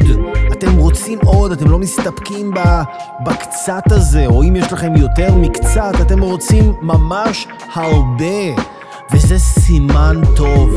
אתם 0.51 0.77
רוצים 0.77 1.19
עוד, 1.25 1.51
אתם 1.51 1.69
לא 1.69 1.79
מסתפקים 1.79 2.53
בקצת 3.25 3.91
הזה, 3.91 4.25
או 4.25 4.43
אם 4.43 4.55
יש 4.55 4.73
לכם 4.73 4.95
יותר 4.95 5.35
מקצת, 5.35 5.93
אתם 6.01 6.21
רוצים 6.21 6.73
ממש 6.81 7.47
הרבה. 7.73 8.78
וזה 9.11 9.39
סימן 9.39 10.21
טוב, 10.35 10.69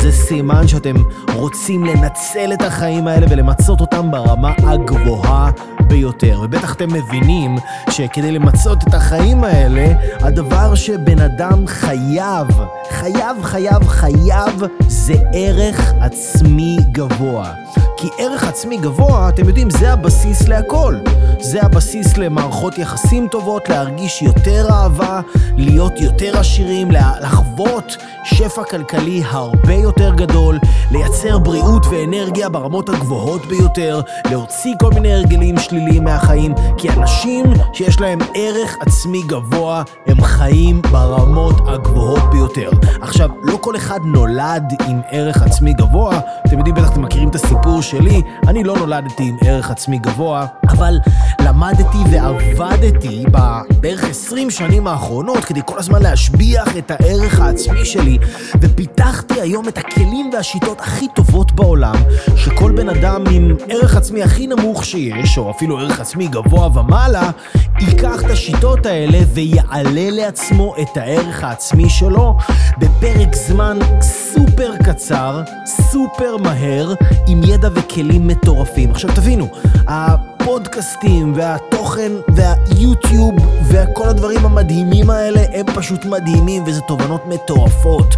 זה 0.00 0.12
סימן 0.12 0.68
שאתם 0.68 0.94
רוצים 1.34 1.84
לנצל 1.84 2.52
את 2.52 2.62
החיים 2.62 3.06
האלה 3.06 3.26
ולמצות 3.30 3.80
אותם 3.80 4.10
ברמה 4.10 4.52
הגבוהה 4.58 5.50
ביותר. 5.88 6.40
ובטח 6.42 6.74
אתם 6.74 6.92
מבינים 6.92 7.56
שכדי 7.90 8.32
למצות 8.32 8.78
את 8.88 8.94
החיים 8.94 9.44
האלה, 9.44 9.86
הדבר 10.20 10.74
שבן 10.74 11.18
אדם 11.18 11.66
חייב, 11.66 12.46
חייב, 12.90 13.42
חייב, 13.42 13.88
חייב, 13.88 14.62
זה 14.88 15.14
ערך 15.32 15.92
עצמי 16.00 16.76
גבוה. 16.92 17.52
כי 17.96 18.08
ערך 18.18 18.44
עצמי 18.44 18.76
גבוה, 18.76 19.28
אתם 19.28 19.48
יודעים, 19.48 19.70
זה 19.70 19.92
הבסיס 19.92 20.48
להכל. 20.48 20.96
זה 21.40 21.62
הבסיס 21.62 22.16
למערכות 22.16 22.78
יחסים 22.78 23.28
טובות, 23.28 23.68
להרגיש 23.68 24.22
יותר 24.22 24.66
אהבה, 24.70 25.20
להיות 25.56 26.00
יותר 26.00 26.38
עשירים, 26.38 26.90
לחוות 26.90 27.73
שפע 28.24 28.64
כלכלי 28.64 29.22
הרבה 29.26 29.74
יותר 29.74 30.14
גדול. 30.14 30.58
לייצר 30.90 31.38
בריאות 31.38 31.86
ואנרגיה 31.86 32.48
ברמות 32.48 32.88
הגבוהות 32.88 33.46
ביותר, 33.46 34.00
להוציא 34.30 34.74
כל 34.80 34.90
מיני 34.90 35.12
הרגלים 35.12 35.58
שליליים 35.58 36.04
מהחיים, 36.04 36.54
כי 36.78 36.90
אנשים 36.90 37.44
שיש 37.72 38.00
להם 38.00 38.18
ערך 38.34 38.76
עצמי 38.80 39.22
גבוה, 39.26 39.82
הם 40.06 40.22
חיים 40.22 40.82
ברמות 40.82 41.60
הגבוהות 41.66 42.30
ביותר. 42.32 42.70
עכשיו, 43.02 43.30
לא 43.42 43.58
כל 43.60 43.76
אחד 43.76 44.00
נולד 44.04 44.64
עם 44.88 45.00
ערך 45.10 45.42
עצמי 45.42 45.72
גבוה, 45.72 46.20
אתם 46.46 46.58
יודעים, 46.58 46.74
בטח 46.74 46.92
אתם 46.92 47.02
מכירים 47.02 47.28
את 47.28 47.34
הסיפור 47.34 47.82
שלי, 47.82 48.22
אני 48.48 48.64
לא 48.64 48.76
נולדתי 48.76 49.22
עם 49.22 49.36
ערך 49.44 49.70
עצמי 49.70 49.98
גבוה, 49.98 50.46
אבל 50.68 50.98
למדתי 51.40 51.98
ועבדתי 52.10 53.24
בערך 53.80 54.04
20 54.04 54.50
שנים 54.50 54.86
האחרונות 54.86 55.44
כדי 55.44 55.60
כל 55.66 55.78
הזמן 55.78 56.02
להשביח 56.02 56.76
את 56.76 56.90
הערך 56.90 57.40
העצמי 57.40 57.63
שלי, 57.84 58.18
ופיתחתי 58.60 59.40
היום 59.40 59.68
את 59.68 59.78
הכלים 59.78 60.30
והשיטות 60.32 60.80
הכי 60.80 61.06
טובות 61.14 61.52
בעולם, 61.52 61.94
שכל 62.36 62.72
בן 62.72 62.88
אדם 62.88 63.24
עם 63.30 63.56
ערך 63.68 63.96
עצמי 63.96 64.22
הכי 64.22 64.46
נמוך 64.46 64.84
שיש, 64.84 65.38
או 65.38 65.50
אפילו 65.50 65.78
ערך 65.78 66.00
עצמי 66.00 66.28
גבוה 66.28 66.78
ומעלה, 66.78 67.30
ייקח 67.80 68.24
את 68.24 68.30
השיטות 68.30 68.86
האלה 68.86 69.18
ויעלה 69.34 70.10
לעצמו 70.10 70.74
את 70.82 70.96
הערך 70.96 71.44
העצמי 71.44 71.90
שלו 71.90 72.36
בפרק 72.78 73.34
זמן 73.34 73.78
סופר 74.00 74.72
קצר, 74.84 75.42
סופר 75.66 76.36
מהר, 76.36 76.94
עם 77.26 77.40
ידע 77.44 77.68
וכלים 77.74 78.26
מטורפים. 78.26 78.90
עכשיו 78.90 79.10
תבינו, 79.14 79.48
הפודקאסטים 80.44 81.32
והתוכן 81.36 82.12
והיוטיוב 82.28 83.34
וכל 83.68 84.08
הדברים 84.08 84.46
המדהימים 84.46 85.10
האלה 85.10 85.40
הם 85.54 85.66
פשוט 85.74 86.04
מדהימים 86.04 86.62
וזה 86.66 86.80
תובנות 86.80 87.26
מטורפות. 87.26 88.14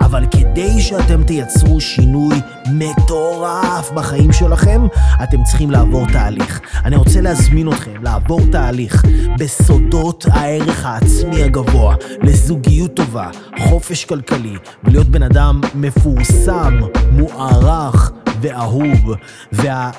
אבל 0.00 0.26
כדי 0.30 0.80
שאתם 0.80 1.22
תייצרו 1.22 1.80
שינוי 1.80 2.40
מטורף 2.72 3.90
בחיים 3.94 4.32
שלכם, 4.32 4.86
אתם 5.22 5.44
צריכים 5.44 5.70
לעבור 5.70 6.06
תהליך. 6.12 6.60
אני 6.84 6.96
רוצה 6.96 7.20
להזמין 7.20 7.68
אתכם 7.68 8.02
לעבור 8.02 8.40
תהליך 8.52 9.04
בסודות 9.38 10.26
הערך 10.30 10.86
העצמי 10.86 11.42
הגבוה, 11.42 11.94
לזוגיות 12.22 12.94
טובה, 12.94 13.28
חופש 13.58 14.04
כלכלי, 14.04 14.56
ולהיות 14.84 15.06
בן 15.06 15.22
אדם 15.22 15.60
מפורסם, 15.74 16.80
מוערך 17.12 18.12
ואהוב. 18.40 19.14
וה... 19.52 19.90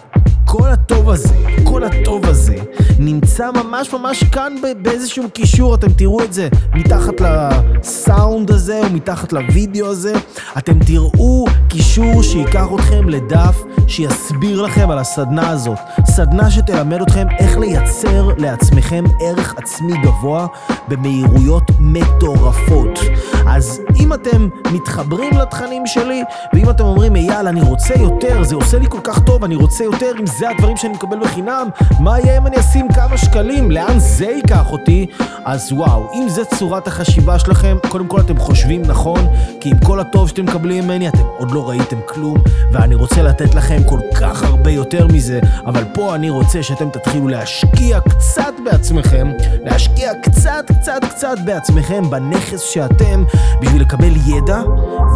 כל 0.52 0.70
הטוב 0.70 1.10
הזה, 1.10 1.34
כל 1.64 1.84
הטוב 1.84 2.26
הזה, 2.26 2.56
נמצא 3.00 3.52
ממש 3.52 3.94
ממש 3.94 4.24
כאן 4.24 4.54
באיזשהו 4.82 5.30
קישור, 5.34 5.76
אתם 5.76 5.94
תראו 5.94 6.24
את 6.24 6.34
זה 6.34 6.48
מתחת 6.74 7.14
לסאונד 7.22 8.52
הזה 8.52 8.82
או 8.84 8.90
מתחת 8.94 9.34
לוידאו 9.34 9.88
הזה, 9.88 10.14
אתם 10.58 10.80
תראו 10.80 11.46
קישור 11.68 12.24
שייקח 12.24 12.66
אתכם 12.76 13.10
לדף 13.10 13.64
שיסביר 13.88 14.62
לכם 14.62 14.92
על 14.92 15.00
הסדנה 15.00 15.50
הזאת. 15.50 15.78
סדנה 16.06 16.52
שתלמד 16.52 17.02
אתכם 17.02 17.28
איך 17.40 17.58
לייצר 17.58 18.30
לעצמכם 18.38 19.04
ערך 19.22 19.56
עצמי 19.58 19.94
גבוה 20.04 20.48
במהירויות 20.88 21.64
מטורפות. 21.80 23.00
אז 23.48 23.82
אם 23.96 24.14
אתם 24.14 24.50
מתחברים 24.72 25.38
לתכנים 25.38 25.88
שלי, 25.88 26.24
ואם 26.54 26.70
אתם 26.70 26.84
אומרים, 26.84 27.16
אייל, 27.16 27.48
אני 27.48 27.62
רוצה 27.62 27.94
יותר, 28.00 28.44
זה 28.44 28.56
עושה 28.56 28.80
לי 28.80 28.86
כל 28.90 29.00
כך 29.04 29.20
טוב, 29.20 29.44
אני 29.44 29.56
רוצה 29.56 29.84
יותר, 29.84 30.12
אם 30.20 30.26
זה 30.26 30.41
הדברים 30.50 30.78
שאני 30.78 30.94
מקבל 30.94 31.20
בחינם, 31.20 31.70
מה 32.00 32.20
יהיה 32.20 32.38
אם 32.38 32.48
אני 32.48 32.60
אשים 32.60 32.88
כמה 32.88 33.18
שקלים? 33.18 33.72
לאן 33.72 34.00
זה 34.00 34.26
ייקח 34.26 34.72
אותי? 34.72 35.06
אז 35.46 35.72
וואו, 35.72 36.10
אם 36.14 36.30
זה 36.30 36.46
צורת 36.46 36.88
החשיבה 36.88 37.40
שלכם, 37.40 37.78
קודם 37.90 38.08
כל 38.08 38.20
אתם 38.20 38.38
חושבים 38.38 38.82
נכון, 38.82 39.28
כי 39.60 39.70
עם 39.70 39.78
כל 39.80 40.00
הטוב 40.00 40.30
שאתם 40.30 40.46
מקבלים 40.46 40.84
ממני, 40.84 41.10
אתם 41.10 41.24
עוד 41.38 41.52
לא 41.52 41.70
ראיתם 41.70 41.98
כלום, 42.06 42.38
ואני 42.72 42.96
רוצה 42.96 43.22
לתת 43.22 43.56
לכם 43.56 43.84
כל 43.86 44.00
כך 44.20 44.44
הרבה 44.44 44.72
יותר 44.72 45.08
מזה, 45.08 45.40
אבל 45.66 45.84
פה 45.94 46.16
אני 46.16 46.30
רוצה 46.30 46.64
שאתם 46.64 46.90
תתחילו 46.90 47.28
להשקיע 47.28 48.00
קצת 48.00 48.54
בעצמכם, 48.66 49.32
להשקיע 49.64 50.12
קצת 50.24 50.72
קצת 50.82 51.02
קצת 51.10 51.38
בעצמכם, 51.46 52.10
בנכס 52.10 52.62
שאתם, 52.62 53.24
בשביל 53.62 53.82
לקבל 53.82 54.14
ידע 54.26 54.62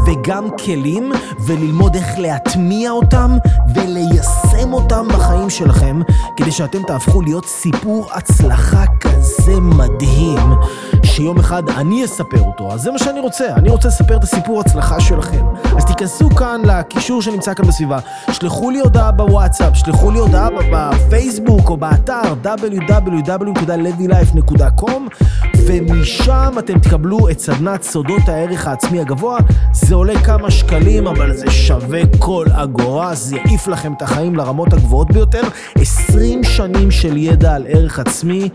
וגם 0.08 0.50
כלים, 0.66 1.12
וללמוד 1.48 1.96
איך 1.96 2.20
להטמיע 2.20 2.92
אותם 2.92 3.38
וליישם 3.76 4.45
אותם 4.64 5.08
בחיים 5.08 5.50
שלכם, 5.50 6.02
כדי 6.38 6.52
שאתם 6.52 6.84
תהפכו 6.88 7.22
להיות 7.22 7.46
סיפור 7.46 8.08
הצלחה 8.14 8.84
כזה 9.00 9.60
מדהים, 9.60 10.54
שיום 11.06 11.40
אחד 11.40 11.70
אני 11.70 12.06
אספר 12.06 12.42
אותו. 12.42 12.72
אז 12.72 12.82
זה 12.82 12.92
מה 12.92 13.00
שאני 13.00 13.20
רוצה, 13.20 13.46
אני 13.56 13.70
רוצה 13.70 13.88
לספר 13.88 14.18
את 14.18 14.24
הסיפור 14.24 14.60
הצלחה 14.60 15.00
שלכם. 15.00 15.46
אז 15.78 15.86
תיכנסו 15.86 16.30
כאן 16.30 16.62
לקישור 16.64 17.22
שנמצא 17.22 17.54
כאן 17.54 17.68
בסביבה, 17.68 18.00
שלחו 18.32 18.70
לי 18.70 18.80
הודעה 18.80 19.12
בוואטסאפ, 19.12 19.76
שלחו 19.76 20.12
לי 20.12 20.20
הודעה 20.20 20.50
בפייסבוק 20.72 21.70
או 21.70 21.78
באתר 21.78 22.34
www.levylife.com 22.44 25.26
ומשם 25.68 26.54
אתם 26.60 26.80
תקבלו 26.80 27.30
את 27.30 27.40
סדנת 27.40 27.84
סודות 27.84 28.22
הערך 28.28 28.68
העצמי 28.68 29.02
הגבוה. 29.02 29.38
זה 29.74 29.96
עולה 29.96 30.24
כמה 30.24 30.52
שקלים, 30.52 31.08
אבל 31.08 31.38
זה 31.38 31.52
שווה 31.52 32.02
כל 32.20 32.46
אגורה, 32.52 33.16
זה 33.16 33.36
יעיף 33.36 33.68
לכם 33.68 33.94
את 33.94 34.02
החיים 34.02 34.36
לרמות 34.46 34.74
הגבוהות 34.74 35.12
ביותר. 35.12 35.42
20 35.76 36.44
שנים 36.44 36.92
של 36.92 37.18
ידע 37.18 37.56
על 37.56 37.66
ערך 37.68 38.00
עצמי 38.00 38.50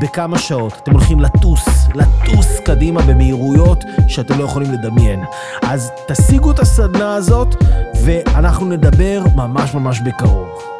בכמה 0.00 0.38
שעות. 0.38 0.72
אתם 0.82 0.92
הולכים 0.92 1.20
לטוס, 1.20 1.64
לטוס 1.94 2.60
קדימה 2.64 3.02
במהירויות 3.02 3.84
שאתם 4.08 4.38
לא 4.38 4.44
יכולים 4.44 4.72
לדמיין. 4.72 5.24
אז 5.62 5.90
תשיגו 6.08 6.50
את 6.50 6.58
הסדנה 6.58 7.14
הזאת, 7.14 7.54
ואנחנו 8.04 8.66
נדבר 8.66 9.22
ממש 9.36 9.74
ממש 9.74 10.00
בקרוב. 10.00 10.71